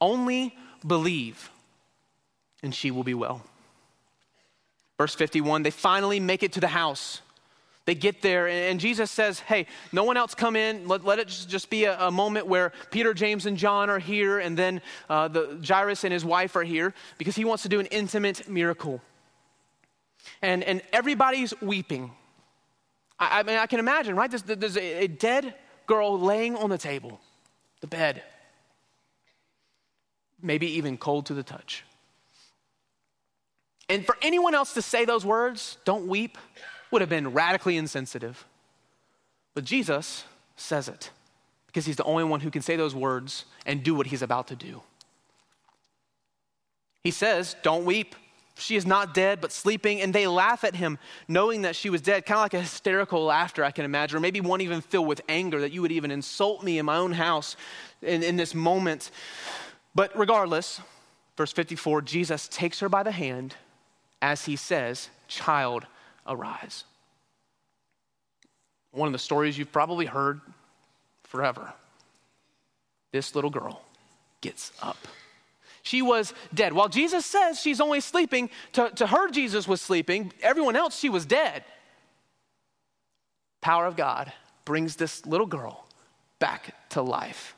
Only 0.00 0.54
believe, 0.86 1.50
and 2.62 2.74
she 2.74 2.90
will 2.90 3.04
be 3.04 3.14
well. 3.14 3.42
Verse 4.98 5.14
51 5.14 5.62
they 5.62 5.70
finally 5.70 6.20
make 6.20 6.42
it 6.42 6.52
to 6.52 6.60
the 6.60 6.68
house. 6.68 7.22
They 7.86 7.94
get 7.94 8.20
there, 8.20 8.48
and 8.48 8.80
Jesus 8.80 9.12
says, 9.12 9.38
Hey, 9.38 9.66
no 9.92 10.02
one 10.02 10.16
else 10.16 10.34
come 10.34 10.56
in. 10.56 10.88
Let, 10.88 11.04
let 11.04 11.20
it 11.20 11.28
just 11.28 11.70
be 11.70 11.84
a, 11.84 11.96
a, 12.06 12.10
moment 12.10 12.48
where 12.48 12.72
Peter, 12.90 13.14
James, 13.14 13.46
and 13.46 13.56
John 13.56 13.88
are 13.88 14.00
here, 14.00 14.40
and 14.40 14.56
then 14.56 14.82
uh, 15.08 15.28
the, 15.28 15.64
Jairus 15.64 16.02
and 16.02 16.12
his 16.12 16.24
wife 16.24 16.56
are 16.56 16.64
here 16.64 16.94
because 17.16 17.36
he 17.36 17.44
wants 17.44 17.62
to 17.62 17.68
do 17.68 17.78
an 17.78 17.86
intimate 17.86 18.48
miracle. 18.48 19.00
And, 20.42 20.64
and 20.64 20.82
everybody's 20.92 21.54
weeping. 21.62 22.10
I, 23.20 23.38
I 23.38 23.42
mean, 23.44 23.56
I 23.56 23.66
can 23.66 23.78
imagine, 23.78 24.16
right? 24.16 24.28
There's, 24.28 24.42
there's 24.42 24.76
a, 24.76 25.04
a 25.04 25.06
dead 25.06 25.54
girl 25.86 26.18
laying 26.18 26.56
on 26.56 26.70
the 26.70 26.78
table, 26.78 27.20
the 27.80 27.86
bed, 27.86 28.22
maybe 30.42 30.66
even 30.72 30.96
cold 30.96 31.26
to 31.26 31.34
the 31.34 31.42
touch. 31.42 31.84
And 33.88 34.04
for 34.04 34.16
anyone 34.20 34.54
else 34.54 34.74
to 34.74 34.82
say 34.82 35.04
those 35.04 35.24
words, 35.24 35.78
don't 35.84 36.08
weep, 36.08 36.38
would 36.90 37.02
have 37.02 37.08
been 37.08 37.32
radically 37.32 37.76
insensitive. 37.76 38.44
But 39.54 39.64
Jesus 39.64 40.24
says 40.56 40.88
it 40.88 41.10
because 41.66 41.86
he's 41.86 41.96
the 41.96 42.04
only 42.04 42.24
one 42.24 42.40
who 42.40 42.50
can 42.50 42.62
say 42.62 42.76
those 42.76 42.94
words 42.94 43.44
and 43.64 43.82
do 43.82 43.94
what 43.94 44.06
he's 44.06 44.22
about 44.22 44.48
to 44.48 44.56
do. 44.56 44.82
He 47.04 47.10
says, 47.10 47.54
Don't 47.62 47.84
weep. 47.84 48.16
She 48.58 48.76
is 48.76 48.86
not 48.86 49.12
dead, 49.12 49.40
but 49.40 49.52
sleeping. 49.52 50.00
And 50.00 50.14
they 50.14 50.26
laugh 50.26 50.64
at 50.64 50.74
him, 50.74 50.98
knowing 51.28 51.62
that 51.62 51.76
she 51.76 51.90
was 51.90 52.00
dead, 52.00 52.24
kind 52.24 52.38
of 52.38 52.44
like 52.44 52.54
a 52.54 52.60
hysterical 52.60 53.24
laughter, 53.24 53.62
I 53.62 53.70
can 53.70 53.84
imagine, 53.84 54.16
or 54.16 54.20
maybe 54.20 54.40
one 54.40 54.62
even 54.62 54.80
filled 54.80 55.06
with 55.06 55.20
anger 55.28 55.60
that 55.60 55.72
you 55.72 55.82
would 55.82 55.92
even 55.92 56.10
insult 56.10 56.62
me 56.62 56.78
in 56.78 56.86
my 56.86 56.96
own 56.96 57.12
house 57.12 57.56
in, 58.00 58.22
in 58.22 58.36
this 58.36 58.54
moment. 58.54 59.10
But 59.94 60.18
regardless, 60.18 60.80
verse 61.36 61.52
54 61.52 62.02
Jesus 62.02 62.48
takes 62.48 62.80
her 62.80 62.88
by 62.88 63.02
the 63.02 63.12
hand 63.12 63.54
as 64.22 64.46
he 64.46 64.56
says, 64.56 65.10
Child, 65.28 65.86
arise. 66.26 66.84
One 68.92 69.06
of 69.06 69.12
the 69.12 69.18
stories 69.18 69.58
you've 69.58 69.72
probably 69.72 70.06
heard 70.06 70.40
forever. 71.24 71.74
This 73.12 73.34
little 73.34 73.50
girl 73.50 73.82
gets 74.40 74.72
up. 74.80 74.96
She 75.86 76.02
was 76.02 76.34
dead. 76.52 76.72
While 76.72 76.88
Jesus 76.88 77.24
says 77.24 77.60
she's 77.60 77.80
only 77.80 78.00
sleeping, 78.00 78.50
to, 78.72 78.90
to 78.96 79.06
her, 79.06 79.30
Jesus 79.30 79.68
was 79.68 79.80
sleeping. 79.80 80.32
Everyone 80.42 80.74
else, 80.74 80.98
she 80.98 81.08
was 81.08 81.24
dead. 81.24 81.62
Power 83.60 83.86
of 83.86 83.94
God 83.94 84.32
brings 84.64 84.96
this 84.96 85.24
little 85.26 85.46
girl 85.46 85.86
back 86.40 86.74
to 86.90 87.02
life. 87.02 87.54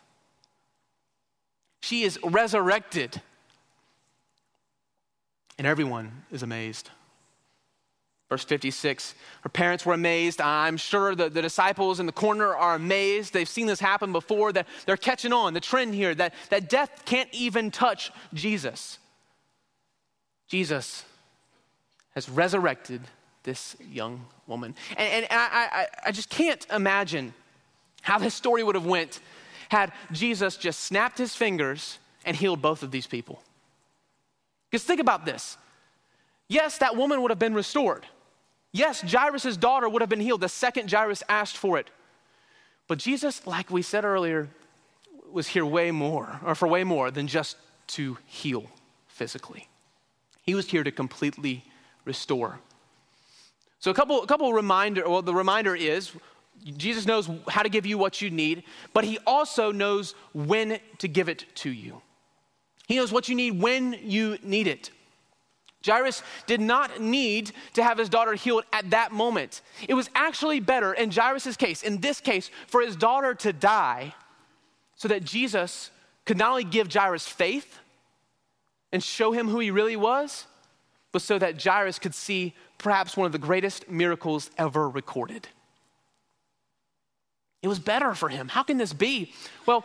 She 1.80 2.02
is 2.02 2.18
resurrected. 2.22 3.22
And 5.56 5.66
everyone 5.66 6.24
is 6.30 6.42
amazed. 6.42 6.90
Verse 8.28 8.44
56, 8.44 9.14
her 9.40 9.48
parents 9.48 9.86
were 9.86 9.94
amazed. 9.94 10.42
I'm 10.42 10.76
sure 10.76 11.14
the, 11.14 11.30
the 11.30 11.40
disciples 11.40 11.98
in 11.98 12.04
the 12.04 12.12
corner 12.12 12.54
are 12.54 12.74
amazed. 12.74 13.32
They've 13.32 13.48
seen 13.48 13.66
this 13.66 13.80
happen 13.80 14.12
before. 14.12 14.52
That 14.52 14.66
they're 14.84 14.98
catching 14.98 15.32
on, 15.32 15.54
the 15.54 15.60
trend 15.60 15.94
here, 15.94 16.14
that, 16.14 16.34
that 16.50 16.68
death 16.68 17.04
can't 17.06 17.30
even 17.32 17.70
touch 17.70 18.10
Jesus. 18.34 18.98
Jesus 20.46 21.04
has 22.14 22.28
resurrected 22.28 23.00
this 23.44 23.76
young 23.80 24.26
woman. 24.46 24.74
And, 24.98 25.24
and 25.24 25.26
I, 25.30 25.68
I, 25.72 25.86
I 26.08 26.12
just 26.12 26.28
can't 26.28 26.66
imagine 26.70 27.32
how 28.02 28.18
this 28.18 28.34
story 28.34 28.62
would 28.62 28.74
have 28.74 28.86
went 28.86 29.20
had 29.70 29.92
Jesus 30.12 30.56
just 30.56 30.80
snapped 30.80 31.16
his 31.16 31.34
fingers 31.34 31.98
and 32.26 32.36
healed 32.36 32.60
both 32.60 32.82
of 32.82 32.90
these 32.90 33.06
people. 33.06 33.42
Because 34.70 34.84
think 34.84 35.00
about 35.00 35.24
this. 35.24 35.56
Yes, 36.48 36.78
that 36.78 36.96
woman 36.96 37.22
would 37.22 37.30
have 37.30 37.38
been 37.38 37.54
restored. 37.54 38.04
Yes, 38.72 39.00
Jairus' 39.00 39.56
daughter 39.56 39.88
would 39.88 40.02
have 40.02 40.08
been 40.08 40.20
healed 40.20 40.40
the 40.40 40.48
second 40.48 40.90
Jairus 40.90 41.22
asked 41.28 41.56
for 41.56 41.78
it. 41.78 41.90
But 42.86 42.98
Jesus, 42.98 43.46
like 43.46 43.70
we 43.70 43.82
said 43.82 44.04
earlier, 44.04 44.48
was 45.30 45.48
here 45.48 45.64
way 45.64 45.90
more, 45.90 46.40
or 46.44 46.54
for 46.54 46.68
way 46.68 46.84
more 46.84 47.10
than 47.10 47.26
just 47.26 47.56
to 47.88 48.18
heal 48.26 48.66
physically. 49.08 49.68
He 50.42 50.54
was 50.54 50.68
here 50.70 50.84
to 50.84 50.90
completely 50.90 51.64
restore. 52.04 52.60
So 53.80 53.90
a 53.90 53.94
couple, 53.94 54.22
a 54.22 54.26
couple 54.26 54.52
reminder, 54.52 55.08
well, 55.08 55.22
the 55.22 55.34
reminder 55.34 55.74
is 55.74 56.12
Jesus 56.76 57.06
knows 57.06 57.30
how 57.48 57.62
to 57.62 57.68
give 57.68 57.86
you 57.86 57.98
what 57.98 58.20
you 58.20 58.30
need, 58.30 58.64
but 58.92 59.04
he 59.04 59.18
also 59.26 59.70
knows 59.70 60.14
when 60.32 60.80
to 60.98 61.08
give 61.08 61.28
it 61.28 61.44
to 61.56 61.70
you. 61.70 62.02
He 62.86 62.96
knows 62.96 63.12
what 63.12 63.28
you 63.28 63.34
need 63.34 63.60
when 63.60 63.96
you 64.02 64.38
need 64.42 64.66
it. 64.66 64.90
Jairus 65.84 66.22
did 66.46 66.60
not 66.60 67.00
need 67.00 67.52
to 67.74 67.82
have 67.82 67.98
his 67.98 68.08
daughter 68.08 68.34
healed 68.34 68.64
at 68.72 68.90
that 68.90 69.12
moment. 69.12 69.62
It 69.88 69.94
was 69.94 70.10
actually 70.14 70.60
better 70.60 70.92
in 70.92 71.10
Jairus' 71.10 71.56
case, 71.56 71.82
in 71.82 72.00
this 72.00 72.20
case, 72.20 72.50
for 72.66 72.80
his 72.80 72.96
daughter 72.96 73.34
to 73.34 73.52
die 73.52 74.14
so 74.96 75.08
that 75.08 75.24
Jesus 75.24 75.90
could 76.26 76.36
not 76.36 76.50
only 76.50 76.64
give 76.64 76.92
Jairus 76.92 77.26
faith 77.26 77.78
and 78.92 79.02
show 79.02 79.32
him 79.32 79.48
who 79.48 79.60
he 79.60 79.70
really 79.70 79.96
was, 79.96 80.46
but 81.12 81.22
so 81.22 81.38
that 81.38 81.62
Jairus 81.62 81.98
could 81.98 82.14
see 82.14 82.54
perhaps 82.78 83.16
one 83.16 83.26
of 83.26 83.32
the 83.32 83.38
greatest 83.38 83.88
miracles 83.88 84.50
ever 84.58 84.88
recorded. 84.88 85.48
It 87.62 87.68
was 87.68 87.78
better 87.78 88.14
for 88.14 88.28
him. 88.28 88.48
How 88.48 88.62
can 88.62 88.78
this 88.78 88.92
be? 88.92 89.32
Well, 89.66 89.84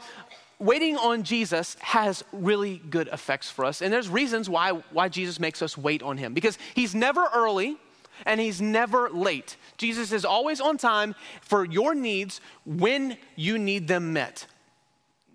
waiting 0.60 0.98
on 0.98 1.24
Jesus 1.24 1.76
has 1.82 2.24
really 2.32 2.82
good 2.90 3.08
effects 3.10 3.50
for 3.50 3.66
us. 3.66 3.82
And 3.82 3.92
there's 3.92 4.10
reasons 4.10 4.50
why, 4.50 4.72
why 4.92 5.10
Jesus 5.10 5.40
makes 5.40 5.62
us 5.62 5.78
wait 5.78 6.02
on 6.02 6.18
him 6.18 6.34
because 6.34 6.58
he's 6.74 6.96
never 6.96 7.28
early 7.34 7.78
and 8.26 8.40
he's 8.40 8.62
never 8.62 9.10
late. 9.10 9.58
Jesus 9.78 10.12
is 10.12 10.24
always 10.24 10.62
on 10.62 10.78
time 10.78 11.16
for 11.42 11.66
your 11.66 11.96
needs 11.96 12.42
when 12.66 13.18
you 13.36 13.58
need 13.58 13.88
them 13.88 14.14
met. 14.14 14.46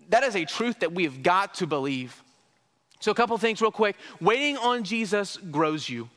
That 0.09 0.23
is 0.23 0.35
a 0.35 0.45
truth 0.45 0.79
that 0.79 0.93
we 0.93 1.03
have 1.03 1.21
got 1.21 1.55
to 1.55 1.67
believe. 1.67 2.23
So, 2.99 3.11
a 3.11 3.15
couple 3.15 3.37
things, 3.37 3.61
real 3.61 3.71
quick. 3.71 3.95
Waiting 4.19 4.57
on 4.57 4.83
Jesus 4.83 5.37
grows 5.37 5.87
you. 5.87 6.09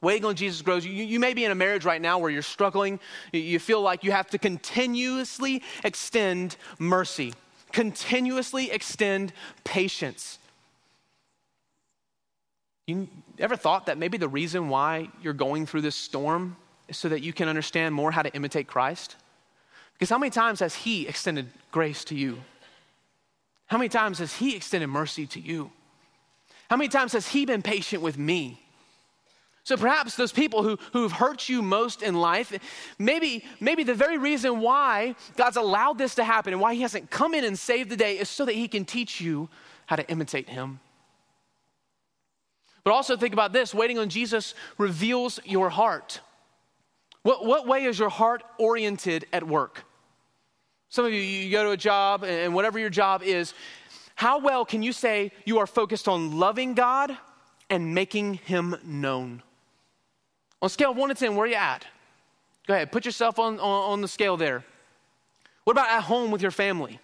Waiting 0.00 0.24
on 0.26 0.34
Jesus 0.34 0.60
grows 0.60 0.84
you. 0.84 0.92
you. 0.92 1.04
You 1.04 1.20
may 1.20 1.32
be 1.32 1.44
in 1.44 1.50
a 1.50 1.54
marriage 1.54 1.84
right 1.84 2.00
now 2.00 2.18
where 2.18 2.30
you're 2.30 2.42
struggling. 2.42 3.00
You 3.32 3.58
feel 3.58 3.80
like 3.80 4.04
you 4.04 4.10
have 4.10 4.28
to 4.30 4.38
continuously 4.38 5.62
extend 5.82 6.56
mercy 6.78 7.32
continuously 7.74 8.70
extend 8.70 9.32
patience. 9.64 10.38
You 12.86 13.08
ever 13.40 13.56
thought 13.56 13.86
that 13.86 13.98
maybe 13.98 14.16
the 14.16 14.28
reason 14.28 14.68
why 14.68 15.08
you're 15.20 15.32
going 15.32 15.66
through 15.66 15.80
this 15.80 15.96
storm 15.96 16.56
is 16.88 16.96
so 16.96 17.08
that 17.08 17.20
you 17.20 17.32
can 17.32 17.48
understand 17.48 17.92
more 17.92 18.12
how 18.12 18.22
to 18.22 18.32
imitate 18.32 18.68
Christ? 18.68 19.16
Because 19.94 20.08
how 20.08 20.18
many 20.18 20.30
times 20.30 20.60
has 20.60 20.74
He 20.74 21.08
extended 21.08 21.48
grace 21.72 22.04
to 22.04 22.14
you? 22.14 22.38
How 23.66 23.76
many 23.76 23.88
times 23.88 24.18
has 24.18 24.32
He 24.36 24.54
extended 24.54 24.86
mercy 24.86 25.26
to 25.26 25.40
you? 25.40 25.72
How 26.70 26.76
many 26.76 26.88
times 26.88 27.12
has 27.12 27.26
He 27.26 27.44
been 27.44 27.62
patient 27.62 28.02
with 28.02 28.16
me? 28.16 28.62
So 29.64 29.78
perhaps 29.78 30.14
those 30.14 30.30
people 30.30 30.62
who, 30.62 30.78
who've 30.92 31.10
hurt 31.10 31.48
you 31.48 31.62
most 31.62 32.02
in 32.02 32.14
life, 32.14 32.52
maybe, 32.98 33.44
maybe 33.60 33.82
the 33.82 33.94
very 33.94 34.18
reason 34.18 34.60
why 34.60 35.16
God's 35.36 35.56
allowed 35.56 35.96
this 35.96 36.14
to 36.16 36.24
happen 36.24 36.52
and 36.52 36.60
why 36.60 36.74
He 36.74 36.82
hasn't 36.82 37.10
come 37.10 37.34
in 37.34 37.44
and 37.44 37.58
saved 37.58 37.88
the 37.88 37.96
day 37.96 38.18
is 38.18 38.28
so 38.28 38.44
that 38.44 38.54
He 38.54 38.68
can 38.68 38.84
teach 38.84 39.22
you 39.22 39.48
how 39.86 39.96
to 39.96 40.08
imitate 40.10 40.50
Him. 40.50 40.80
But 42.84 42.92
also 42.92 43.16
think 43.16 43.32
about 43.32 43.54
this 43.54 43.74
waiting 43.74 43.98
on 43.98 44.10
Jesus 44.10 44.54
reveals 44.76 45.40
your 45.46 45.70
heart. 45.70 46.20
What, 47.22 47.46
what 47.46 47.66
way 47.66 47.84
is 47.84 47.98
your 47.98 48.10
heart 48.10 48.42
oriented 48.58 49.24
at 49.32 49.46
work? 49.46 49.84
Some 50.90 51.06
of 51.06 51.12
you, 51.12 51.22
you 51.22 51.50
go 51.50 51.64
to 51.64 51.70
a 51.70 51.76
job, 51.78 52.22
and 52.22 52.54
whatever 52.54 52.78
your 52.78 52.90
job 52.90 53.22
is, 53.22 53.54
how 54.14 54.40
well 54.40 54.66
can 54.66 54.82
you 54.82 54.92
say 54.92 55.32
you 55.46 55.58
are 55.58 55.66
focused 55.66 56.06
on 56.06 56.38
loving 56.38 56.74
God 56.74 57.16
and 57.70 57.94
making 57.94 58.34
Him 58.34 58.76
known? 58.84 59.42
On 60.64 60.66
a 60.66 60.70
scale 60.70 60.92
of 60.92 60.96
one 60.96 61.10
to 61.10 61.14
10, 61.14 61.36
where 61.36 61.44
are 61.44 61.46
you 61.46 61.56
at? 61.56 61.84
Go 62.66 62.72
ahead, 62.72 62.90
put 62.90 63.04
yourself 63.04 63.38
on, 63.38 63.60
on, 63.60 63.92
on 63.92 64.00
the 64.00 64.08
scale 64.08 64.38
there. 64.38 64.64
What 65.64 65.72
about 65.74 65.90
at 65.90 66.04
home 66.04 66.30
with 66.30 66.40
your 66.40 66.50
family? 66.50 67.00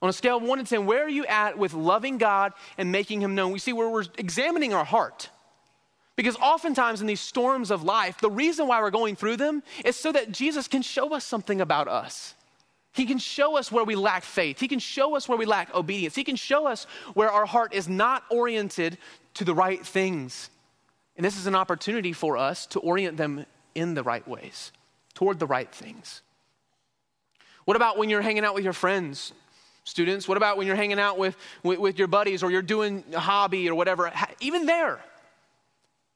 On 0.00 0.08
a 0.08 0.12
scale 0.12 0.36
of 0.36 0.44
one 0.44 0.58
to 0.58 0.64
10, 0.64 0.86
where 0.86 1.02
are 1.02 1.08
you 1.08 1.26
at 1.26 1.58
with 1.58 1.74
loving 1.74 2.18
God 2.18 2.52
and 2.78 2.92
making 2.92 3.20
Him 3.20 3.34
known? 3.34 3.50
We 3.50 3.58
see 3.58 3.72
where 3.72 3.88
we're 3.88 4.04
examining 4.16 4.72
our 4.72 4.84
heart. 4.84 5.28
Because 6.14 6.36
oftentimes 6.36 7.00
in 7.00 7.08
these 7.08 7.20
storms 7.20 7.72
of 7.72 7.82
life, 7.82 8.20
the 8.20 8.30
reason 8.30 8.68
why 8.68 8.80
we're 8.80 8.92
going 8.92 9.16
through 9.16 9.38
them 9.38 9.64
is 9.84 9.96
so 9.96 10.12
that 10.12 10.30
Jesus 10.30 10.68
can 10.68 10.82
show 10.82 11.14
us 11.14 11.24
something 11.24 11.60
about 11.60 11.88
us. 11.88 12.36
He 12.92 13.06
can 13.06 13.18
show 13.18 13.56
us 13.56 13.72
where 13.72 13.82
we 13.82 13.96
lack 13.96 14.22
faith. 14.22 14.60
He 14.60 14.68
can 14.68 14.78
show 14.78 15.16
us 15.16 15.28
where 15.28 15.36
we 15.36 15.46
lack 15.46 15.74
obedience. 15.74 16.14
He 16.14 16.22
can 16.22 16.36
show 16.36 16.68
us 16.68 16.86
where 17.14 17.28
our 17.28 17.44
heart 17.44 17.74
is 17.74 17.88
not 17.88 18.22
oriented 18.30 18.98
to 19.34 19.44
the 19.44 19.52
right 19.52 19.84
things. 19.84 20.48
And 21.16 21.24
this 21.24 21.38
is 21.38 21.46
an 21.46 21.54
opportunity 21.54 22.12
for 22.12 22.36
us 22.36 22.66
to 22.66 22.80
orient 22.80 23.16
them 23.16 23.46
in 23.74 23.94
the 23.94 24.02
right 24.02 24.26
ways. 24.26 24.72
toward 25.14 25.38
the 25.38 25.46
right 25.46 25.72
things? 25.72 26.20
What 27.64 27.76
about 27.76 27.96
when 27.96 28.10
you're 28.10 28.20
hanging 28.20 28.44
out 28.44 28.54
with 28.54 28.64
your 28.64 28.74
friends, 28.74 29.32
students? 29.84 30.28
What 30.28 30.36
about 30.36 30.58
when 30.58 30.66
you're 30.66 30.76
hanging 30.76 31.00
out 31.00 31.16
with, 31.18 31.36
with, 31.62 31.78
with 31.78 31.98
your 31.98 32.06
buddies 32.06 32.42
or 32.42 32.50
you're 32.50 32.60
doing 32.60 33.02
a 33.14 33.18
hobby 33.18 33.68
or 33.68 33.74
whatever? 33.74 34.12
Even 34.40 34.66
there, 34.66 35.00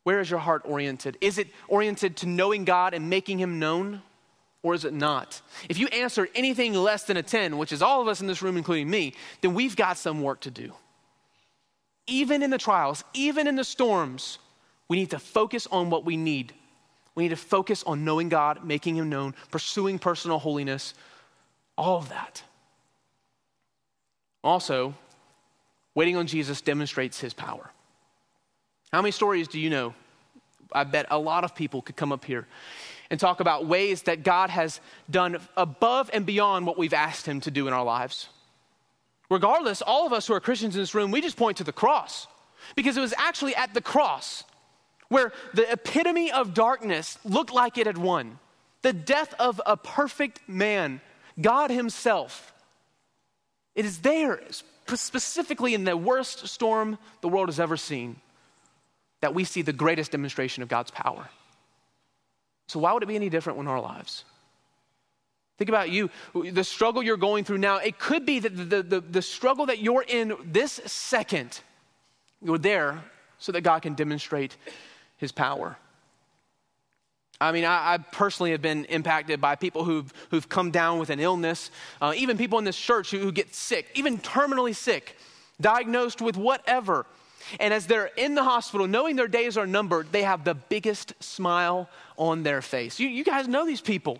where 0.04 0.20
is 0.20 0.30
your 0.30 0.38
heart 0.38 0.62
oriented? 0.64 1.16
Is 1.20 1.38
it 1.38 1.48
oriented 1.66 2.18
to 2.18 2.26
knowing 2.26 2.64
God 2.64 2.94
and 2.94 3.08
making 3.08 3.38
Him 3.38 3.58
known? 3.58 4.02
Or 4.62 4.74
is 4.74 4.84
it 4.84 4.92
not? 4.92 5.40
If 5.70 5.78
you 5.78 5.86
answer 5.88 6.28
anything 6.34 6.74
less 6.74 7.04
than 7.04 7.16
a 7.16 7.22
10, 7.22 7.56
which 7.56 7.72
is 7.72 7.80
all 7.80 8.02
of 8.02 8.08
us 8.08 8.20
in 8.20 8.26
this 8.26 8.42
room, 8.42 8.58
including 8.58 8.90
me, 8.90 9.14
then 9.40 9.54
we've 9.54 9.74
got 9.74 9.96
some 9.96 10.20
work 10.20 10.40
to 10.40 10.50
do. 10.50 10.74
Even 12.06 12.42
in 12.42 12.50
the 12.50 12.58
trials, 12.58 13.02
even 13.14 13.46
in 13.46 13.56
the 13.56 13.64
storms, 13.64 14.38
we 14.90 14.96
need 14.96 15.10
to 15.10 15.20
focus 15.20 15.68
on 15.70 15.88
what 15.88 16.04
we 16.04 16.16
need. 16.16 16.52
We 17.14 17.22
need 17.22 17.28
to 17.28 17.36
focus 17.36 17.84
on 17.84 18.04
knowing 18.04 18.28
God, 18.28 18.64
making 18.64 18.96
Him 18.96 19.08
known, 19.08 19.36
pursuing 19.52 20.00
personal 20.00 20.40
holiness, 20.40 20.94
all 21.78 21.98
of 21.98 22.08
that. 22.08 22.42
Also, 24.42 24.94
waiting 25.94 26.16
on 26.16 26.26
Jesus 26.26 26.60
demonstrates 26.60 27.20
His 27.20 27.32
power. 27.32 27.70
How 28.92 29.00
many 29.00 29.12
stories 29.12 29.46
do 29.46 29.60
you 29.60 29.70
know? 29.70 29.94
I 30.72 30.82
bet 30.82 31.06
a 31.10 31.18
lot 31.18 31.44
of 31.44 31.54
people 31.54 31.82
could 31.82 31.94
come 31.94 32.10
up 32.10 32.24
here 32.24 32.48
and 33.10 33.20
talk 33.20 33.38
about 33.38 33.66
ways 33.66 34.02
that 34.02 34.24
God 34.24 34.50
has 34.50 34.80
done 35.08 35.38
above 35.56 36.10
and 36.12 36.26
beyond 36.26 36.66
what 36.66 36.76
we've 36.76 36.94
asked 36.94 37.26
Him 37.26 37.40
to 37.42 37.50
do 37.52 37.68
in 37.68 37.72
our 37.72 37.84
lives. 37.84 38.28
Regardless, 39.30 39.82
all 39.82 40.04
of 40.04 40.12
us 40.12 40.26
who 40.26 40.34
are 40.34 40.40
Christians 40.40 40.74
in 40.74 40.82
this 40.82 40.96
room, 40.96 41.12
we 41.12 41.20
just 41.20 41.36
point 41.36 41.58
to 41.58 41.64
the 41.64 41.72
cross 41.72 42.26
because 42.74 42.96
it 42.96 43.00
was 43.00 43.14
actually 43.16 43.54
at 43.54 43.72
the 43.72 43.80
cross 43.80 44.42
where 45.10 45.32
the 45.52 45.70
epitome 45.70 46.32
of 46.32 46.54
darkness 46.54 47.18
looked 47.24 47.52
like 47.52 47.76
it 47.76 47.86
had 47.86 47.98
won. 47.98 48.38
The 48.82 48.94
death 48.94 49.34
of 49.38 49.60
a 49.66 49.76
perfect 49.76 50.48
man, 50.48 51.02
God 51.38 51.70
Himself. 51.70 52.54
It 53.74 53.84
is 53.84 53.98
there, 53.98 54.40
specifically 54.86 55.74
in 55.74 55.84
the 55.84 55.96
worst 55.96 56.46
storm 56.46 56.96
the 57.20 57.28
world 57.28 57.48
has 57.48 57.60
ever 57.60 57.76
seen, 57.76 58.16
that 59.20 59.34
we 59.34 59.44
see 59.44 59.62
the 59.62 59.72
greatest 59.72 60.12
demonstration 60.12 60.62
of 60.62 60.68
God's 60.68 60.90
power. 60.90 61.28
So, 62.68 62.78
why 62.78 62.92
would 62.92 63.02
it 63.02 63.06
be 63.06 63.16
any 63.16 63.28
different 63.28 63.58
in 63.58 63.66
our 63.66 63.80
lives? 63.80 64.24
Think 65.58 65.68
about 65.68 65.90
you, 65.90 66.08
the 66.32 66.64
struggle 66.64 67.02
you're 67.02 67.18
going 67.18 67.44
through 67.44 67.58
now. 67.58 67.78
It 67.78 67.98
could 67.98 68.24
be 68.24 68.38
that 68.38 68.70
the, 68.70 68.82
the, 68.82 69.00
the 69.00 69.22
struggle 69.22 69.66
that 69.66 69.80
you're 69.80 70.04
in 70.06 70.34
this 70.44 70.80
second, 70.86 71.60
you're 72.40 72.56
there 72.56 73.02
so 73.38 73.52
that 73.52 73.62
God 73.62 73.82
can 73.82 73.94
demonstrate 73.94 74.56
his 75.20 75.30
power. 75.30 75.76
I 77.40 77.52
mean, 77.52 77.64
I, 77.64 77.94
I, 77.94 77.98
personally 77.98 78.50
have 78.50 78.60
been 78.60 78.84
impacted 78.86 79.40
by 79.40 79.54
people 79.54 79.84
who've, 79.84 80.12
who've 80.30 80.48
come 80.48 80.70
down 80.70 80.98
with 80.98 81.08
an 81.08 81.20
illness, 81.20 81.70
uh, 82.02 82.12
even 82.16 82.36
people 82.36 82.58
in 82.58 82.64
this 82.64 82.76
church 82.76 83.10
who, 83.10 83.18
who 83.18 83.32
get 83.32 83.54
sick, 83.54 83.88
even 83.94 84.18
terminally 84.18 84.74
sick, 84.74 85.16
diagnosed 85.60 86.20
with 86.20 86.36
whatever. 86.36 87.06
And 87.58 87.72
as 87.72 87.86
they're 87.86 88.10
in 88.16 88.34
the 88.34 88.44
hospital, 88.44 88.86
knowing 88.86 89.16
their 89.16 89.28
days 89.28 89.56
are 89.56 89.66
numbered, 89.66 90.12
they 90.12 90.22
have 90.22 90.44
the 90.44 90.54
biggest 90.54 91.14
smile 91.22 91.88
on 92.18 92.42
their 92.42 92.60
face. 92.60 93.00
You, 93.00 93.08
you 93.08 93.24
guys 93.24 93.48
know 93.48 93.64
these 93.64 93.80
people. 93.80 94.18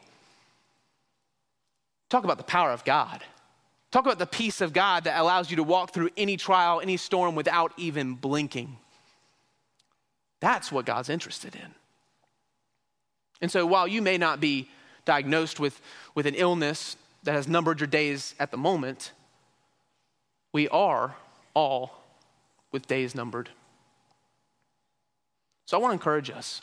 Talk 2.09 2.25
about 2.25 2.39
the 2.39 2.45
power 2.45 2.73
of 2.73 2.85
God. 2.85 3.23
Talk 3.91 4.07
about 4.07 4.19
the 4.19 4.27
peace 4.27 4.61
of 4.61 4.73
God 4.73 5.05
that 5.05 5.21
allows 5.21 5.51
you 5.51 5.57
to 5.57 5.63
walk 5.63 5.93
through 5.93 6.11
any 6.17 6.37
trial, 6.37 6.81
any 6.81 6.97
storm 6.97 7.35
without 7.35 7.73
even 7.77 8.15
blinking. 8.15 8.79
That's 10.41 10.73
what 10.73 10.87
God's 10.87 11.09
interested 11.09 11.55
in. 11.55 11.75
And 13.41 13.51
so 13.51 13.67
while 13.67 13.87
you 13.87 14.03
may 14.03 14.19
not 14.19 14.41
be 14.41 14.69
diagnosed 15.05 15.61
with, 15.61 15.81
with 16.15 16.27
an 16.27 16.35
illness 16.35 16.97
that 17.23 17.33
has 17.33 17.49
numbered 17.49 17.81
your 17.81 17.87
days 17.87 18.35
at 18.39 18.51
the 18.51 18.57
moment, 18.57 19.13
we 20.53 20.69
are 20.69 21.17
all 21.55 22.03
with 22.73 22.87
days 22.87 23.15
numbered. 23.15 23.51
So 25.67 25.77
I 25.77 25.81
want 25.81 25.91
to 25.91 25.95
encourage 25.95 26.31
us 26.31 26.63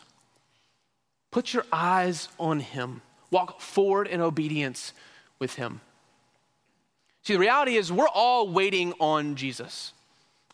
put 1.31 1.53
your 1.53 1.65
eyes 1.71 2.29
on 2.39 2.59
Him, 2.59 3.01
walk 3.31 3.61
forward 3.61 4.07
in 4.07 4.21
obedience 4.21 4.93
with 5.39 5.55
Him. 5.55 5.81
See, 7.23 7.33
the 7.33 7.39
reality 7.39 7.75
is, 7.75 7.91
we're 7.91 8.07
all 8.07 8.49
waiting 8.49 8.93
on 8.99 9.35
Jesus. 9.35 9.93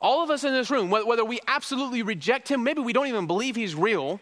All 0.03 0.21
of 0.21 0.29
us 0.29 0.43
in 0.43 0.51
this 0.51 0.69
room, 0.69 0.89
whether 0.89 1.23
we 1.23 1.39
absolutely 1.47 2.03
reject 2.03 2.49
him, 2.49 2.63
maybe 2.63 2.81
we 2.81 2.91
don't 2.91 3.07
even 3.07 3.25
believe 3.25 3.55
he's 3.55 3.73
real, 3.73 4.19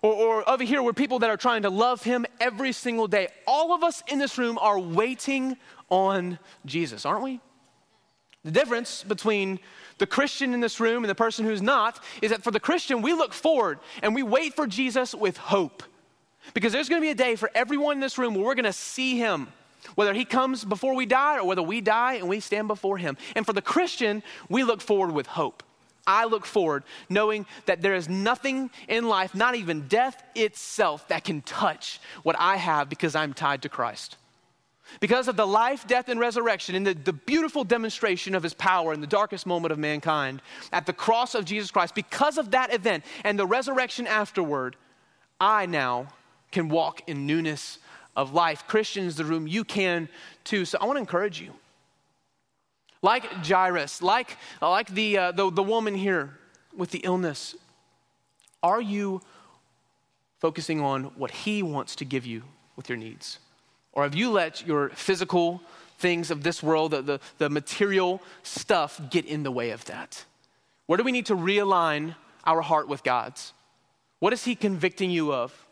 or, 0.00 0.12
or, 0.12 0.50
over 0.50 0.64
here, 0.64 0.82
we're 0.82 0.92
people 0.92 1.20
that 1.20 1.30
are 1.30 1.36
trying 1.36 1.62
to 1.62 1.70
love 1.70 2.02
him 2.02 2.26
every 2.40 2.72
single 2.72 3.06
day. 3.06 3.28
All 3.46 3.74
of 3.74 3.82
us 3.82 4.02
in 4.08 4.18
this 4.18 4.36
room 4.36 4.58
are 4.58 4.78
waiting 4.78 5.56
on 5.88 6.38
Jesus, 6.66 7.06
aren't 7.06 7.22
we? 7.22 7.40
The 8.42 8.50
difference 8.50 9.02
between 9.02 9.60
the 9.96 10.06
Christian 10.06 10.52
in 10.52 10.60
this 10.60 10.80
room 10.80 11.04
and 11.04 11.10
the 11.10 11.14
person 11.14 11.46
who's 11.46 11.62
not 11.62 12.02
is 12.20 12.30
that 12.30 12.42
for 12.42 12.50
the 12.50 12.60
Christian, 12.60 13.00
we 13.00 13.14
look 13.14 13.32
forward 13.32 13.78
and 14.02 14.14
we 14.14 14.22
wait 14.22 14.54
for 14.54 14.66
Jesus 14.66 15.14
with 15.14 15.36
hope. 15.36 15.82
Because 16.52 16.72
there's 16.72 16.90
going 16.90 17.00
to 17.00 17.06
be 17.06 17.10
a 17.10 17.14
day 17.14 17.36
for 17.36 17.50
everyone 17.54 17.96
in 17.96 18.00
this 18.00 18.18
room 18.18 18.34
where 18.34 18.44
we're 18.44 18.54
going 18.54 18.64
to 18.64 18.72
see 18.72 19.16
him 19.18 19.48
whether 19.94 20.14
he 20.14 20.24
comes 20.24 20.64
before 20.64 20.94
we 20.94 21.06
die 21.06 21.38
or 21.38 21.46
whether 21.46 21.62
we 21.62 21.80
die 21.80 22.14
and 22.14 22.28
we 22.28 22.40
stand 22.40 22.68
before 22.68 22.98
him. 22.98 23.16
And 23.36 23.46
for 23.46 23.52
the 23.52 23.62
Christian, 23.62 24.22
we 24.48 24.64
look 24.64 24.80
forward 24.80 25.12
with 25.12 25.26
hope. 25.26 25.62
I 26.06 26.26
look 26.26 26.44
forward 26.44 26.84
knowing 27.08 27.46
that 27.66 27.80
there 27.80 27.94
is 27.94 28.08
nothing 28.08 28.70
in 28.88 29.08
life, 29.08 29.34
not 29.34 29.54
even 29.54 29.88
death 29.88 30.22
itself, 30.34 31.08
that 31.08 31.24
can 31.24 31.40
touch 31.42 32.00
what 32.22 32.36
I 32.38 32.56
have 32.56 32.88
because 32.88 33.14
I'm 33.14 33.32
tied 33.32 33.62
to 33.62 33.68
Christ. 33.68 34.16
Because 35.00 35.28
of 35.28 35.36
the 35.36 35.46
life, 35.46 35.86
death, 35.86 36.08
and 36.08 36.20
resurrection, 36.20 36.74
and 36.74 36.86
the, 36.86 36.94
the 36.94 37.12
beautiful 37.12 37.64
demonstration 37.64 38.34
of 38.34 38.42
his 38.42 38.54
power 38.54 38.92
in 38.92 39.00
the 39.00 39.06
darkest 39.06 39.46
moment 39.46 39.72
of 39.72 39.78
mankind 39.78 40.42
at 40.72 40.86
the 40.86 40.92
cross 40.92 41.34
of 41.34 41.46
Jesus 41.46 41.70
Christ, 41.70 41.94
because 41.94 42.38
of 42.38 42.50
that 42.50 42.72
event 42.72 43.02
and 43.24 43.38
the 43.38 43.46
resurrection 43.46 44.06
afterward, 44.06 44.76
I 45.40 45.66
now 45.66 46.08
can 46.52 46.68
walk 46.68 47.02
in 47.08 47.26
newness 47.26 47.78
of 48.16 48.32
life. 48.32 48.66
Christians, 48.66 49.16
the 49.16 49.24
room, 49.24 49.46
you 49.46 49.64
can 49.64 50.08
too. 50.44 50.64
So 50.64 50.78
I 50.80 50.86
want 50.86 50.96
to 50.96 51.00
encourage 51.00 51.40
you. 51.40 51.52
Like 53.02 53.24
Jairus, 53.46 54.00
like, 54.00 54.38
like 54.62 54.88
the, 54.88 55.18
uh, 55.18 55.32
the, 55.32 55.50
the 55.50 55.62
woman 55.62 55.94
here 55.94 56.38
with 56.74 56.90
the 56.90 57.00
illness, 57.00 57.54
are 58.62 58.80
you 58.80 59.20
focusing 60.40 60.80
on 60.80 61.04
what 61.16 61.30
he 61.30 61.62
wants 61.62 61.96
to 61.96 62.04
give 62.04 62.24
you 62.24 62.42
with 62.76 62.88
your 62.88 62.96
needs? 62.96 63.38
Or 63.92 64.02
have 64.02 64.14
you 64.14 64.30
let 64.30 64.66
your 64.66 64.88
physical 64.90 65.60
things 65.98 66.30
of 66.30 66.42
this 66.42 66.62
world, 66.62 66.92
the, 66.92 67.02
the, 67.02 67.20
the 67.38 67.50
material 67.50 68.22
stuff, 68.42 69.00
get 69.10 69.26
in 69.26 69.42
the 69.42 69.50
way 69.50 69.70
of 69.70 69.84
that? 69.84 70.24
Where 70.86 70.96
do 70.96 71.04
we 71.04 71.12
need 71.12 71.26
to 71.26 71.36
realign 71.36 72.14
our 72.44 72.60
heart 72.60 72.88
with 72.88 73.02
God's? 73.04 73.52
What 74.18 74.32
is 74.32 74.44
he 74.44 74.54
convicting 74.54 75.10
you 75.10 75.32
of? 75.32 75.63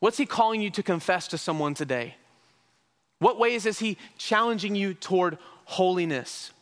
What's 0.00 0.16
he 0.16 0.26
calling 0.26 0.60
you 0.60 0.70
to 0.70 0.82
confess 0.82 1.28
to 1.28 1.38
someone 1.38 1.74
today? 1.74 2.16
What 3.18 3.38
ways 3.38 3.66
is 3.66 3.78
he 3.78 3.98
challenging 4.18 4.74
you 4.74 4.94
toward 4.94 5.38
holiness? 5.66 6.52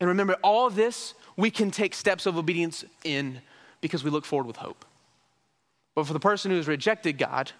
And 0.00 0.08
remember, 0.08 0.36
all 0.42 0.66
of 0.66 0.76
this 0.76 1.14
we 1.36 1.50
can 1.50 1.70
take 1.70 1.94
steps 1.94 2.26
of 2.26 2.36
obedience 2.36 2.84
in 3.04 3.40
because 3.80 4.04
we 4.04 4.10
look 4.10 4.24
forward 4.24 4.46
with 4.46 4.56
hope. 4.56 4.84
But 5.94 6.06
for 6.06 6.12
the 6.12 6.20
person 6.20 6.50
who 6.50 6.56
has 6.56 6.68
rejected 6.68 7.18
God, 7.18 7.52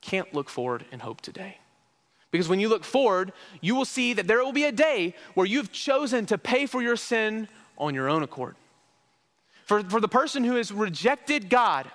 can't 0.00 0.32
look 0.34 0.48
forward 0.48 0.84
in 0.92 1.00
hope 1.00 1.20
today. 1.20 1.58
Because 2.30 2.48
when 2.48 2.60
you 2.60 2.68
look 2.68 2.84
forward, 2.84 3.32
you 3.60 3.74
will 3.74 3.84
see 3.84 4.14
that 4.14 4.26
there 4.26 4.44
will 4.44 4.52
be 4.52 4.64
a 4.64 4.72
day 4.72 5.14
where 5.34 5.46
you've 5.46 5.70
chosen 5.70 6.26
to 6.26 6.38
pay 6.38 6.66
for 6.66 6.82
your 6.82 6.96
sin 6.96 7.48
on 7.78 7.94
your 7.94 8.08
own 8.08 8.22
accord. 8.22 8.56
For, 9.64 9.82
for 9.84 10.00
the 10.00 10.08
person 10.08 10.44
who 10.44 10.56
has 10.56 10.72
rejected 10.72 11.48
God, 11.48 11.90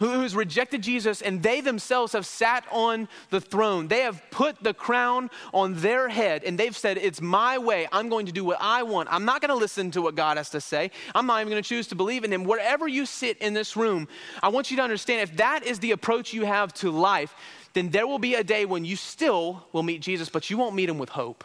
who 0.00 0.22
has 0.22 0.34
rejected 0.34 0.82
Jesus, 0.82 1.20
and 1.20 1.42
they 1.42 1.60
themselves 1.60 2.14
have 2.14 2.24
sat 2.24 2.64
on 2.72 3.06
the 3.28 3.40
throne. 3.40 3.86
They 3.86 4.00
have 4.00 4.22
put 4.30 4.62
the 4.62 4.72
crown 4.72 5.30
on 5.52 5.74
their 5.74 6.08
head, 6.08 6.42
and 6.42 6.58
they've 6.58 6.76
said, 6.76 6.96
It's 6.96 7.20
my 7.20 7.58
way. 7.58 7.86
I'm 7.92 8.08
going 8.08 8.24
to 8.26 8.32
do 8.32 8.42
what 8.42 8.56
I 8.60 8.82
want. 8.82 9.12
I'm 9.12 9.26
not 9.26 9.42
going 9.42 9.50
to 9.50 9.54
listen 9.54 9.90
to 9.92 10.02
what 10.02 10.14
God 10.14 10.38
has 10.38 10.50
to 10.50 10.60
say. 10.60 10.90
I'm 11.14 11.26
not 11.26 11.40
even 11.42 11.50
going 11.50 11.62
to 11.62 11.68
choose 11.68 11.86
to 11.88 11.94
believe 11.94 12.24
in 12.24 12.32
Him. 12.32 12.44
Wherever 12.44 12.88
you 12.88 13.04
sit 13.04 13.36
in 13.38 13.52
this 13.52 13.76
room, 13.76 14.08
I 14.42 14.48
want 14.48 14.70
you 14.70 14.78
to 14.78 14.82
understand 14.82 15.20
if 15.20 15.36
that 15.36 15.66
is 15.66 15.78
the 15.80 15.90
approach 15.90 16.32
you 16.32 16.46
have 16.46 16.72
to 16.74 16.90
life, 16.90 17.34
then 17.74 17.90
there 17.90 18.06
will 18.06 18.18
be 18.18 18.34
a 18.34 18.42
day 18.42 18.64
when 18.64 18.86
you 18.86 18.96
still 18.96 19.66
will 19.72 19.82
meet 19.82 20.00
Jesus, 20.00 20.30
but 20.30 20.48
you 20.48 20.56
won't 20.56 20.74
meet 20.74 20.88
Him 20.88 20.98
with 20.98 21.10
hope. 21.10 21.44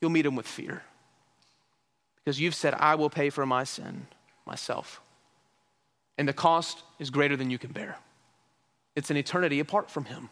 You'll 0.00 0.12
meet 0.12 0.26
Him 0.26 0.36
with 0.36 0.46
fear. 0.46 0.84
Because 2.24 2.40
you've 2.40 2.54
said, 2.54 2.74
I 2.74 2.94
will 2.94 3.10
pay 3.10 3.30
for 3.30 3.44
my 3.44 3.64
sin 3.64 4.06
myself 4.46 5.00
and 6.16 6.28
the 6.28 6.32
cost 6.32 6.82
is 6.98 7.10
greater 7.10 7.36
than 7.36 7.50
you 7.50 7.58
can 7.58 7.72
bear. 7.72 7.98
It's 8.94 9.10
an 9.10 9.16
eternity 9.16 9.60
apart 9.60 9.90
from 9.90 10.04
Him. 10.04 10.30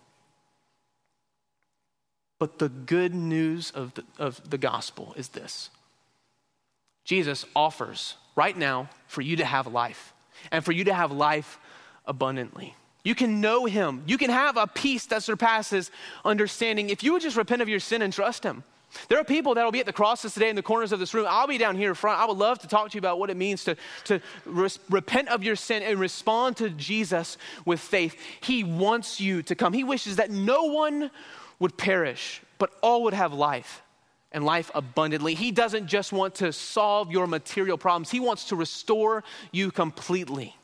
But 2.38 2.58
the 2.58 2.68
good 2.68 3.14
news 3.14 3.70
of 3.70 3.94
the, 3.94 4.04
of 4.18 4.50
the 4.50 4.58
gospel 4.58 5.14
is 5.16 5.28
this 5.28 5.70
Jesus 7.04 7.44
offers 7.54 8.16
right 8.34 8.56
now 8.56 8.88
for 9.06 9.22
you 9.22 9.36
to 9.36 9.44
have 9.44 9.66
life 9.66 10.12
and 10.50 10.64
for 10.64 10.72
you 10.72 10.84
to 10.84 10.94
have 10.94 11.12
life 11.12 11.58
abundantly. 12.06 12.74
You 13.04 13.14
can 13.14 13.40
know 13.40 13.64
him. 13.64 14.02
You 14.06 14.16
can 14.16 14.30
have 14.30 14.56
a 14.56 14.66
peace 14.66 15.06
that 15.06 15.22
surpasses 15.22 15.90
understanding 16.24 16.90
if 16.90 17.02
you 17.02 17.12
would 17.12 17.22
just 17.22 17.36
repent 17.36 17.62
of 17.62 17.68
your 17.68 17.80
sin 17.80 18.02
and 18.02 18.12
trust 18.12 18.44
him. 18.44 18.62
There 19.08 19.18
are 19.18 19.24
people 19.24 19.54
that 19.54 19.64
will 19.64 19.72
be 19.72 19.80
at 19.80 19.86
the 19.86 19.92
crosses 19.92 20.34
today 20.34 20.48
in 20.48 20.56
the 20.56 20.62
corners 20.62 20.92
of 20.92 20.98
this 20.98 21.14
room. 21.14 21.26
I'll 21.28 21.46
be 21.46 21.58
down 21.58 21.76
here 21.76 21.90
in 21.90 21.94
front. 21.94 22.20
I 22.20 22.26
would 22.26 22.36
love 22.36 22.58
to 22.60 22.68
talk 22.68 22.90
to 22.90 22.94
you 22.94 22.98
about 22.98 23.18
what 23.18 23.30
it 23.30 23.36
means 23.36 23.64
to, 23.64 23.76
to 24.04 24.20
res- 24.44 24.78
repent 24.90 25.28
of 25.28 25.42
your 25.42 25.56
sin 25.56 25.82
and 25.82 25.98
respond 25.98 26.56
to 26.58 26.70
Jesus 26.70 27.38
with 27.64 27.80
faith. 27.80 28.16
He 28.40 28.64
wants 28.64 29.20
you 29.20 29.42
to 29.44 29.54
come. 29.54 29.72
He 29.72 29.84
wishes 29.84 30.16
that 30.16 30.30
no 30.30 30.64
one 30.64 31.10
would 31.58 31.76
perish, 31.76 32.42
but 32.58 32.72
all 32.82 33.04
would 33.04 33.14
have 33.14 33.32
life 33.32 33.82
and 34.32 34.44
life 34.44 34.70
abundantly. 34.74 35.34
He 35.34 35.52
doesn't 35.52 35.86
just 35.86 36.12
want 36.12 36.36
to 36.36 36.52
solve 36.52 37.10
your 37.10 37.26
material 37.26 37.78
problems, 37.78 38.10
He 38.10 38.20
wants 38.20 38.46
to 38.46 38.56
restore 38.56 39.24
you 39.52 39.70
completely. 39.70 40.56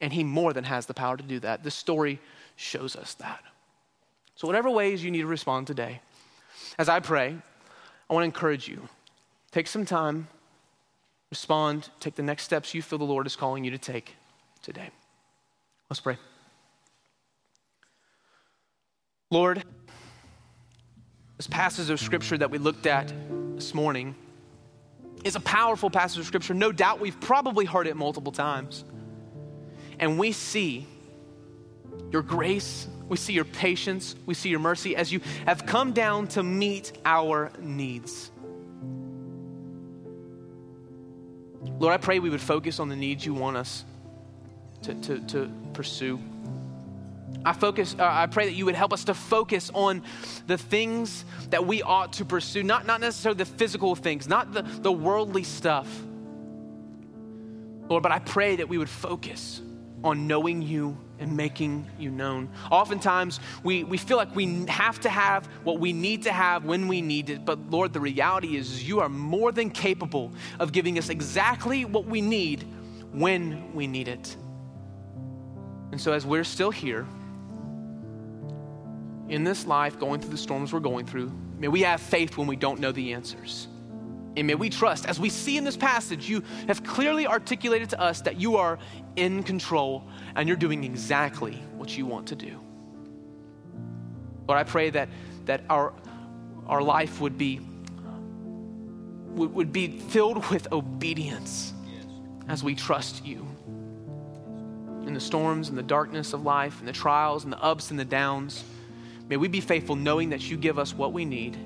And 0.00 0.12
He 0.12 0.24
more 0.24 0.52
than 0.52 0.64
has 0.64 0.86
the 0.86 0.94
power 0.94 1.16
to 1.16 1.22
do 1.22 1.40
that. 1.40 1.62
This 1.62 1.74
story 1.74 2.20
shows 2.56 2.96
us 2.96 3.14
that. 3.14 3.42
So, 4.34 4.46
whatever 4.46 4.70
ways 4.70 5.02
you 5.02 5.10
need 5.10 5.22
to 5.22 5.26
respond 5.26 5.66
today, 5.66 6.00
as 6.78 6.88
I 6.88 7.00
pray, 7.00 7.36
I 8.08 8.14
want 8.14 8.22
to 8.22 8.26
encourage 8.26 8.68
you. 8.68 8.88
Take 9.50 9.66
some 9.66 9.84
time, 9.84 10.28
respond, 11.30 11.88
take 12.00 12.14
the 12.14 12.22
next 12.22 12.44
steps 12.44 12.74
you 12.74 12.82
feel 12.82 12.98
the 12.98 13.04
Lord 13.04 13.26
is 13.26 13.36
calling 13.36 13.64
you 13.64 13.70
to 13.70 13.78
take 13.78 14.14
today. 14.62 14.90
Let's 15.88 16.00
pray. 16.00 16.18
Lord, 19.30 19.64
this 21.36 21.46
passage 21.46 21.90
of 21.90 22.00
scripture 22.00 22.38
that 22.38 22.50
we 22.50 22.58
looked 22.58 22.86
at 22.86 23.12
this 23.54 23.74
morning 23.74 24.14
is 25.24 25.34
a 25.34 25.40
powerful 25.40 25.90
passage 25.90 26.20
of 26.20 26.26
scripture. 26.26 26.54
No 26.54 26.70
doubt 26.70 27.00
we've 27.00 27.20
probably 27.20 27.64
heard 27.64 27.86
it 27.86 27.96
multiple 27.96 28.32
times. 28.32 28.84
And 29.98 30.18
we 30.18 30.32
see 30.32 30.86
your 32.12 32.22
grace, 32.22 32.86
we 33.08 33.16
see 33.16 33.32
your 33.32 33.44
patience, 33.44 34.16
we 34.26 34.34
see 34.34 34.48
your 34.48 34.58
mercy 34.58 34.96
as 34.96 35.12
you 35.12 35.20
have 35.46 35.66
come 35.66 35.92
down 35.92 36.26
to 36.28 36.42
meet 36.42 36.92
our 37.04 37.52
needs. 37.60 38.30
Lord, 41.78 41.92
I 41.92 41.98
pray 41.98 42.18
we 42.18 42.30
would 42.30 42.40
focus 42.40 42.80
on 42.80 42.88
the 42.88 42.96
needs 42.96 43.24
you 43.24 43.34
want 43.34 43.56
us 43.56 43.84
to, 44.82 44.94
to, 44.94 45.18
to 45.20 45.50
pursue. 45.72 46.20
I 47.44 47.52
focus, 47.52 47.94
uh, 47.98 48.04
I 48.04 48.26
pray 48.26 48.46
that 48.46 48.54
you 48.54 48.64
would 48.64 48.74
help 48.74 48.92
us 48.92 49.04
to 49.04 49.14
focus 49.14 49.70
on 49.74 50.02
the 50.46 50.58
things 50.58 51.24
that 51.50 51.66
we 51.66 51.82
ought 51.82 52.14
to 52.14 52.24
pursue, 52.24 52.62
not, 52.62 52.86
not 52.86 53.00
necessarily 53.00 53.38
the 53.38 53.44
physical 53.44 53.94
things, 53.94 54.28
not 54.28 54.52
the, 54.52 54.62
the 54.62 54.90
worldly 54.90 55.44
stuff. 55.44 55.86
Lord, 57.88 58.02
but 58.02 58.10
I 58.10 58.18
pray 58.18 58.56
that 58.56 58.68
we 58.68 58.78
would 58.78 58.88
focus 58.88 59.60
on 60.02 60.26
knowing 60.26 60.62
you 60.62 60.96
and 61.18 61.36
making 61.36 61.86
you 61.98 62.10
known. 62.10 62.48
Oftentimes, 62.70 63.40
we, 63.62 63.84
we 63.84 63.96
feel 63.96 64.16
like 64.16 64.34
we 64.34 64.64
have 64.66 65.00
to 65.00 65.08
have 65.08 65.46
what 65.64 65.78
we 65.78 65.92
need 65.92 66.22
to 66.24 66.32
have 66.32 66.64
when 66.64 66.88
we 66.88 67.00
need 67.00 67.30
it. 67.30 67.44
But 67.44 67.58
Lord, 67.70 67.92
the 67.92 68.00
reality 68.00 68.56
is 68.56 68.86
you 68.86 69.00
are 69.00 69.08
more 69.08 69.52
than 69.52 69.70
capable 69.70 70.32
of 70.58 70.72
giving 70.72 70.98
us 70.98 71.08
exactly 71.08 71.84
what 71.84 72.06
we 72.06 72.20
need 72.20 72.66
when 73.12 73.72
we 73.74 73.86
need 73.86 74.08
it. 74.08 74.36
And 75.92 76.00
so, 76.00 76.12
as 76.12 76.26
we're 76.26 76.44
still 76.44 76.70
here 76.70 77.06
in 79.28 79.44
this 79.44 79.66
life, 79.66 79.98
going 79.98 80.20
through 80.20 80.30
the 80.30 80.36
storms 80.36 80.72
we're 80.72 80.80
going 80.80 81.06
through, 81.06 81.32
may 81.58 81.68
we 81.68 81.82
have 81.82 82.00
faith 82.00 82.36
when 82.36 82.46
we 82.46 82.56
don't 82.56 82.80
know 82.80 82.92
the 82.92 83.12
answers. 83.12 83.68
And 84.36 84.46
may 84.46 84.54
we 84.54 84.68
trust, 84.68 85.06
as 85.06 85.18
we 85.18 85.30
see 85.30 85.56
in 85.56 85.64
this 85.64 85.76
passage, 85.76 86.28
you 86.28 86.42
have 86.68 86.84
clearly 86.84 87.26
articulated 87.26 87.90
to 87.90 88.00
us 88.00 88.20
that 88.22 88.38
you 88.38 88.56
are 88.56 88.78
in 89.16 89.42
control 89.42 90.04
and 90.34 90.46
you're 90.46 90.58
doing 90.58 90.84
exactly 90.84 91.54
what 91.76 91.96
you 91.96 92.04
want 92.04 92.28
to 92.28 92.36
do. 92.36 92.60
Lord, 94.46 94.60
I 94.60 94.64
pray 94.64 94.90
that, 94.90 95.08
that 95.46 95.62
our, 95.70 95.94
our 96.66 96.82
life 96.82 97.20
would 97.20 97.38
be, 97.38 97.60
would, 99.34 99.72
be 99.72 99.98
filled 99.98 100.48
with 100.50 100.70
obedience 100.70 101.72
as 102.46 102.62
we 102.62 102.74
trust 102.74 103.24
you. 103.24 103.46
In 105.06 105.14
the 105.14 105.20
storms 105.20 105.70
and 105.70 105.78
the 105.78 105.82
darkness 105.82 106.32
of 106.32 106.42
life, 106.42 106.78
and 106.80 106.86
the 106.86 106.92
trials 106.92 107.44
and 107.44 107.52
the 107.52 107.62
ups 107.62 107.90
and 107.90 107.98
the 107.98 108.04
downs, 108.04 108.64
may 109.28 109.36
we 109.36 109.48
be 109.48 109.60
faithful 109.60 109.96
knowing 109.96 110.30
that 110.30 110.50
you 110.50 110.56
give 110.56 110.78
us 110.78 110.92
what 110.92 111.12
we 111.12 111.24
need 111.24 111.56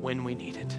when 0.00 0.24
we 0.24 0.34
need 0.34 0.56
it. 0.56 0.78